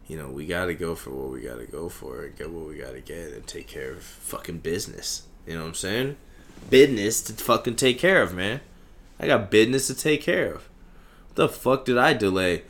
you 0.08 0.18
know, 0.18 0.30
we 0.30 0.48
gotta 0.48 0.74
go 0.74 0.96
for 0.96 1.12
what 1.12 1.30
we 1.32 1.42
gotta 1.42 1.68
go 1.68 1.90
for 1.90 2.26
and 2.26 2.36
get 2.36 2.50
what 2.50 2.68
we 2.68 2.80
gotta 2.80 3.02
get 3.02 3.34
and 3.34 3.46
take 3.46 3.68
care 3.68 3.92
of 3.92 4.02
fucking 4.02 4.58
business. 4.58 5.28
You 5.46 5.54
know 5.54 5.62
what 5.62 5.68
I'm 5.68 5.74
saying? 5.76 6.18
Business 6.72 7.22
to 7.22 7.34
fucking 7.34 7.76
take 7.76 8.00
care 8.00 8.24
of, 8.24 8.34
man. 8.34 8.62
I 9.20 9.28
got 9.28 9.52
business 9.52 9.86
to 9.88 9.94
take 9.94 10.24
care 10.24 10.52
of. 10.52 10.68
The 11.36 11.48
fuck 11.48 11.86
did 11.86 11.98
I 11.98 12.14
delay 12.14 12.64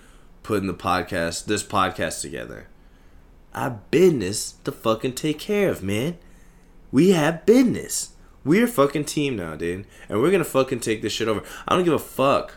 putting 0.43 0.68
the 0.68 0.74
podcast, 0.74 1.45
this 1.45 1.64
podcast 1.64 2.22
together? 2.22 2.68
I 3.53 3.70
business 3.70 4.53
to 4.64 4.72
fucking 4.72 5.14
take 5.14 5.39
care 5.39 5.70
of, 5.70 5.84
man. 5.84 6.18
We 6.91 7.12
have 7.12 7.45
business. 7.45 8.16
We're 8.43 8.66
a 8.66 8.68
fucking 8.68 9.05
team 9.05 9.36
now, 9.36 9.55
dude. 9.55 9.86
And 10.09 10.22
we're 10.22 10.32
gonna 10.32 10.43
fucking 10.43 10.80
take 10.80 11.01
this 11.01 11.14
shit 11.14 11.28
over. 11.28 11.43
I 11.68 11.76
don't 11.76 11.86
give 11.86 11.93
a 11.93 11.99
fuck. 11.99 12.55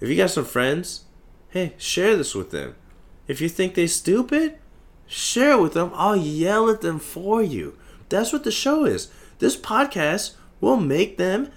If 0.00 0.08
you 0.08 0.16
got 0.16 0.30
some 0.30 0.44
friends 0.44 1.04
hey, 1.50 1.74
share 1.78 2.16
this 2.16 2.34
with 2.34 2.50
them. 2.50 2.74
If 3.26 3.40
you 3.40 3.48
think 3.48 3.74
they're 3.74 3.88
stupid, 3.88 4.58
share 5.06 5.52
it 5.52 5.60
with 5.60 5.74
them. 5.74 5.90
I'll 5.94 6.16
yell 6.16 6.68
at 6.70 6.80
them 6.80 6.98
for 6.98 7.42
you. 7.42 7.76
That's 8.08 8.32
what 8.32 8.44
the 8.44 8.50
show 8.50 8.84
is. 8.84 9.10
This 9.38 9.56
podcast 9.56 10.34
will 10.60 10.76
make 10.76 11.16
them 11.16 11.50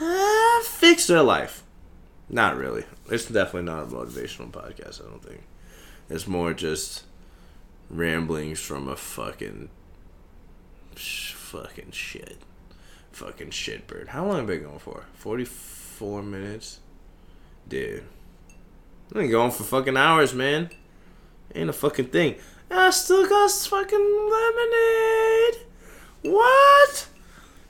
uh, 0.00 0.62
fix 0.62 1.06
their 1.06 1.22
life. 1.22 1.62
Not 2.30 2.56
really. 2.56 2.84
It's 3.10 3.26
definitely 3.26 3.62
not 3.62 3.82
a 3.82 3.86
motivational 3.86 4.50
podcast, 4.50 5.04
I 5.04 5.10
don't 5.10 5.22
think. 5.22 5.42
It's 6.08 6.28
more 6.28 6.54
just 6.54 7.04
ramblings 7.90 8.60
from 8.60 8.86
a 8.86 8.96
fucking 8.96 9.68
fucking 10.94 11.90
shit. 11.90 12.38
Fucking 13.10 13.50
shitbird. 13.50 14.08
How 14.08 14.24
long 14.24 14.36
have 14.36 14.44
I 14.44 14.54
been 14.54 14.62
going 14.62 14.78
for? 14.78 15.04
44 15.14 16.22
minutes? 16.22 16.78
Dude. 17.68 18.04
I 19.12 19.20
ain't 19.20 19.30
going 19.32 19.50
for 19.50 19.64
fucking 19.64 19.96
hours, 19.96 20.32
man. 20.32 20.70
Ain't 21.52 21.68
a 21.68 21.72
fucking 21.72 22.06
thing. 22.06 22.36
I 22.70 22.90
still 22.90 23.28
got 23.28 23.50
fucking 23.50 24.30
lemonade. 24.30 25.66
What? 26.22 27.08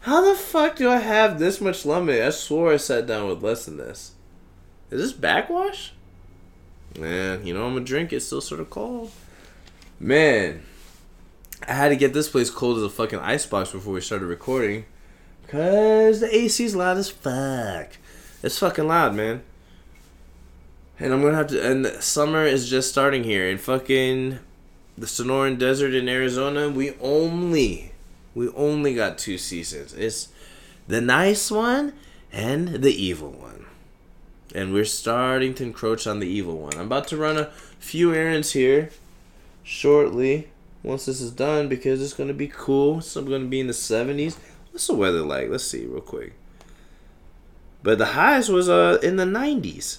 How 0.00 0.20
the 0.20 0.34
fuck 0.34 0.76
do 0.76 0.90
I 0.90 0.98
have 0.98 1.38
this 1.38 1.62
much 1.62 1.86
lemonade? 1.86 2.22
I 2.22 2.30
swore 2.30 2.74
I 2.74 2.76
sat 2.76 3.06
down 3.06 3.28
with 3.28 3.42
less 3.42 3.64
than 3.64 3.78
this. 3.78 4.12
Is 4.90 5.00
this 5.00 5.12
backwash? 5.12 5.92
Man, 6.98 7.46
you 7.46 7.54
know 7.54 7.66
I'm 7.66 7.74
gonna 7.74 7.84
drink. 7.84 8.12
It's 8.12 8.26
still 8.26 8.40
sort 8.40 8.60
of 8.60 8.70
cold. 8.70 9.12
Man, 10.00 10.62
I 11.66 11.74
had 11.74 11.90
to 11.90 11.96
get 11.96 12.12
this 12.12 12.28
place 12.28 12.50
cold 12.50 12.78
as 12.78 12.82
a 12.82 12.90
fucking 12.90 13.20
icebox 13.20 13.70
before 13.70 13.92
we 13.92 14.00
started 14.00 14.26
recording. 14.26 14.84
Cause 15.46 16.20
the 16.20 16.34
AC's 16.34 16.74
loud 16.74 16.96
as 16.96 17.10
fuck. 17.10 17.88
It's 18.42 18.58
fucking 18.58 18.86
loud, 18.86 19.14
man. 19.14 19.42
And 20.98 21.12
I'm 21.12 21.22
gonna 21.22 21.36
have 21.36 21.48
to. 21.48 21.64
And 21.64 21.86
summer 22.02 22.44
is 22.44 22.68
just 22.68 22.90
starting 22.90 23.24
here 23.24 23.48
in 23.48 23.58
fucking 23.58 24.38
the 24.98 25.06
Sonoran 25.06 25.58
Desert 25.58 25.94
in 25.94 26.08
Arizona. 26.08 26.68
We 26.68 26.94
only, 27.00 27.92
we 28.34 28.48
only 28.50 28.94
got 28.94 29.18
two 29.18 29.38
seasons. 29.38 29.94
It's 29.94 30.28
the 30.88 31.00
nice 31.00 31.50
one 31.50 31.92
and 32.32 32.82
the 32.82 32.92
evil 32.92 33.30
one. 33.30 33.66
And 34.54 34.72
we're 34.72 34.84
starting 34.84 35.54
to 35.54 35.64
encroach 35.64 36.06
on 36.06 36.20
the 36.20 36.26
evil 36.26 36.58
one. 36.58 36.74
I'm 36.74 36.86
about 36.86 37.08
to 37.08 37.16
run 37.16 37.38
a 37.38 37.50
few 37.78 38.14
errands 38.14 38.52
here 38.52 38.90
shortly 39.62 40.48
once 40.82 41.06
this 41.06 41.20
is 41.20 41.30
done 41.30 41.68
because 41.68 42.02
it's 42.02 42.14
gonna 42.14 42.34
be 42.34 42.48
cool. 42.48 43.00
So 43.00 43.20
I'm 43.20 43.28
gonna 43.28 43.46
be 43.46 43.60
in 43.60 43.68
the 43.68 43.72
70s. 43.72 44.36
What's 44.72 44.86
the 44.86 44.94
weather 44.94 45.22
like? 45.22 45.48
Let's 45.48 45.64
see 45.64 45.86
real 45.86 46.00
quick. 46.00 46.34
But 47.82 47.98
the 47.98 48.06
highs 48.06 48.48
was 48.48 48.68
uh 48.68 48.98
in 49.02 49.16
the 49.16 49.24
90s 49.24 49.98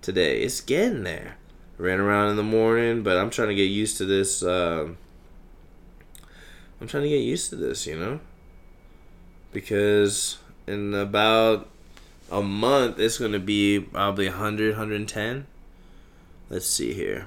today. 0.00 0.42
It's 0.42 0.60
getting 0.60 1.04
there. 1.04 1.36
Ran 1.78 2.00
around 2.00 2.30
in 2.30 2.36
the 2.36 2.42
morning, 2.42 3.02
but 3.02 3.16
I'm 3.16 3.30
trying 3.30 3.48
to 3.48 3.54
get 3.54 3.64
used 3.64 3.96
to 3.98 4.04
this. 4.04 4.42
Um, 4.42 4.98
I'm 6.80 6.86
trying 6.86 7.04
to 7.04 7.08
get 7.08 7.22
used 7.22 7.50
to 7.50 7.56
this, 7.56 7.86
you 7.86 7.98
know, 7.98 8.20
because 9.52 10.38
in 10.66 10.94
about 10.94 11.68
a 12.32 12.42
month 12.42 12.98
it's 12.98 13.18
going 13.18 13.32
to 13.32 13.38
be 13.38 13.78
probably 13.78 14.28
100, 14.28 14.70
110. 14.70 15.46
Let's 16.48 16.66
see 16.66 16.94
here. 16.94 17.26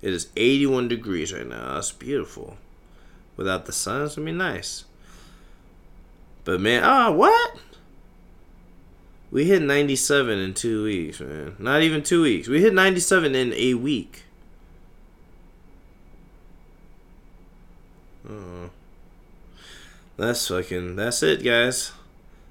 It 0.00 0.12
is 0.12 0.28
81 0.36 0.88
degrees 0.88 1.32
right 1.32 1.46
now. 1.46 1.74
That's 1.74 1.92
beautiful. 1.92 2.56
Without 3.36 3.66
the 3.66 3.72
sun, 3.72 4.02
it's 4.02 4.16
going 4.16 4.26
to 4.26 4.32
be 4.32 4.38
nice. 4.38 4.84
But 6.44 6.60
man, 6.60 6.82
ah, 6.82 7.10
what? 7.10 7.58
We 9.30 9.44
hit 9.44 9.60
97 9.60 10.38
in 10.38 10.54
two 10.54 10.84
weeks, 10.84 11.20
man. 11.20 11.56
Not 11.58 11.82
even 11.82 12.02
two 12.02 12.22
weeks. 12.22 12.48
We 12.48 12.62
hit 12.62 12.72
97 12.72 13.34
in 13.34 13.52
a 13.52 13.74
week. 13.74 14.22
Oh. 18.28 18.70
That's 20.16 20.48
fucking. 20.48 20.96
That's 20.96 21.22
it, 21.22 21.44
guys. 21.44 21.92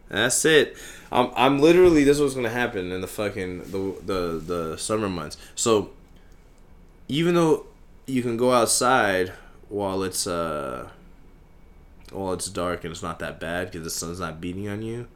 That's 0.10 0.46
it. 0.46 0.78
I'm. 1.12 1.32
I'm 1.36 1.60
literally. 1.60 2.04
This 2.04 2.20
was 2.20 2.36
gonna 2.36 2.50
happen 2.50 2.92
in 2.92 3.02
the 3.02 3.08
fucking 3.08 3.72
the 3.72 3.96
the 4.06 4.42
the 4.46 4.78
summer 4.78 5.10
months. 5.10 5.38
So. 5.56 5.92
Even 7.10 7.36
though 7.36 7.66
you 8.06 8.22
can 8.22 8.36
go 8.36 8.52
outside 8.52 9.32
while 9.70 10.04
it's 10.04 10.28
uh. 10.28 10.90
While 12.12 12.34
it's 12.34 12.50
dark 12.50 12.84
and 12.84 12.92
it's 12.92 13.04
not 13.04 13.20
that 13.20 13.40
bad 13.40 13.68
because 13.68 13.84
the 13.84 13.90
sun's 13.90 14.20
not 14.20 14.40
beating 14.40 14.68
on 14.70 14.82
you 14.82 15.08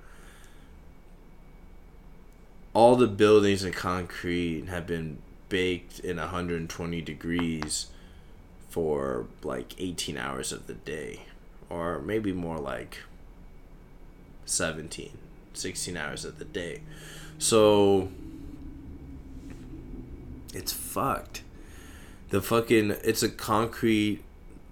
all 2.74 2.96
the 2.96 3.08
buildings 3.08 3.64
in 3.64 3.74
concrete 3.74 4.66
have 4.68 4.88
been 4.88 5.18
baked 5.50 6.00
in 6.00 6.18
120 6.18 7.02
degrees 7.02 7.88
for 8.70 9.26
like 9.44 9.76
18 9.78 10.18
hours 10.18 10.52
of 10.54 10.68
the 10.68 10.74
day 10.74 11.24
or 11.70 12.00
maybe 12.00 12.32
more 12.32 12.58
like 12.58 13.00
17 14.46 15.18
16 15.54 15.98
hours 15.98 16.26
of 16.26 16.40
the 16.40 16.46
day. 16.46 16.82
So 17.38 18.10
it's 20.54 20.74
fucked. 20.74 21.44
The 22.30 22.42
fucking 22.42 22.92
it's 23.04 23.24
a 23.24 23.30
concrete 23.30 24.24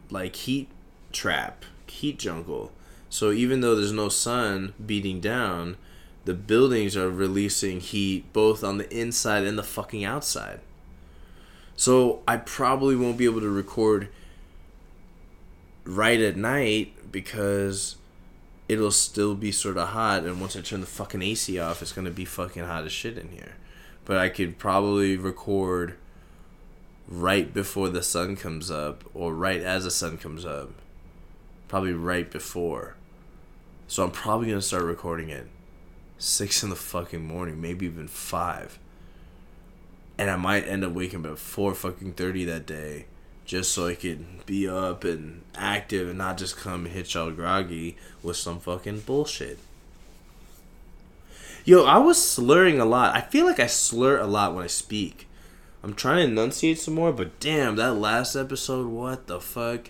like 0.09 0.35
heat 0.35 0.69
trap 1.11 1.65
heat 1.87 2.19
jungle. 2.19 2.71
So 3.09 3.31
even 3.31 3.61
though 3.61 3.75
there's 3.75 3.91
no 3.91 4.09
sun 4.09 4.73
beating 4.85 5.19
down 5.19 5.77
the 6.25 6.33
buildings 6.33 6.95
are 6.95 7.09
releasing 7.09 7.79
heat 7.79 8.31
both 8.33 8.63
on 8.63 8.77
the 8.77 8.87
inside 8.95 9.45
and 9.45 9.57
the 9.57 9.63
fucking 9.63 10.03
outside. 10.03 10.59
So 11.75 12.21
I 12.27 12.37
probably 12.37 12.95
won't 12.95 13.17
be 13.17 13.25
able 13.25 13.39
to 13.39 13.49
record 13.49 14.09
right 15.85 16.19
at 16.19 16.35
night 16.37 17.11
because 17.11 17.95
it'll 18.69 18.91
still 18.91 19.35
be 19.35 19.51
sort 19.51 19.77
of 19.77 19.89
hot 19.89 20.23
and 20.23 20.39
once 20.39 20.55
I 20.55 20.61
turn 20.61 20.79
the 20.79 20.87
fucking 20.87 21.23
AC 21.23 21.59
off 21.59 21.81
it's 21.81 21.91
to 22.05 22.11
be 22.11 22.23
fucking 22.23 22.63
hot 22.63 22.85
as 22.85 22.91
shit 22.91 23.17
in 23.17 23.29
here. 23.29 23.55
But 24.05 24.17
I 24.17 24.29
could 24.29 24.57
probably 24.57 25.17
record 25.17 25.95
right 27.07 27.51
before 27.51 27.89
the 27.89 28.03
sun 28.03 28.35
comes 28.35 28.69
up 28.69 29.03
or 29.13 29.33
right 29.33 29.61
as 29.61 29.83
the 29.83 29.91
sun 29.91 30.17
comes 30.17 30.45
up. 30.45 30.69
Probably 31.67 31.93
right 31.93 32.29
before. 32.29 32.95
So 33.87 34.03
I'm 34.03 34.11
probably 34.11 34.47
to 34.59 34.65
start 34.65 34.83
recording 34.83 35.29
it 35.29 35.47
six 36.19 36.63
in 36.63 36.69
the 36.69 36.75
fucking 36.75 37.25
morning, 37.25 37.59
maybe 37.59 37.87
even 37.87 38.07
five. 38.07 38.77
And 40.17 40.29
I 40.29 40.35
might 40.35 40.67
end 40.67 40.83
up 40.83 40.91
waking 40.91 41.25
up 41.25 41.31
at 41.31 41.39
four 41.39 41.73
fucking 41.73 42.13
thirty 42.13 42.45
that 42.45 42.65
day, 42.65 43.05
just 43.49 43.71
so 43.71 43.87
I 43.87 43.95
could 43.95 44.45
be 44.45 44.69
up 44.69 45.03
and 45.03 45.41
active 45.55 46.07
and 46.07 46.19
not 46.19 46.37
just 46.37 46.55
come 46.55 46.85
hit 46.85 47.15
y'all 47.15 47.31
groggy 47.31 47.97
with 48.21 48.37
some 48.37 48.59
fucking 48.59 48.99
bullshit. 48.99 49.57
Yo, 51.65 51.83
I 51.83 51.97
was 51.97 52.23
slurring 52.23 52.79
a 52.79 52.85
lot. 52.85 53.15
I 53.15 53.21
feel 53.21 53.47
like 53.47 53.59
I 53.59 53.65
slur 53.65 54.19
a 54.19 54.27
lot 54.27 54.53
when 54.53 54.65
I 54.65 54.67
speak. 54.67 55.27
I'm 55.81 55.95
trying 55.95 56.17
to 56.17 56.31
enunciate 56.31 56.77
some 56.77 56.93
more, 56.93 57.11
but 57.11 57.39
damn, 57.39 57.75
that 57.77 57.95
last 57.95 58.35
episode, 58.35 58.85
what 58.85 59.25
the 59.25 59.39
fuck? 59.39 59.89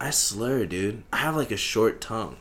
I 0.00 0.10
slur, 0.10 0.66
dude. 0.66 1.04
I 1.12 1.18
have 1.18 1.36
like 1.36 1.52
a 1.52 1.56
short 1.56 2.00
tongue. 2.00 2.38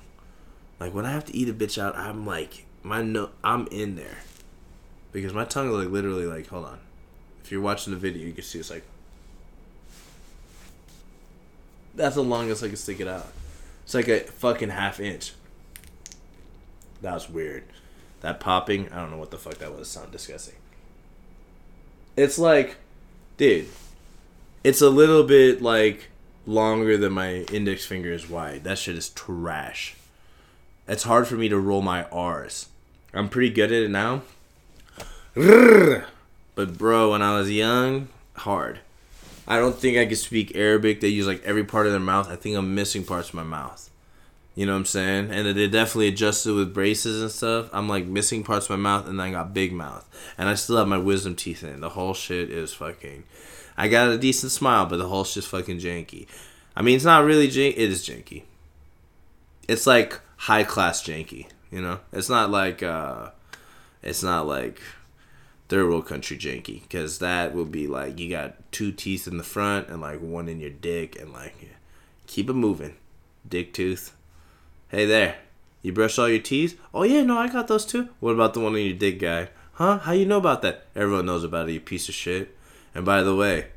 Like 0.79 0.95
when 0.95 1.05
I 1.05 1.11
have 1.11 1.25
to 1.25 1.35
eat 1.35 1.47
a 1.47 1.53
bitch 1.53 1.79
out, 1.79 1.95
I'm 1.95 2.25
like 2.25 2.65
my 2.81 3.03
no, 3.03 3.29
I'm 3.43 3.67
in 3.67 3.97
there 3.97 4.17
because 5.11 5.31
my 5.31 5.45
tongue 5.45 5.67
is 5.67 5.75
like 5.75 5.89
literally 5.89 6.25
like 6.25 6.47
hold 6.47 6.65
on. 6.65 6.79
If 7.43 7.51
you're 7.51 7.61
watching 7.61 7.93
the 7.93 7.99
video, 7.99 8.25
you 8.25 8.33
can 8.33 8.43
see 8.43 8.57
it's 8.57 8.71
like 8.71 8.85
that's 11.95 12.15
the 12.15 12.23
longest 12.23 12.63
I 12.63 12.67
can 12.67 12.77
stick 12.77 12.99
it 12.99 13.07
out. 13.07 13.27
It's 13.83 13.93
like 13.93 14.07
a 14.07 14.21
fucking 14.21 14.69
half 14.69 14.99
inch. 14.99 15.33
That 17.01 17.13
was 17.13 17.29
weird. 17.29 17.63
That 18.21 18.39
popping, 18.39 18.91
I 18.91 18.97
don't 19.01 19.11
know 19.11 19.17
what 19.17 19.31
the 19.31 19.37
fuck 19.37 19.57
that 19.57 19.75
was. 19.75 19.89
Sound 19.89 20.11
disgusting. 20.11 20.55
It's 22.15 22.37
like, 22.37 22.77
dude, 23.37 23.67
it's 24.63 24.81
a 24.81 24.89
little 24.89 25.23
bit 25.23 25.61
like 25.61 26.09
longer 26.45 26.97
than 26.97 27.13
my 27.13 27.37
index 27.51 27.85
finger 27.85 28.11
is 28.11 28.29
wide. 28.29 28.63
That 28.63 28.77
shit 28.77 28.95
is 28.95 29.09
trash. 29.09 29.95
It's 30.87 31.03
hard 31.03 31.27
for 31.27 31.35
me 31.35 31.49
to 31.49 31.57
roll 31.57 31.81
my 31.81 32.03
R's. 32.05 32.67
I'm 33.13 33.29
pretty 33.29 33.49
good 33.49 33.71
at 33.71 33.83
it 33.83 33.91
now. 33.91 34.21
But 35.33 36.77
bro, 36.77 37.11
when 37.11 37.21
I 37.21 37.37
was 37.37 37.49
young, 37.49 38.09
hard. 38.35 38.79
I 39.51 39.57
don't 39.57 39.75
think 39.75 39.97
I 39.97 40.05
could 40.05 40.17
speak 40.17 40.55
Arabic. 40.55 41.01
They 41.01 41.09
use 41.09 41.27
like 41.27 41.43
every 41.43 41.65
part 41.65 41.85
of 41.85 41.91
their 41.91 41.99
mouth. 41.99 42.29
I 42.29 42.37
think 42.37 42.55
I'm 42.55 42.73
missing 42.73 43.03
parts 43.03 43.27
of 43.27 43.35
my 43.35 43.43
mouth. 43.43 43.89
You 44.55 44.65
know 44.65 44.71
what 44.71 44.77
I'm 44.79 44.85
saying? 44.85 45.29
And 45.29 45.45
they 45.45 45.67
definitely 45.67 46.07
adjusted 46.07 46.53
with 46.53 46.73
braces 46.73 47.21
and 47.21 47.29
stuff. 47.29 47.69
I'm 47.73 47.89
like 47.89 48.05
missing 48.05 48.45
parts 48.45 48.67
of 48.67 48.69
my 48.69 48.75
mouth, 48.77 49.09
and 49.09 49.21
I 49.21 49.29
got 49.29 49.53
big 49.53 49.73
mouth, 49.73 50.07
and 50.37 50.47
I 50.47 50.55
still 50.55 50.77
have 50.77 50.87
my 50.87 50.97
wisdom 50.97 51.35
teeth 51.35 51.65
in. 51.65 51.81
The 51.81 51.89
whole 51.89 52.13
shit 52.13 52.49
is 52.49 52.71
fucking. 52.71 53.25
I 53.75 53.89
got 53.89 54.07
a 54.07 54.17
decent 54.17 54.53
smile, 54.53 54.85
but 54.85 54.95
the 54.95 55.09
whole 55.09 55.25
shit's 55.25 55.47
fucking 55.47 55.79
janky. 55.79 56.27
I 56.73 56.81
mean, 56.81 56.95
it's 56.95 57.03
not 57.03 57.25
really 57.25 57.49
janky. 57.49 57.73
It 57.75 57.91
is 57.91 58.07
janky. 58.07 58.43
It's 59.67 59.85
like 59.85 60.17
high 60.37 60.63
class 60.63 61.03
janky. 61.03 61.47
You 61.71 61.81
know, 61.81 61.99
it's 62.13 62.29
not 62.29 62.51
like 62.51 62.81
uh, 62.81 63.31
it's 64.01 64.23
not 64.23 64.47
like 64.47 64.79
third 65.71 65.87
world 65.87 66.05
country 66.05 66.37
janky 66.37 66.81
because 66.81 67.19
that 67.19 67.55
will 67.55 67.63
be 67.63 67.87
like 67.87 68.19
you 68.19 68.29
got 68.29 68.69
two 68.73 68.91
teeth 68.91 69.25
in 69.25 69.37
the 69.37 69.43
front 69.43 69.87
and 69.87 70.01
like 70.01 70.19
one 70.19 70.49
in 70.49 70.59
your 70.59 70.69
dick 70.69 71.17
and 71.17 71.31
like 71.31 71.55
keep 72.27 72.49
it 72.49 72.53
moving, 72.53 72.97
dick 73.47 73.73
tooth. 73.73 74.13
Hey 74.89 75.05
there, 75.05 75.37
you 75.81 75.93
brush 75.93 76.19
all 76.19 76.27
your 76.27 76.41
teeth? 76.41 76.77
Oh 76.93 77.03
yeah, 77.03 77.23
no, 77.23 77.37
I 77.37 77.47
got 77.47 77.69
those 77.69 77.85
too. 77.85 78.09
What 78.19 78.33
about 78.33 78.53
the 78.53 78.59
one 78.59 78.75
in 78.75 78.85
your 78.85 78.97
dick, 78.97 79.17
guy? 79.17 79.47
Huh? 79.75 79.99
How 79.99 80.11
you 80.11 80.25
know 80.25 80.39
about 80.39 80.61
that? 80.63 80.87
Everyone 80.93 81.25
knows 81.27 81.45
about 81.45 81.69
it, 81.69 81.71
you 81.71 81.79
piece 81.79 82.09
of 82.09 82.15
shit. 82.15 82.53
And 82.93 83.05
by 83.05 83.23
the 83.23 83.33
way, 83.33 83.67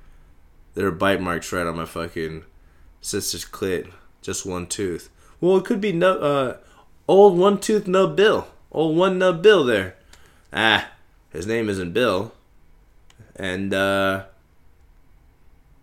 there 0.74 0.88
are 0.88 0.90
bite 0.90 1.20
marks 1.20 1.52
right 1.52 1.64
on 1.64 1.76
my 1.76 1.84
fucking 1.84 2.42
sister's 3.00 3.44
clit. 3.44 3.88
Just 4.20 4.44
one 4.44 4.66
tooth. 4.66 5.10
Well, 5.40 5.58
it 5.58 5.64
could 5.64 5.80
be 5.80 5.92
no, 5.92 6.18
uh, 6.18 6.56
old 7.06 7.38
one 7.38 7.60
tooth 7.60 7.86
nub 7.86 8.16
Bill. 8.16 8.48
Old 8.72 8.96
one 8.96 9.20
nub 9.20 9.42
Bill 9.42 9.62
there. 9.62 9.94
Ah, 10.52 10.88
his 11.34 11.46
name 11.46 11.68
isn't 11.68 11.92
Bill. 11.92 12.32
And, 13.36 13.74
uh, 13.74 14.24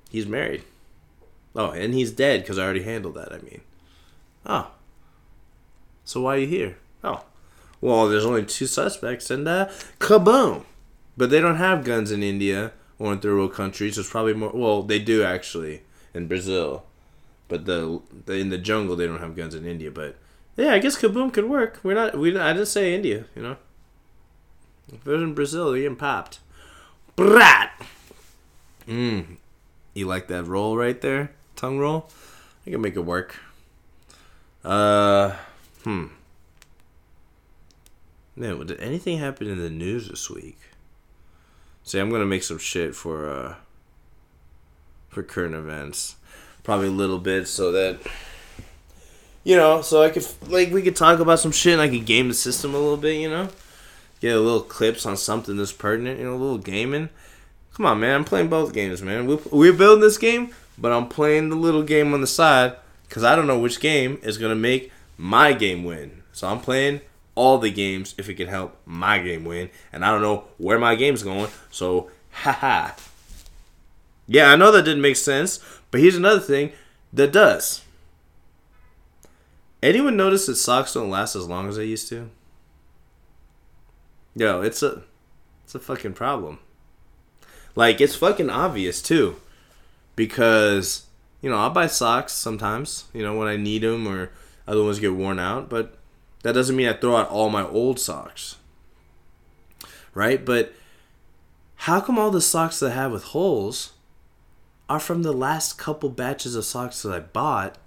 he's 0.10 0.26
married. 0.26 0.64
Oh, 1.56 1.72
and 1.72 1.93
he's 1.93 2.12
dead 2.12 2.41
because 2.41 2.58
I 2.58 2.64
already 2.64 2.84
handled 2.84 3.16
that, 3.16 3.32
I 3.32 3.39
mean. 3.39 3.62
Oh. 4.45 4.72
So 6.06 6.22
why 6.22 6.36
are 6.36 6.39
you 6.39 6.47
here? 6.47 6.78
Oh. 7.04 7.24
Well, 7.82 8.08
there's 8.08 8.26
only 8.26 8.45
two 8.45 8.68
suspects 8.68 9.30
and, 9.30 9.47
uh, 9.47 9.68
kaboom. 9.99 10.64
But 11.18 11.30
they 11.30 11.41
don't 11.41 11.58
have 11.58 11.84
guns 11.84 12.10
in 12.12 12.24
India 12.24 12.72
or 12.97 13.14
in 13.14 13.20
third 13.20 13.36
world 13.36 13.54
countries. 13.54 13.95
There's 13.95 14.10
probably 14.10 14.34
more. 14.34 14.52
Well, 14.54 14.82
they 14.82 14.97
do 14.97 15.24
actually 15.24 15.82
in 16.14 16.28
Brazil 16.28 16.86
but 17.52 17.66
the, 17.66 17.99
the 18.26 18.36
in 18.36 18.47
the 18.47 18.58
jungle 18.58 18.95
they 18.95 19.06
don't 19.06 19.20
have 19.20 19.36
guns 19.36 19.54
in 19.54 19.66
India. 19.66 19.91
But 19.91 20.16
yeah, 20.56 20.74
I 20.74 20.80
guess 20.80 20.97
kaboom 20.97 21.34
could 21.34 21.49
work. 21.49 21.82
We're 21.84 21.95
not. 21.95 22.18
We 22.18 22.36
I 22.39 22.54
didn't 22.54 22.70
say 22.70 22.95
India. 22.95 23.26
You 23.36 23.41
know, 23.43 23.58
if 24.88 25.06
it 25.06 25.12
was 25.12 25.22
in 25.22 25.34
Brazil, 25.34 25.72
they're 25.72 25.82
getting 25.82 25.96
popped. 25.96 26.40
Brat. 27.16 27.72
Mmm. 28.88 29.38
You 29.94 30.08
like 30.08 30.28
that 30.28 30.46
roll 30.46 30.78
right 30.78 31.00
there? 31.02 31.32
Tongue 31.56 31.78
roll? 31.78 32.10
I 32.66 32.72
can 32.72 32.82
make 32.82 32.96
it 32.96 33.02
work. 33.02 33.40
Uh, 34.64 35.36
hmm. 35.84 36.08
Man, 38.36 38.66
did 38.66 38.80
anything 38.80 39.18
happen 39.18 39.48
in 39.48 39.60
the 39.60 39.70
news 39.70 40.08
this 40.08 40.30
week? 40.30 40.58
See, 41.84 42.00
I'm 42.00 42.10
gonna 42.10 42.26
make 42.26 42.44
some 42.44 42.58
shit 42.58 42.96
for 42.96 43.30
uh 43.30 43.56
for 45.10 45.24
current 45.24 45.56
events, 45.56 46.16
probably 46.64 46.88
a 46.88 46.92
little 46.92 47.20
bit, 47.20 47.48
so 47.48 47.72
that 47.72 48.00
you 49.44 49.58
know, 49.58 49.82
so 49.82 50.02
I 50.02 50.10
could 50.10 50.26
like 50.48 50.72
we 50.72 50.82
could 50.82 50.96
talk 50.96 51.20
about 51.20 51.40
some 51.40 51.52
shit 51.52 51.74
and 51.74 51.82
I 51.82 51.90
could 51.90 52.06
game 52.06 52.30
the 52.30 52.34
system 52.34 52.74
a 52.74 52.80
little 52.80 52.98
bit, 52.98 53.20
you 53.20 53.30
know, 53.30 53.50
get 54.22 54.36
a 54.36 54.40
little 54.40 54.62
clips 54.62 55.06
on 55.06 55.18
something 55.18 55.58
that's 55.58 55.74
pertinent, 55.74 56.20
you 56.20 56.26
know, 56.26 56.36
a 56.36 56.38
little 56.38 56.58
gaming. 56.58 57.10
Come 57.74 57.86
on, 57.86 58.00
man, 58.00 58.16
I'm 58.16 58.24
playing 58.24 58.50
both 58.50 58.74
games, 58.74 59.02
man. 59.02 59.28
We 59.28 59.38
we're 59.52 59.74
building 59.74 60.02
this 60.02 60.18
game, 60.18 60.54
but 60.78 60.92
I'm 60.92 61.10
playing 61.10 61.50
the 61.50 61.56
little 61.56 61.84
game 61.84 62.14
on 62.14 62.22
the 62.22 62.28
side 62.28 62.76
because 63.08 63.24
I 63.24 63.36
don't 63.36 63.48
know 63.48 63.60
which 63.60 63.80
game 63.80 64.20
is 64.24 64.38
gonna 64.38 64.56
make 64.56 64.92
my 65.18 65.54
game 65.54 65.84
win. 65.84 66.24
So 66.32 66.48
I'm 66.48 66.60
playing 66.62 67.02
all 67.36 67.58
the 67.58 67.72
games 67.72 68.14
if 68.18 68.30
it 68.30 68.36
can 68.36 68.48
help 68.48 68.78
my 68.86 69.20
game 69.20 69.44
win. 69.46 69.70
And 69.92 70.06
I 70.06 70.12
don't 70.12 70.22
know 70.22 70.46
where 70.58 70.80
my 70.80 70.96
game's 70.96 71.24
going. 71.24 71.50
So, 71.70 72.10
haha. 72.32 72.92
Yeah, 74.28 74.52
I 74.52 74.56
know 74.56 74.72
that 74.72 74.84
didn't 74.84 75.02
make 75.02 75.16
sense, 75.16 75.60
but 75.90 76.02
here's 76.02 76.16
another 76.16 76.40
thing 76.40 76.72
that 77.14 77.34
does. 77.34 77.82
Anyone 79.84 80.16
notice 80.16 80.46
that 80.46 80.56
socks 80.56 80.94
don't 80.94 81.10
last 81.10 81.36
as 81.36 81.48
long 81.48 81.68
as 81.68 81.78
they 81.78 81.86
used 81.86 82.08
to? 82.10 82.30
Yo, 84.36 84.62
it's 84.62 84.82
a 84.82 85.04
it's 85.64 85.76
a 85.76 85.80
fucking 85.80 86.14
problem. 86.14 86.60
Like 87.76 88.00
it's 88.02 88.16
fucking 88.16 88.50
obvious 88.50 89.02
too. 89.02 89.38
Because 90.16 91.08
you 91.42 91.50
know, 91.50 91.58
I'll 91.58 91.72
buy 91.72 91.88
socks 91.88 92.34
sometimes, 92.34 93.06
you 93.14 93.24
know, 93.24 93.36
when 93.36 93.48
I 93.48 93.58
need 93.58 93.82
them 93.82 94.08
or 94.08 94.32
other 94.68 94.84
ones 94.84 95.00
get 95.00 95.14
worn 95.14 95.40
out, 95.40 95.70
but 95.70 95.98
that 96.44 96.54
doesn't 96.54 96.76
mean 96.76 96.88
I 96.88 96.94
throw 96.94 97.16
out 97.16 97.30
all 97.30 97.50
my 97.50 97.66
old 97.66 98.00
socks. 98.00 98.58
Right? 100.14 100.44
But 100.44 100.74
how 101.76 102.00
come 102.00 102.20
all 102.20 102.32
the 102.32 102.42
socks 102.42 102.80
that 102.80 102.92
I 102.92 102.96
have 102.96 103.12
with 103.12 103.24
holes 103.26 103.94
are 104.88 105.00
from 105.00 105.24
the 105.24 105.34
last 105.34 105.78
couple 105.78 106.10
batches 106.10 106.56
of 106.56 106.66
socks 106.66 107.02
that 107.02 107.14
I 107.14 107.20
bought? 107.20 107.78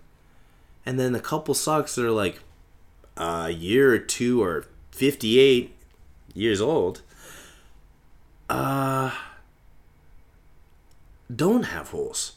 And 0.84 0.98
then 0.98 1.14
a 1.14 1.20
couple 1.20 1.54
socks 1.54 1.94
that 1.94 2.04
are 2.04 2.10
like 2.10 2.40
a 3.16 3.50
year 3.50 3.92
or 3.92 3.98
two 3.98 4.42
or 4.42 4.66
58 4.90 5.73
years 6.34 6.60
old 6.60 7.02
uh 8.50 9.10
don't 11.34 11.64
have 11.64 11.88
holes. 11.88 12.32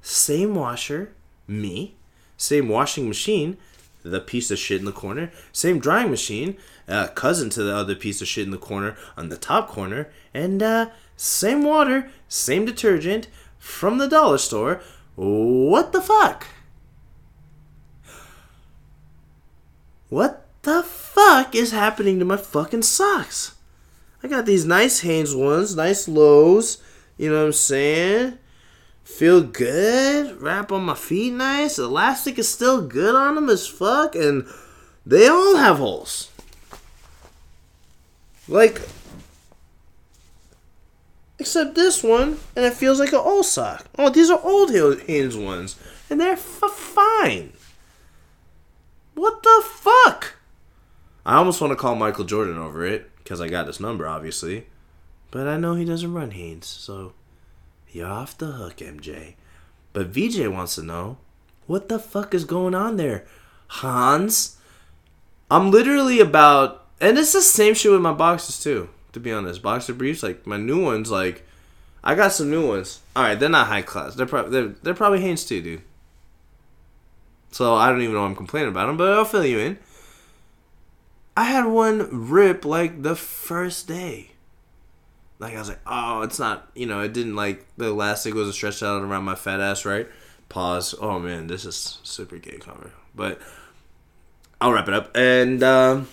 Same 0.00 0.54
washer, 0.54 1.12
me, 1.46 1.94
same 2.36 2.68
washing 2.68 3.08
machine, 3.08 3.56
the 4.02 4.20
piece 4.20 4.50
of 4.50 4.58
shit 4.58 4.78
in 4.78 4.84
the 4.84 4.92
corner. 4.92 5.30
Same 5.52 5.78
drying 5.78 6.10
machine, 6.10 6.56
uh, 6.88 7.08
cousin 7.08 7.50
to 7.50 7.62
the 7.62 7.74
other 7.74 7.94
piece 7.94 8.22
of 8.22 8.28
shit 8.28 8.44
in 8.44 8.52
the 8.52 8.58
corner 8.58 8.96
on 9.16 9.28
the 9.28 9.36
top 9.36 9.68
corner. 9.68 10.08
And 10.32 10.62
uh, 10.62 10.90
same 11.16 11.62
water, 11.62 12.10
same 12.28 12.64
detergent 12.64 13.28
from 13.58 13.98
the 13.98 14.08
dollar 14.08 14.38
store. 14.38 14.80
What 15.16 15.92
the 15.92 16.00
fuck? 16.00 16.46
What 20.08 20.45
the 20.66 20.82
fuck 20.82 21.54
is 21.54 21.72
happening 21.72 22.18
to 22.18 22.26
my 22.26 22.36
fucking 22.36 22.82
socks? 22.82 23.54
I 24.22 24.28
got 24.28 24.44
these 24.44 24.66
nice 24.66 25.00
Hanes 25.00 25.34
ones, 25.34 25.74
nice 25.74 26.06
lows. 26.06 26.82
You 27.16 27.30
know 27.30 27.38
what 27.38 27.46
I'm 27.46 27.52
saying? 27.52 28.38
feel 29.06 29.40
good, 29.40 30.42
wrap 30.42 30.72
on 30.72 30.84
my 30.84 30.94
feet 30.94 31.32
nice. 31.32 31.78
Elastic 31.78 32.38
is 32.38 32.48
still 32.48 32.86
good 32.86 33.14
on 33.14 33.36
them 33.36 33.48
as 33.48 33.66
fuck, 33.66 34.14
and 34.14 34.46
they 35.06 35.28
all 35.28 35.56
have 35.56 35.78
holes. 35.78 36.30
Like, 38.48 38.82
except 41.38 41.74
this 41.76 42.02
one, 42.02 42.38
and 42.56 42.64
it 42.64 42.74
feels 42.74 42.98
like 42.98 43.12
an 43.12 43.20
old 43.20 43.46
sock. 43.46 43.86
Oh, 43.96 44.10
these 44.10 44.30
are 44.30 44.40
old 44.42 44.70
Hanes 44.72 45.36
ones, 45.36 45.76
and 46.10 46.20
they're 46.20 46.32
f- 46.32 46.70
fine. 46.70 47.52
What 49.14 49.42
the 49.42 49.62
fuck? 49.64 50.35
I 51.26 51.34
almost 51.38 51.60
want 51.60 51.72
to 51.72 51.76
call 51.76 51.96
Michael 51.96 52.24
Jordan 52.24 52.56
over 52.56 52.86
it 52.86 53.10
because 53.18 53.40
I 53.40 53.48
got 53.48 53.66
his 53.66 53.80
number, 53.80 54.06
obviously, 54.06 54.68
but 55.32 55.48
I 55.48 55.56
know 55.56 55.74
he 55.74 55.84
doesn't 55.84 56.14
run 56.14 56.30
Hanes, 56.30 56.66
so 56.66 57.14
you're 57.90 58.06
off 58.06 58.38
the 58.38 58.46
hook, 58.46 58.76
MJ. 58.76 59.34
But 59.92 60.06
VJ 60.06 60.46
wants 60.46 60.76
to 60.76 60.84
know 60.84 61.18
what 61.66 61.88
the 61.88 61.98
fuck 61.98 62.32
is 62.32 62.44
going 62.44 62.76
on 62.76 62.96
there, 62.96 63.26
Hans? 63.66 64.56
I'm 65.50 65.72
literally 65.72 66.20
about, 66.20 66.86
and 67.00 67.18
it's 67.18 67.32
the 67.32 67.42
same 67.42 67.74
shit 67.74 67.90
with 67.90 68.00
my 68.00 68.12
boxes 68.12 68.62
too. 68.62 68.88
To 69.12 69.18
be 69.18 69.32
honest, 69.32 69.62
boxer 69.62 69.94
briefs, 69.94 70.22
like 70.22 70.46
my 70.46 70.58
new 70.58 70.84
ones, 70.84 71.10
like 71.10 71.44
I 72.04 72.14
got 72.14 72.34
some 72.34 72.50
new 72.50 72.68
ones. 72.68 73.00
All 73.16 73.24
right, 73.24 73.34
they're 73.34 73.48
not 73.48 73.66
high 73.66 73.82
class. 73.82 74.14
They're 74.14 74.26
probably 74.26 74.52
they're, 74.52 74.74
they're 74.80 74.94
probably 74.94 75.22
Hanes 75.22 75.44
too, 75.44 75.60
dude. 75.60 75.82
So 77.50 77.74
I 77.74 77.90
don't 77.90 78.02
even 78.02 78.14
know 78.14 78.24
I'm 78.24 78.36
complaining 78.36 78.68
about 78.68 78.86
them, 78.86 78.96
but 78.96 79.12
I'll 79.12 79.24
fill 79.24 79.44
you 79.44 79.58
in. 79.58 79.78
I 81.36 81.44
had 81.44 81.66
one 81.66 82.28
rip 82.30 82.64
like 82.64 83.02
the 83.02 83.14
first 83.14 83.86
day 83.86 84.30
like 85.38 85.54
I 85.54 85.58
was 85.58 85.68
like, 85.68 85.80
oh, 85.86 86.22
it's 86.22 86.38
not, 86.38 86.70
you 86.74 86.86
know, 86.86 87.00
it 87.00 87.12
didn't 87.12 87.36
like 87.36 87.66
the 87.76 87.86
elastic 87.88 88.34
wasn't 88.34 88.54
stretched 88.54 88.82
out 88.82 89.02
around 89.02 89.24
my 89.24 89.34
fat 89.34 89.60
ass, 89.60 89.84
right? 89.84 90.08
Pause. 90.48 90.94
Oh 91.00 91.18
man, 91.18 91.46
this 91.46 91.64
is 91.64 91.98
super 92.02 92.38
gay 92.38 92.58
comment, 92.58 92.92
but 93.14 93.40
I'll 94.60 94.72
wrap 94.72 94.88
it 94.88 94.94
up. 94.94 95.14
And 95.14 95.62
um, 95.62 96.08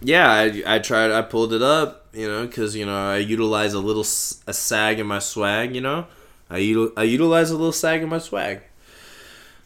yeah, 0.00 0.30
I 0.30 0.62
I 0.66 0.78
tried, 0.78 1.10
I 1.10 1.22
pulled 1.22 1.52
it 1.52 1.62
up, 1.62 2.06
you 2.12 2.28
know, 2.28 2.46
because 2.46 2.76
you 2.76 2.86
know 2.86 2.96
I 2.96 3.16
utilize 3.16 3.72
a 3.72 3.80
little 3.80 4.02
a 4.02 4.52
sag 4.52 5.00
in 5.00 5.06
my 5.06 5.18
swag, 5.18 5.74
you 5.74 5.80
know, 5.80 6.06
I 6.48 6.60
util- 6.60 6.92
I 6.96 7.02
utilize 7.02 7.50
a 7.50 7.56
little 7.56 7.72
sag 7.72 8.02
in 8.02 8.08
my 8.08 8.18
swag. 8.18 8.60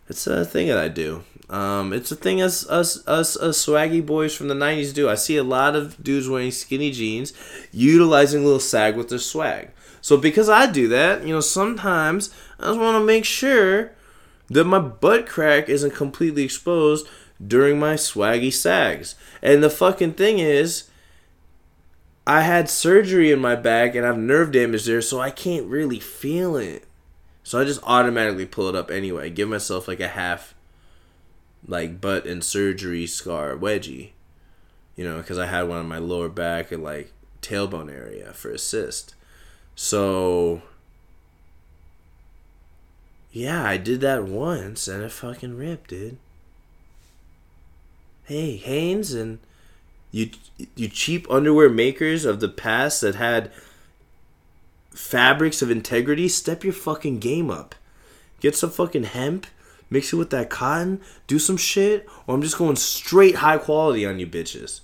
It's 0.09 0.27
a 0.27 0.45
thing 0.45 0.69
that 0.69 0.79
I 0.79 0.89
do. 0.89 1.23
Um, 1.53 1.93
it's 1.93 2.11
a 2.11 2.17
thing 2.17 2.41
us 2.41 2.67
us 2.71 3.07
us 3.07 3.37
us 3.37 3.65
swaggy 3.65 4.05
boys 4.05 4.35
from 4.35 4.49
the 4.49 4.55
'90s 4.55 4.95
do. 4.95 5.11
I 5.11 5.17
see 5.17 5.37
a 5.37 5.45
lot 5.45 5.77
of 5.77 6.03
dudes 6.03 6.27
wearing 6.27 6.51
skinny 6.51 6.91
jeans, 6.91 7.35
utilizing 7.71 8.41
a 8.41 8.45
little 8.45 8.59
sag 8.59 8.97
with 8.97 9.11
their 9.11 9.19
swag. 9.19 9.71
So 10.01 10.17
because 10.17 10.49
I 10.49 10.67
do 10.67 10.89
that, 10.89 11.27
you 11.27 11.35
know, 11.35 11.41
sometimes 11.41 12.35
I 12.59 12.69
just 12.69 12.81
want 12.81 12.97
to 12.97 13.05
make 13.05 13.27
sure 13.27 13.93
that 14.49 14.65
my 14.65 14.79
butt 14.79 15.27
crack 15.27 15.69
isn't 15.69 15.95
completely 15.95 16.43
exposed 16.43 17.07
during 17.47 17.79
my 17.79 17.95
swaggy 17.95 18.53
sags. 18.53 19.15
And 19.43 19.63
the 19.63 19.71
fucking 19.71 20.15
thing 20.15 20.39
is, 20.39 20.89
I 22.27 22.41
had 22.41 22.71
surgery 22.71 23.31
in 23.31 23.41
my 23.41 23.57
back 23.57 23.95
and 23.95 24.07
I 24.07 24.09
have 24.09 24.19
nerve 24.19 24.53
damage 24.53 24.87
there, 24.87 25.03
so 25.03 25.21
I 25.21 25.31
can't 25.31 25.67
really 25.67 26.01
feel 26.01 26.57
it. 26.57 26.87
So 27.43 27.61
I 27.61 27.65
just 27.65 27.83
automatically 27.83 28.47
pull 28.47 28.69
it 28.69 28.75
up 28.75 28.91
anyway. 28.91 29.29
Give 29.29 29.49
myself 29.49 29.87
like 29.87 30.01
a 30.01 30.09
half 30.09 30.55
like 31.67 32.01
butt 32.01 32.27
and 32.27 32.43
surgery 32.43 33.07
scar 33.07 33.57
wedgie, 33.57 34.11
you 34.97 35.05
know, 35.05 35.19
because 35.19 35.39
I 35.39 35.47
had 35.47 35.63
one 35.69 35.79
on 35.79 35.89
my 35.89 35.99
lower 35.99 36.29
back 36.29 36.73
and 36.73 36.83
like 36.83 37.13
tailbone 37.41 37.93
area 37.93 38.33
for 38.33 38.51
a 38.51 38.59
cyst. 38.59 39.15
So 39.75 40.63
yeah, 43.33 43.65
I 43.65 43.77
did 43.77 44.01
that 44.01 44.25
once 44.25 44.89
and 44.89 45.03
it 45.03 45.13
fucking 45.13 45.57
ripped, 45.57 45.91
dude. 45.91 46.19
Hey, 48.25 48.57
Hanes 48.57 49.13
and 49.13 49.39
you 50.11 50.31
you 50.77 50.89
cheap 50.89 51.29
underwear 51.31 51.69
makers 51.69 52.25
of 52.25 52.41
the 52.41 52.49
past 52.49 53.01
that 53.01 53.15
had 53.15 53.51
fabrics 54.91 55.63
of 55.63 55.71
integrity, 55.71 56.29
step 56.29 56.65
your 56.65 56.73
fucking 56.73 57.19
game 57.19 57.51
up. 57.51 57.75
Get 58.41 58.55
some 58.55 58.71
fucking 58.71 59.05
hemp 59.05 59.47
mix 59.93 60.13
it 60.13 60.17
with 60.17 60.31
that 60.31 60.51
cotton, 60.51 61.01
do 61.27 61.39
some 61.39 61.57
shit, 61.57 62.09
or 62.27 62.35
I'm 62.35 62.43
just 62.43 62.59
going 62.59 62.77
straight 62.77 63.37
high 63.37 63.59
quality 63.59 64.07
on 64.07 64.19
you 64.19 64.27
bitches. 64.27 64.81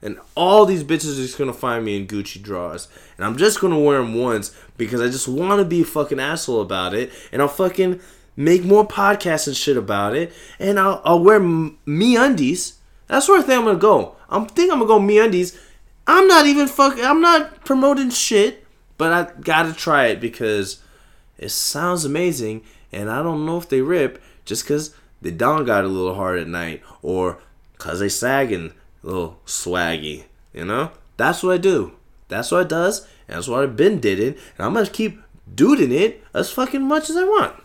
And 0.00 0.18
all 0.34 0.66
these 0.66 0.84
bitches 0.84 1.14
are 1.14 1.22
just 1.22 1.38
gonna 1.38 1.52
find 1.52 1.84
me 1.84 1.96
in 1.96 2.06
Gucci 2.06 2.40
drawers. 2.40 2.88
And 3.16 3.24
I'm 3.26 3.36
just 3.36 3.60
gonna 3.60 3.78
wear 3.78 3.98
them 3.98 4.14
once 4.14 4.54
because 4.76 5.00
I 5.00 5.06
just 5.06 5.26
wanna 5.26 5.64
be 5.64 5.80
a 5.80 5.84
fucking 5.84 6.20
asshole 6.20 6.60
about 6.60 6.94
it. 6.94 7.10
And 7.32 7.40
I'll 7.40 7.48
fucking 7.48 8.00
make 8.36 8.64
more 8.64 8.86
podcasts 8.86 9.46
and 9.46 9.56
shit 9.56 9.76
about 9.76 10.14
it. 10.14 10.32
And 10.58 10.78
I'll, 10.78 11.00
I'll 11.04 11.24
wear 11.24 11.40
MeUndies. 11.40 12.74
That's 13.06 13.28
where 13.28 13.38
I 13.38 13.42
think 13.42 13.58
I'm 13.58 13.64
gonna 13.64 13.78
go. 13.78 14.16
I'm 14.28 14.46
think 14.46 14.70
I'm 14.70 14.78
gonna 14.78 14.88
go 14.88 15.00
MeUndies. 15.00 15.58
I'm 16.06 16.28
not 16.28 16.46
even 16.46 16.68
fucking, 16.68 17.04
I'm 17.04 17.22
not 17.22 17.64
promoting 17.64 18.10
shit. 18.10 18.64
But 18.96 19.12
I 19.12 19.40
gotta 19.40 19.72
try 19.72 20.06
it 20.06 20.20
because 20.20 20.80
it 21.36 21.50
sounds 21.50 22.04
amazing, 22.04 22.62
and 22.92 23.10
I 23.10 23.22
don't 23.22 23.44
know 23.44 23.58
if 23.58 23.68
they 23.68 23.80
rip 23.80 24.22
just 24.44 24.64
because 24.64 24.94
the 25.22 25.30
down 25.30 25.64
got 25.64 25.84
a 25.84 25.88
little 25.88 26.14
hard 26.14 26.38
at 26.38 26.48
night 26.48 26.82
or 27.02 27.38
because 27.72 28.00
they 28.00 28.08
sagging 28.08 28.72
a 29.02 29.06
little 29.06 29.38
swaggy. 29.46 30.24
You 30.52 30.64
know? 30.64 30.92
That's 31.16 31.42
what 31.42 31.54
I 31.54 31.58
do. 31.58 31.92
That's 32.28 32.50
what 32.50 32.62
it 32.62 32.68
does, 32.68 33.06
and 33.28 33.36
that's 33.36 33.48
what 33.48 33.62
I've 33.62 33.76
been 33.76 34.00
did 34.00 34.18
it, 34.18 34.38
and 34.56 34.66
I'm 34.66 34.74
gonna 34.74 34.86
keep 34.86 35.20
doing 35.52 35.92
it 35.92 36.22
as 36.32 36.50
fucking 36.50 36.82
much 36.82 37.10
as 37.10 37.16
I 37.16 37.24
want. 37.24 37.62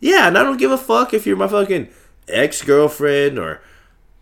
Yeah, 0.00 0.28
and 0.28 0.36
I 0.36 0.42
don't 0.42 0.58
give 0.58 0.72
a 0.72 0.76
fuck 0.76 1.14
if 1.14 1.26
you're 1.26 1.36
my 1.36 1.48
fucking 1.48 1.88
ex 2.28 2.60
girlfriend 2.62 3.38
or 3.38 3.62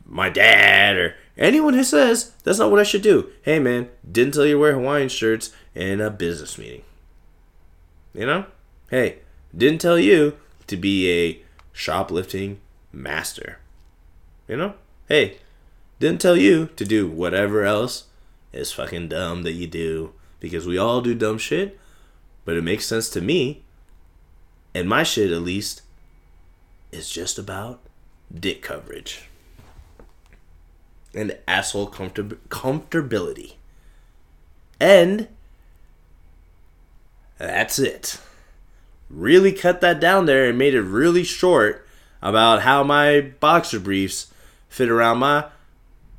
my 0.06 0.28
dad 0.28 0.96
or 0.96 1.16
anyone 1.36 1.74
who 1.74 1.82
says 1.82 2.32
that's 2.44 2.58
not 2.58 2.70
what 2.70 2.80
I 2.80 2.84
should 2.84 3.02
do. 3.02 3.30
Hey 3.42 3.58
man, 3.58 3.88
didn't 4.08 4.34
tell 4.34 4.46
you 4.46 4.54
to 4.54 4.60
wear 4.60 4.74
Hawaiian 4.74 5.08
shirts 5.08 5.50
in 5.74 6.00
a 6.00 6.10
business 6.10 6.58
meeting. 6.58 6.82
You 8.14 8.26
know? 8.26 8.46
Hey, 8.90 9.20
didn't 9.56 9.80
tell 9.80 9.98
you 9.98 10.36
to 10.66 10.76
be 10.76 11.10
a 11.10 11.42
shoplifting 11.72 12.60
master. 12.92 13.58
You 14.48 14.56
know? 14.56 14.74
Hey, 15.08 15.38
didn't 15.98 16.20
tell 16.20 16.36
you 16.36 16.66
to 16.76 16.84
do 16.84 17.08
whatever 17.08 17.64
else 17.64 18.04
is 18.52 18.72
fucking 18.72 19.08
dumb 19.08 19.42
that 19.42 19.52
you 19.52 19.66
do 19.66 20.12
because 20.40 20.66
we 20.66 20.78
all 20.78 21.00
do 21.00 21.14
dumb 21.14 21.38
shit, 21.38 21.78
but 22.44 22.56
it 22.56 22.64
makes 22.64 22.86
sense 22.86 23.08
to 23.10 23.20
me. 23.20 23.62
And 24.74 24.88
my 24.88 25.02
shit, 25.02 25.30
at 25.30 25.42
least, 25.42 25.82
is 26.90 27.10
just 27.10 27.38
about 27.38 27.80
dick 28.32 28.62
coverage 28.62 29.28
and 31.14 31.36
asshole 31.46 31.88
comfort- 31.88 32.48
comfortability. 32.48 33.54
And 34.80 35.28
that's 37.38 37.78
it. 37.78 38.18
Really 39.12 39.52
cut 39.52 39.82
that 39.82 40.00
down 40.00 40.26
there 40.26 40.48
and 40.48 40.58
made 40.58 40.74
it 40.74 40.80
really 40.80 41.22
short 41.22 41.86
about 42.22 42.62
how 42.62 42.82
my 42.82 43.20
boxer 43.20 43.78
briefs 43.78 44.32
fit 44.68 44.88
around 44.88 45.18
my 45.18 45.46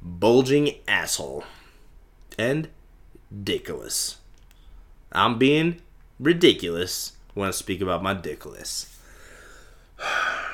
bulging 0.01 0.75
asshole. 0.87 1.43
And 2.37 2.69
ridiculous. 3.31 4.17
I'm 5.11 5.37
being 5.37 5.81
ridiculous 6.19 7.13
when 7.33 7.47
I 7.47 7.51
speak 7.51 7.81
about 7.81 8.03
my 8.03 8.13
dickless. 8.13 8.95
I 9.99 10.47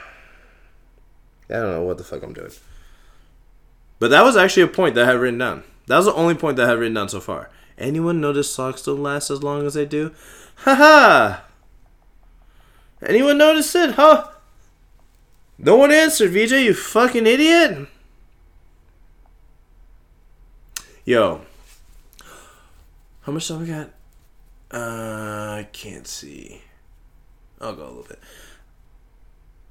don't 1.49 1.71
know 1.71 1.83
what 1.83 1.97
the 1.97 2.03
fuck 2.03 2.23
I'm 2.23 2.33
doing. 2.33 2.51
But 3.99 4.11
that 4.11 4.23
was 4.23 4.37
actually 4.37 4.63
a 4.63 4.67
point 4.67 4.95
that 4.95 5.05
I 5.05 5.11
had 5.11 5.19
written 5.19 5.39
down. 5.39 5.63
That 5.87 5.97
was 5.97 6.05
the 6.05 6.13
only 6.13 6.35
point 6.35 6.55
that 6.57 6.67
I 6.67 6.69
had 6.69 6.79
written 6.79 6.93
down 6.93 7.09
so 7.09 7.19
far. 7.19 7.49
Anyone 7.77 8.21
notice 8.21 8.53
socks 8.53 8.83
don't 8.83 9.01
last 9.01 9.29
as 9.29 9.43
long 9.43 9.65
as 9.65 9.73
they 9.73 9.85
do? 9.85 10.13
Haha! 10.57 11.41
Anyone 13.05 13.37
notice 13.37 13.73
it? 13.75 13.91
Huh? 13.91 14.27
No 15.57 15.75
one 15.75 15.91
answered, 15.91 16.31
VJ, 16.31 16.51
you 16.51 16.73
fucking 16.73 17.27
idiot! 17.27 17.87
Yo. 21.05 21.41
How 23.21 23.31
much 23.31 23.47
time 23.47 23.61
we 23.61 23.67
got? 23.67 23.89
Uh, 24.71 25.57
I 25.59 25.67
can't 25.71 26.07
see. 26.07 26.61
I'll 27.59 27.75
go 27.75 27.83
a 27.83 27.87
little 27.87 28.03
bit. 28.03 28.19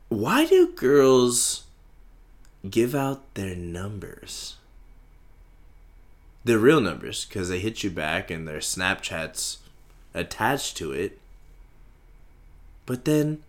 Why 0.08 0.46
do 0.46 0.72
girls 0.72 1.64
give 2.68 2.94
out 2.94 3.34
their 3.34 3.54
numbers? 3.54 4.56
Their 6.44 6.58
real 6.58 6.80
numbers, 6.80 7.24
because 7.24 7.48
they 7.48 7.60
hit 7.60 7.82
you 7.82 7.90
back 7.90 8.30
and 8.30 8.48
their 8.48 8.58
Snapchat's 8.58 9.58
attached 10.14 10.76
to 10.78 10.92
it. 10.92 11.17
But 12.88 13.04
then 13.04 13.42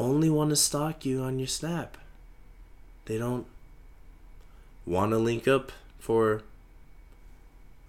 only 0.00 0.28
want 0.28 0.50
to 0.50 0.56
stalk 0.56 1.06
you 1.06 1.22
on 1.22 1.38
your 1.38 1.46
Snap. 1.46 1.96
They 3.04 3.16
don't 3.16 3.46
want 4.84 5.12
to 5.12 5.18
link 5.18 5.46
up 5.46 5.70
for 6.00 6.42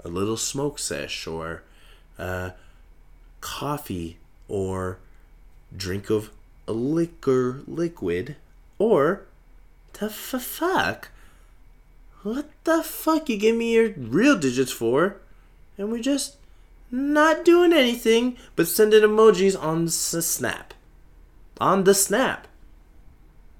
a 0.05 0.09
little 0.09 0.38
smoke 0.38 0.78
sesh 0.78 1.26
or 1.26 1.63
uh, 2.20 2.51
coffee 3.41 4.17
or 4.47 4.99
drink 5.76 6.11
of 6.11 6.30
a 6.67 6.72
liquor 6.72 7.61
liquid 7.65 8.36
or 8.78 9.26
the 9.93 10.05
f- 10.05 10.11
fuck 10.39 11.09
what 12.22 12.47
the 12.65 12.84
fuck 12.84 13.28
you 13.28 13.38
give 13.38 13.55
me 13.55 13.74
your 13.74 13.89
real 13.97 14.38
digits 14.38 14.72
for 14.72 15.17
and 15.80 15.91
we're 15.91 16.01
just 16.01 16.36
not 16.91 17.45
doing 17.45 17.73
anything 17.73 18.35
but 18.55 18.67
sending 18.67 19.03
emojis 19.03 19.59
on 19.61 19.85
the 19.85 19.91
snap 19.91 20.73
on 21.59 21.83
the 21.83 21.93
snap 21.93 22.47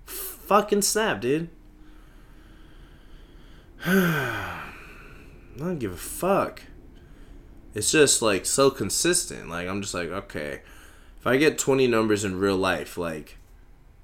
fucking 0.06 0.82
snap 0.82 1.22
dude 1.22 1.50
I 3.86 4.62
don't 5.58 5.80
give 5.80 5.94
a 5.94 5.98
fuck. 5.98 6.64
It's 7.74 7.92
just 7.92 8.22
like 8.22 8.46
so 8.46 8.70
consistent. 8.70 9.50
Like 9.50 9.68
I'm 9.68 9.82
just 9.82 9.94
like, 9.94 10.10
okay, 10.10 10.62
if 11.18 11.26
I 11.28 11.38
get 11.38 11.58
20 11.58 11.88
numbers 11.88 12.26
in 12.26 12.40
real 12.40 12.58
life, 12.58 12.98
like 12.98 13.38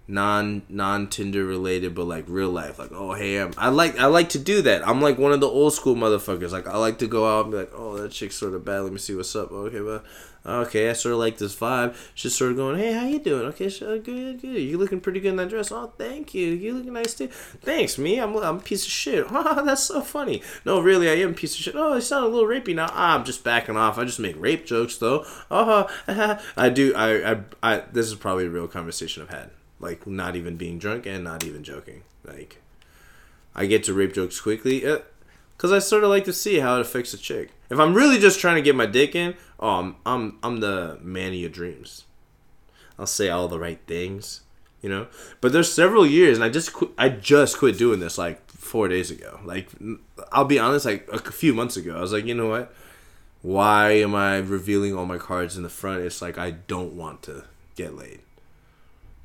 non 0.08 0.64
non 0.70 1.08
Tinder 1.08 1.46
related, 1.46 1.96
but 1.96 2.06
like 2.06 2.26
real 2.28 2.50
life, 2.50 2.80
like 2.80 2.92
oh 2.92 3.14
hey, 3.14 3.40
I'm, 3.40 3.54
I 3.58 3.70
like 3.70 3.98
I 4.00 4.06
like 4.06 4.30
to 4.30 4.40
do 4.40 4.62
that. 4.64 4.88
I'm 4.88 5.02
like 5.02 5.18
one 5.18 5.32
of 5.32 5.40
the 5.40 5.48
old 5.48 5.74
school 5.74 5.96
motherfuckers. 5.96 6.52
Like 6.52 6.68
I 6.68 6.78
like 6.78 7.00
to 7.00 7.08
go 7.08 7.28
out 7.28 7.46
and 7.46 7.52
be 7.52 7.58
like, 7.60 7.72
oh 7.74 7.98
that 7.98 8.12
chick's 8.12 8.36
sort 8.36 8.54
of 8.54 8.66
bad. 8.66 8.82
Let 8.82 8.92
me 8.92 9.00
see 9.00 9.16
what's 9.16 9.36
up. 9.36 9.52
Okay, 9.52 9.82
well 9.82 10.04
okay, 10.46 10.90
I 10.90 10.94
sort 10.94 11.14
of 11.14 11.20
like 11.20 11.38
this 11.38 11.56
vibe. 11.56 11.96
She's 12.14 12.36
sort 12.36 12.52
of 12.52 12.58
going, 12.58 12.78
hey, 12.78 12.94
how 12.94 13.06
you 13.06 13.20
doing? 13.20 13.46
Okay, 13.48 13.70
sure, 13.70 13.98
good, 13.98 14.42
good. 14.42 14.62
You 14.62 14.78
looking 14.78 15.02
pretty 15.02 15.20
good 15.20 15.30
in 15.30 15.36
that 15.38 15.50
dress. 15.50 15.72
Oh, 15.72 15.92
thank 15.98 16.34
you. 16.34 16.48
You 16.48 16.76
looking 16.76 16.94
nice 16.94 17.16
too. 17.16 17.28
Thanks, 17.28 17.98
me. 17.98 18.20
I'm, 18.20 18.36
I'm 18.38 18.58
a 18.58 18.62
piece 18.62 18.86
of 18.86 18.92
shit. 18.92 19.28
That's 19.32 19.84
so 19.84 20.02
funny. 20.02 20.42
No, 20.66 20.80
really, 20.80 21.10
I 21.10 21.16
am 21.16 21.32
a 21.32 21.34
piece 21.34 21.56
of 21.56 21.62
shit. 21.62 21.76
Oh, 21.76 21.94
I 21.94 22.00
sound 22.00 22.26
a 22.26 22.28
little 22.28 22.48
rapey 22.48 22.76
now. 22.76 22.88
Ah, 22.92 23.16
I'm 23.18 23.26
just 23.26 23.44
backing 23.44 23.78
off. 23.78 23.98
I 23.98 24.06
just 24.06 24.20
make 24.20 24.40
rape 24.40 24.66
jokes 24.66 24.98
though. 24.98 25.26
Oh, 25.50 25.90
I 26.58 26.70
do. 26.70 26.94
I, 26.96 27.32
I, 27.32 27.40
I. 27.64 27.84
This 27.92 28.08
is 28.08 28.16
probably 28.16 28.46
a 28.46 28.50
real 28.50 28.68
conversation 28.68 29.24
I've 29.24 29.30
had. 29.30 29.50
Like, 29.80 30.08
not 30.08 30.36
even 30.36 30.58
being 30.58 30.80
drunk 30.80 31.06
and 31.06 31.24
not 31.24 31.44
even 31.46 31.64
joking. 31.64 32.04
Like, 32.24 32.62
I 33.54 33.66
get 33.66 33.84
to 33.86 33.94
rape 33.94 34.14
jokes 34.14 34.40
quickly. 34.40 34.86
Uh, 34.86 35.00
Cause 35.58 35.72
I 35.72 35.80
sort 35.80 36.04
of 36.04 36.10
like 36.10 36.26
to 36.26 36.34
see 36.34 36.60
how 36.60 36.76
it 36.76 36.82
affects 36.82 37.14
a 37.14 37.18
chick. 37.18 37.52
If 37.70 37.80
I'm 37.80 37.94
really 37.94 38.20
just 38.20 38.42
trying 38.42 38.56
to 38.56 38.62
get 38.62 38.76
my 38.76 38.86
dick 38.86 39.16
in, 39.16 39.36
oh, 39.60 39.70
I'm 39.70 39.96
I'm, 40.06 40.38
I'm 40.44 40.60
the 40.60 41.00
man 41.02 41.30
of 41.30 41.36
your 41.36 41.50
dreams. 41.50 42.04
I'll 43.00 43.08
say 43.08 43.30
all 43.30 43.48
the 43.48 43.60
right 43.60 43.80
things, 43.88 44.42
you 44.82 44.90
know. 44.90 45.08
But 45.40 45.54
there's 45.54 45.72
several 45.72 46.06
years, 46.06 46.38
and 46.38 46.44
I 46.44 46.50
just 46.50 46.74
quit, 46.74 46.92
I 46.98 47.08
just 47.08 47.58
quit 47.58 47.78
doing 47.78 48.02
this 48.02 48.18
like 48.18 48.50
four 48.52 48.90
days 48.90 49.10
ago. 49.10 49.40
Like 49.46 49.70
I'll 50.32 50.46
be 50.46 50.60
honest, 50.60 50.86
like 50.86 51.08
a 51.12 51.32
few 51.32 51.54
months 51.54 51.78
ago, 51.78 51.96
I 51.96 52.02
was 52.02 52.12
like, 52.12 52.26
you 52.26 52.36
know 52.36 52.50
what? 52.50 52.74
Why 53.42 53.92
am 53.92 54.14
I 54.14 54.38
revealing 54.38 54.94
all 54.94 55.06
my 55.06 55.18
cards 55.18 55.56
in 55.56 55.64
the 55.64 55.70
front? 55.70 56.02
It's 56.02 56.22
like 56.22 56.38
I 56.38 56.52
don't 56.52 56.94
want 56.94 57.24
to 57.24 57.46
get 57.78 57.96
laid, 57.96 58.20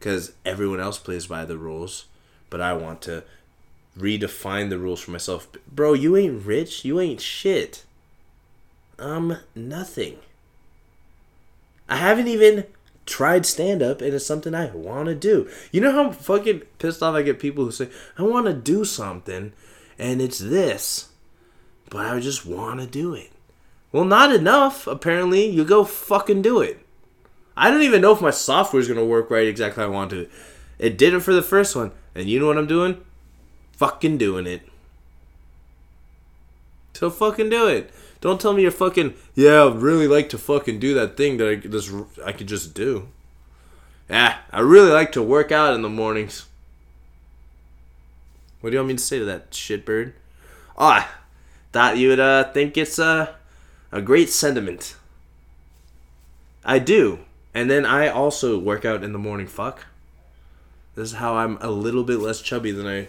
because 0.01 0.33
everyone 0.47 0.81
else 0.81 0.99
plays 0.99 1.27
by 1.27 1.45
the 1.45 1.59
rules, 1.59 2.07
but 2.49 2.61
I 2.61 2.73
want 2.73 3.03
to 3.03 3.23
redefine 3.97 4.71
the 4.71 4.79
rules 4.79 5.01
for 5.01 5.11
myself. 5.11 5.47
Bro, 5.71 5.93
you 5.93 6.17
ain't 6.17 6.47
rich. 6.47 6.87
You 6.87 6.99
ain't 6.99 7.21
shit. 7.21 7.85
I'm 8.99 9.37
nothing. 9.55 10.17
I 11.87 11.97
haven't 11.97 12.29
even 12.29 12.65
tried 13.05 13.45
stand 13.45 13.83
up 13.83 14.01
and 14.01 14.15
it's 14.15 14.25
something 14.25 14.55
I 14.55 14.71
want 14.71 15.07
to 15.07 15.15
do. 15.15 15.51
You 15.71 15.83
know 15.83 15.93
how 15.93 16.13
fucking 16.13 16.63
pissed 16.79 17.03
off 17.03 17.15
I 17.15 17.23
get 17.23 17.39
people 17.39 17.65
who 17.65 17.71
say, 17.71 17.91
I 18.17 18.23
want 18.23 18.47
to 18.47 18.55
do 18.55 18.87
something 18.87 19.53
and 19.99 20.23
it's 20.23 20.39
this, 20.39 21.11
but 21.91 22.07
I 22.07 22.21
just 22.21 22.47
want 22.47 22.81
to 22.81 22.87
do 22.87 23.13
it. 23.13 23.33
Well, 23.93 24.05
not 24.05 24.33
enough, 24.35 24.87
apparently. 24.87 25.47
You 25.47 25.65
go 25.65 25.85
fucking 25.85 26.41
do 26.41 26.61
it. 26.61 26.87
I 27.57 27.71
don't 27.71 27.83
even 27.83 28.01
know 28.01 28.13
if 28.13 28.21
my 28.21 28.31
software 28.31 28.81
is 28.81 28.89
going 28.89 28.99
to 28.99 29.05
work 29.05 29.31
right 29.31 29.47
exactly 29.47 29.83
how 29.83 29.89
I 29.89 29.93
want 29.93 30.11
to. 30.11 30.29
It 30.79 30.97
did 30.97 31.15
it 31.15 31.21
for 31.21 31.35
the 31.35 31.43
first 31.43 31.77
one. 31.77 31.93
And 32.15 32.29
you 32.29 32.41
know 32.41 32.47
what 32.47 32.59
I'm 32.59 32.67
doing? 32.67 33.05
fucking 33.81 34.19
doing 34.19 34.47
it. 34.47 34.61
So 36.93 37.09
fucking 37.09 37.49
do 37.49 37.67
it. 37.67 37.91
Don't 38.21 38.39
tell 38.39 38.53
me 38.53 38.61
you're 38.61 38.71
fucking 38.71 39.15
yeah. 39.35 39.65
I 39.65 39.73
really 39.73 40.07
like 40.07 40.29
to 40.31 40.39
fucking 40.39 40.79
do 40.79 40.93
that 40.93 41.17
thing 41.17 41.39
that 41.39 41.49
I 41.49 41.55
just 41.55 41.91
I 42.23 42.33
could 42.33 42.47
just 42.47 42.75
do. 42.75 43.09
Yeah, 44.11 44.37
I 44.53 44.61
really 44.61 44.91
like 44.91 45.13
to 45.13 45.23
work 45.23 45.51
out 45.51 45.73
in 45.73 45.81
the 45.81 45.89
mornings. 45.89 46.45
What 48.61 48.69
do 48.69 48.75
you 48.75 48.81
want 48.81 48.89
me 48.89 48.97
to 48.97 49.03
say 49.03 49.19
to 49.19 49.25
that 49.25 49.51
shitbird? 49.53 50.13
Oh, 50.77 50.85
I 50.85 51.07
thought 51.73 51.97
you 51.97 52.09
would 52.09 52.21
uh, 52.21 52.53
think 52.53 52.77
it's 52.77 52.99
a 52.99 53.35
a 53.91 54.03
great 54.03 54.29
sentiment. 54.29 54.95
I 56.67 56.79
do, 56.79 57.21
and 57.55 57.71
then 57.71 57.85
I 57.85 58.09
also 58.09 58.59
work 58.59 58.85
out 58.85 59.03
in 59.03 59.13
the 59.13 59.19
morning. 59.19 59.47
Fuck. 59.47 59.87
This 60.95 61.13
is 61.13 61.17
how 61.17 61.37
I'm 61.37 61.57
a 61.61 61.71
little 61.71 62.05
bit 62.05 62.19
less 62.19 62.41
chubby 62.41 62.73
than 62.73 62.87
I 62.87 63.09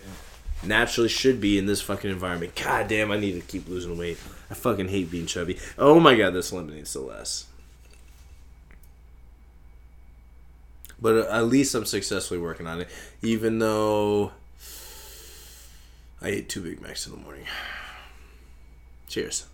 naturally 0.64 1.10
should 1.10 1.42
be 1.42 1.58
in 1.58 1.66
this 1.66 1.82
fucking 1.82 2.10
environment. 2.10 2.56
God 2.56 2.88
damn, 2.88 3.12
I 3.12 3.18
need 3.18 3.34
to 3.34 3.42
keep 3.42 3.68
losing 3.68 3.98
weight. 3.98 4.18
I 4.50 4.54
fucking 4.54 4.90
hate 4.90 5.10
being 5.10 5.26
chubby. 5.26 5.58
Oh 5.78 6.00
my 6.00 6.16
god, 6.16 6.32
this 6.32 6.52
eliminates 6.52 6.94
the 6.94 7.02
less. 7.02 7.46
But 11.02 11.28
at 11.30 11.46
least 11.46 11.74
I'm 11.74 11.86
successfully 11.86 12.40
working 12.40 12.68
on 12.68 12.82
it, 12.82 12.90
even 13.24 13.58
though 13.58 14.32
I 16.22 16.30
ate 16.30 16.50
two 16.50 16.62
Big 16.62 16.80
Macs 16.80 17.08
in 17.08 17.14
the 17.14 17.18
morning. 17.18 17.46
Cheers. 19.08 19.48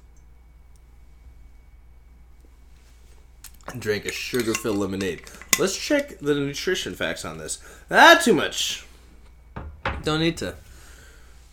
Drank 3.78 4.06
a 4.06 4.12
sugar-filled 4.12 4.78
lemonade. 4.78 5.24
Let's 5.60 5.78
check 5.78 6.20
the 6.20 6.36
nutrition 6.36 6.94
facts 6.96 7.26
on 7.26 7.38
this. 7.38 7.60
Ah, 7.92 8.20
too 8.24 8.34
much. 8.34 8.86
Don't 10.04 10.20
need 10.20 10.38
to. 10.38 10.56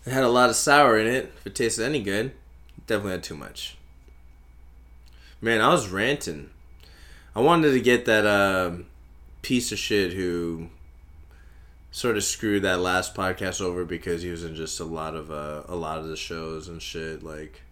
It 0.06 0.12
had 0.12 0.22
a 0.24 0.28
lot 0.28 0.50
of 0.50 0.56
sour 0.56 0.98
in 0.98 1.06
it. 1.06 1.32
If 1.38 1.46
it 1.46 1.54
tasted 1.54 1.84
any 1.84 2.02
good, 2.02 2.32
definitely 2.86 3.12
had 3.12 3.22
too 3.22 3.36
much. 3.36 3.76
Man, 5.40 5.60
I 5.60 5.68
was 5.68 5.88
ranting. 5.88 6.50
I 7.34 7.40
wanted 7.40 7.72
to 7.72 7.80
get 7.80 8.04
that 8.04 8.26
uh, 8.26 8.72
piece 9.42 9.72
of 9.72 9.78
shit 9.78 10.12
who 10.12 10.68
sort 11.90 12.16
of 12.16 12.24
screwed 12.24 12.62
that 12.62 12.80
last 12.80 13.14
podcast 13.14 13.60
over 13.60 13.84
because 13.84 14.22
he 14.22 14.30
was 14.30 14.44
in 14.44 14.54
just 14.54 14.80
a 14.80 14.84
lot 14.84 15.14
of 15.14 15.30
uh, 15.30 15.62
a 15.68 15.74
lot 15.74 15.98
of 15.98 16.06
the 16.06 16.16
shows 16.16 16.68
and 16.68 16.80
shit. 16.80 17.22
Like, 17.22 17.62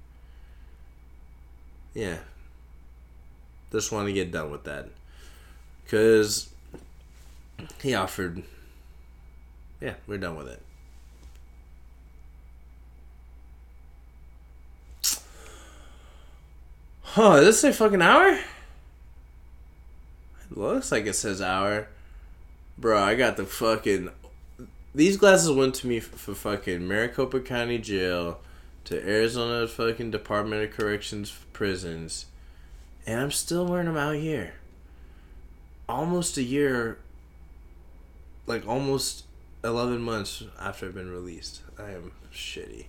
yeah, 1.94 2.18
just 3.72 3.90
want 3.90 4.06
to 4.06 4.12
get 4.12 4.30
done 4.30 4.50
with 4.50 4.64
that 4.64 4.88
because 5.84 6.50
he 7.82 7.94
offered. 7.94 8.42
Yeah, 9.80 9.94
we're 10.06 10.18
done 10.18 10.36
with 10.36 10.48
it. 10.48 10.62
Oh, 17.14 17.36
does 17.36 17.46
this 17.46 17.60
say 17.60 17.72
fucking 17.72 18.00
hour? 18.00 18.30
It 18.30 18.40
looks 20.56 20.90
like 20.90 21.06
it 21.06 21.14
says 21.14 21.42
hour. 21.42 21.88
Bro, 22.78 23.02
I 23.02 23.14
got 23.14 23.36
the 23.36 23.44
fucking. 23.44 24.10
These 24.94 25.18
glasses 25.18 25.50
went 25.50 25.74
to 25.76 25.86
me 25.86 26.00
for 26.00 26.34
fucking 26.34 26.86
Maricopa 26.86 27.40
County 27.40 27.78
Jail 27.78 28.40
to 28.84 29.06
Arizona 29.06 29.68
fucking 29.68 30.10
Department 30.10 30.64
of 30.64 30.70
Corrections 30.70 31.30
prisons. 31.52 32.26
And 33.06 33.20
I'm 33.20 33.30
still 33.30 33.66
wearing 33.66 33.86
them 33.86 33.96
out 33.96 34.16
here. 34.16 34.54
Almost 35.88 36.36
a 36.36 36.42
year. 36.42 36.98
Like 38.46 38.66
almost 38.66 39.24
11 39.64 40.00
months 40.00 40.44
after 40.60 40.86
I've 40.86 40.94
been 40.94 41.10
released. 41.10 41.62
I 41.78 41.90
am 41.90 42.12
shitty. 42.32 42.86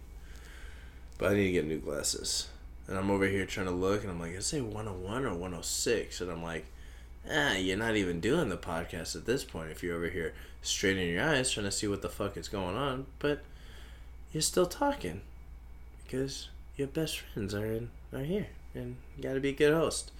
But 1.17 1.31
I 1.31 1.35
need 1.35 1.47
to 1.47 1.51
get 1.51 1.65
new 1.65 1.79
glasses. 1.79 2.49
And 2.87 2.97
I'm 2.97 3.11
over 3.11 3.27
here 3.27 3.45
trying 3.45 3.67
to 3.67 3.71
look, 3.71 4.03
and 4.03 4.11
I'm 4.11 4.19
like, 4.19 4.35
I 4.35 4.39
say 4.39 4.59
101 4.59 5.25
or 5.25 5.33
106. 5.33 6.21
And 6.21 6.31
I'm 6.31 6.43
like, 6.43 6.65
ah, 7.31 7.53
you're 7.53 7.77
not 7.77 7.95
even 7.95 8.19
doing 8.19 8.49
the 8.49 8.57
podcast 8.57 9.15
at 9.15 9.25
this 9.25 9.43
point 9.43 9.71
if 9.71 9.83
you're 9.83 9.95
over 9.95 10.09
here 10.09 10.33
straining 10.61 11.09
your 11.09 11.23
eyes 11.23 11.51
trying 11.51 11.65
to 11.65 11.71
see 11.71 11.87
what 11.87 12.01
the 12.01 12.09
fuck 12.09 12.37
is 12.37 12.47
going 12.47 12.75
on. 12.75 13.05
But 13.19 13.43
you're 14.31 14.41
still 14.41 14.65
talking 14.65 15.21
because 16.03 16.49
your 16.75 16.87
best 16.87 17.19
friends 17.19 17.53
are 17.53 17.65
in 17.65 17.89
are 18.11 18.23
here, 18.23 18.47
and 18.73 18.95
you 19.17 19.23
gotta 19.23 19.39
be 19.39 19.49
a 19.49 19.53
good 19.53 19.73
host. 19.73 20.11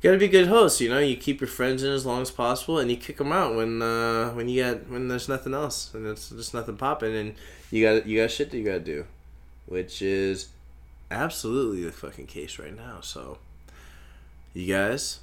You 0.00 0.10
gotta 0.10 0.18
be 0.18 0.26
a 0.26 0.28
good 0.28 0.48
host, 0.48 0.80
you 0.80 0.88
know. 0.88 0.98
You 0.98 1.16
keep 1.16 1.40
your 1.40 1.48
friends 1.48 1.82
in 1.82 1.92
as 1.92 2.06
long 2.06 2.22
as 2.22 2.30
possible, 2.30 2.78
and 2.78 2.90
you 2.90 2.96
kick 2.96 3.18
them 3.18 3.32
out 3.32 3.54
when 3.54 3.82
uh, 3.82 4.30
when 4.30 4.48
you 4.48 4.62
got 4.62 4.88
when 4.88 5.08
there's 5.08 5.28
nothing 5.28 5.54
else 5.54 5.92
and 5.94 6.06
it's 6.06 6.30
just 6.30 6.54
nothing 6.54 6.76
popping, 6.76 7.14
and 7.14 7.34
you 7.70 7.82
got 7.84 8.06
you 8.06 8.20
got 8.20 8.30
shit 8.30 8.50
that 8.50 8.58
you 8.58 8.64
gotta 8.64 8.80
do, 8.80 9.06
which 9.66 10.00
is 10.02 10.48
absolutely 11.10 11.84
the 11.84 11.92
fucking 11.92 12.26
case 12.26 12.58
right 12.58 12.76
now. 12.76 13.00
So, 13.00 13.38
you 14.54 14.72
guys, 14.72 15.20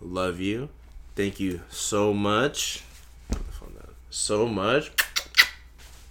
love 0.00 0.40
you. 0.40 0.70
Thank 1.14 1.40
you 1.40 1.62
so 1.70 2.12
much. 2.12 2.82
So 4.08 4.48
much 4.48 4.92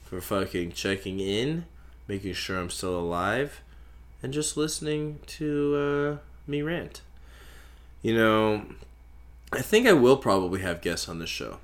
for 0.04 0.22
fucking 0.22 0.74
checking 0.74 1.20
in, 1.20 1.66
making 2.08 2.34
sure 2.34 2.60
I'm 2.60 2.70
still 2.70 3.00
alive, 3.00 3.62
and 4.26 4.34
just 4.34 4.58
listening 4.58 5.20
to 5.28 5.76
uh, 5.76 6.50
me 6.50 6.64
rant. 6.64 7.02
You 8.02 8.16
know, 8.16 8.66
I 9.54 9.62
think 9.62 9.86
I 9.86 9.94
will 9.94 10.18
probably 10.18 10.62
have 10.62 10.82
guests 10.82 11.08
on 11.08 11.20
the 11.20 11.28
show, 11.28 11.60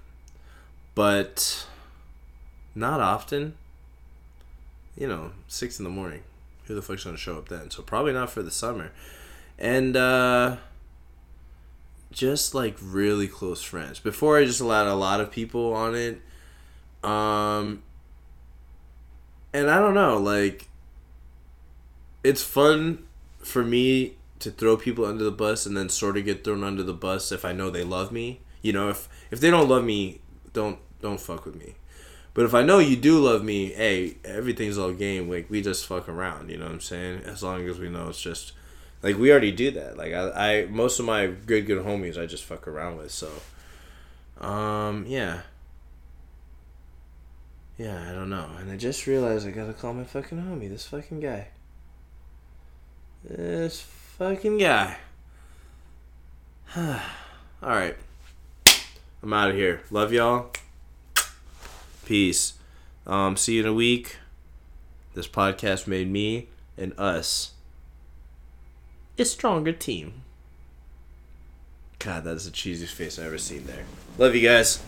but 0.93 1.65
not 2.75 3.01
often. 3.01 3.55
You 4.95 5.07
know, 5.07 5.31
six 5.47 5.79
in 5.79 5.85
the 5.85 5.89
morning 5.89 6.21
who 6.65 6.75
the 6.75 6.83
fuck's 6.83 7.03
gonna 7.03 7.17
show 7.17 7.39
up 7.39 7.49
then? 7.49 7.71
So 7.71 7.81
probably 7.81 8.13
not 8.13 8.29
for 8.29 8.43
the 8.43 8.51
summer. 8.51 8.91
And 9.57 9.97
uh 9.97 10.57
just 12.11 12.53
like 12.53 12.77
really 12.79 13.27
close 13.27 13.63
friends. 13.63 13.99
Before 13.99 14.37
I 14.37 14.45
just 14.45 14.61
allowed 14.61 14.85
a 14.85 14.93
lot 14.93 15.19
of 15.19 15.31
people 15.31 15.73
on 15.73 15.95
it. 15.95 16.21
Um 17.03 17.81
and 19.51 19.67
I 19.67 19.79
don't 19.79 19.95
know, 19.95 20.19
like 20.19 20.67
it's 22.23 22.43
fun 22.43 23.03
for 23.39 23.63
me 23.63 24.15
to 24.39 24.51
throw 24.51 24.75
people 24.77 25.05
under 25.05 25.23
the 25.23 25.31
bus 25.31 25.65
and 25.65 25.77
then 25.77 25.89
sort 25.89 26.17
of 26.17 26.25
get 26.25 26.43
thrown 26.43 26.63
under 26.63 26.83
the 26.83 26.93
bus 26.93 27.31
if 27.31 27.45
I 27.45 27.51
know 27.51 27.69
they 27.69 27.83
love 27.83 28.11
me. 28.11 28.41
You 28.61 28.73
know, 28.73 28.89
if 28.89 29.09
if 29.29 29.39
they 29.39 29.49
don't 29.49 29.69
love 29.69 29.83
me, 29.83 30.21
don't 30.53 30.79
don't 31.01 31.19
fuck 31.19 31.45
with 31.45 31.55
me. 31.55 31.75
But 32.33 32.45
if 32.45 32.53
I 32.53 32.63
know 32.63 32.79
you 32.79 32.95
do 32.95 33.19
love 33.19 33.43
me, 33.43 33.73
hey, 33.73 34.15
everything's 34.23 34.77
all 34.77 34.93
game. 34.93 35.29
Like 35.29 35.49
we 35.49 35.61
just 35.61 35.85
fuck 35.85 36.07
around, 36.07 36.49
you 36.49 36.57
know 36.57 36.65
what 36.65 36.73
I'm 36.73 36.81
saying? 36.81 37.21
As 37.25 37.43
long 37.43 37.67
as 37.67 37.79
we 37.79 37.89
know 37.89 38.09
it's 38.09 38.21
just 38.21 38.53
like 39.03 39.17
we 39.17 39.31
already 39.31 39.51
do 39.51 39.71
that. 39.71 39.97
Like 39.97 40.13
I, 40.13 40.31
I 40.31 40.65
most 40.65 40.99
of 40.99 41.05
my 41.05 41.27
good 41.27 41.65
good 41.65 41.83
homies 41.83 42.21
I 42.21 42.25
just 42.25 42.43
fuck 42.43 42.67
around 42.67 42.97
with. 42.97 43.11
So, 43.11 43.29
um, 44.39 45.05
yeah, 45.07 45.41
yeah, 47.77 48.09
I 48.09 48.13
don't 48.13 48.29
know. 48.29 48.47
And 48.59 48.71
I 48.71 48.77
just 48.77 49.07
realized 49.07 49.47
I 49.47 49.51
gotta 49.51 49.73
call 49.73 49.93
my 49.93 50.03
fucking 50.03 50.39
homie. 50.39 50.69
This 50.69 50.85
fucking 50.85 51.19
guy. 51.19 51.47
This 53.23 53.81
fucking 53.81 54.57
guy. 54.57 54.97
all 56.75 56.95
right, 57.61 57.95
I'm 59.21 59.33
out 59.33 59.49
of 59.49 59.55
here. 59.55 59.81
Love 59.91 60.11
y'all. 60.11 60.51
Peace. 62.05 62.53
Um, 63.05 63.37
see 63.37 63.55
you 63.55 63.61
in 63.61 63.67
a 63.67 63.73
week. 63.73 64.17
This 65.13 65.27
podcast 65.27 65.87
made 65.87 66.09
me 66.09 66.47
and 66.77 66.93
us 66.97 67.51
a 69.17 69.25
stronger 69.25 69.71
team. 69.71 70.13
God, 71.99 72.23
that 72.23 72.35
is 72.37 72.45
the 72.45 72.51
cheesiest 72.51 72.93
face 72.93 73.19
I've 73.19 73.27
ever 73.27 73.37
seen 73.37 73.65
there. 73.65 73.83
Love 74.17 74.33
you 74.33 74.47
guys. 74.47 74.79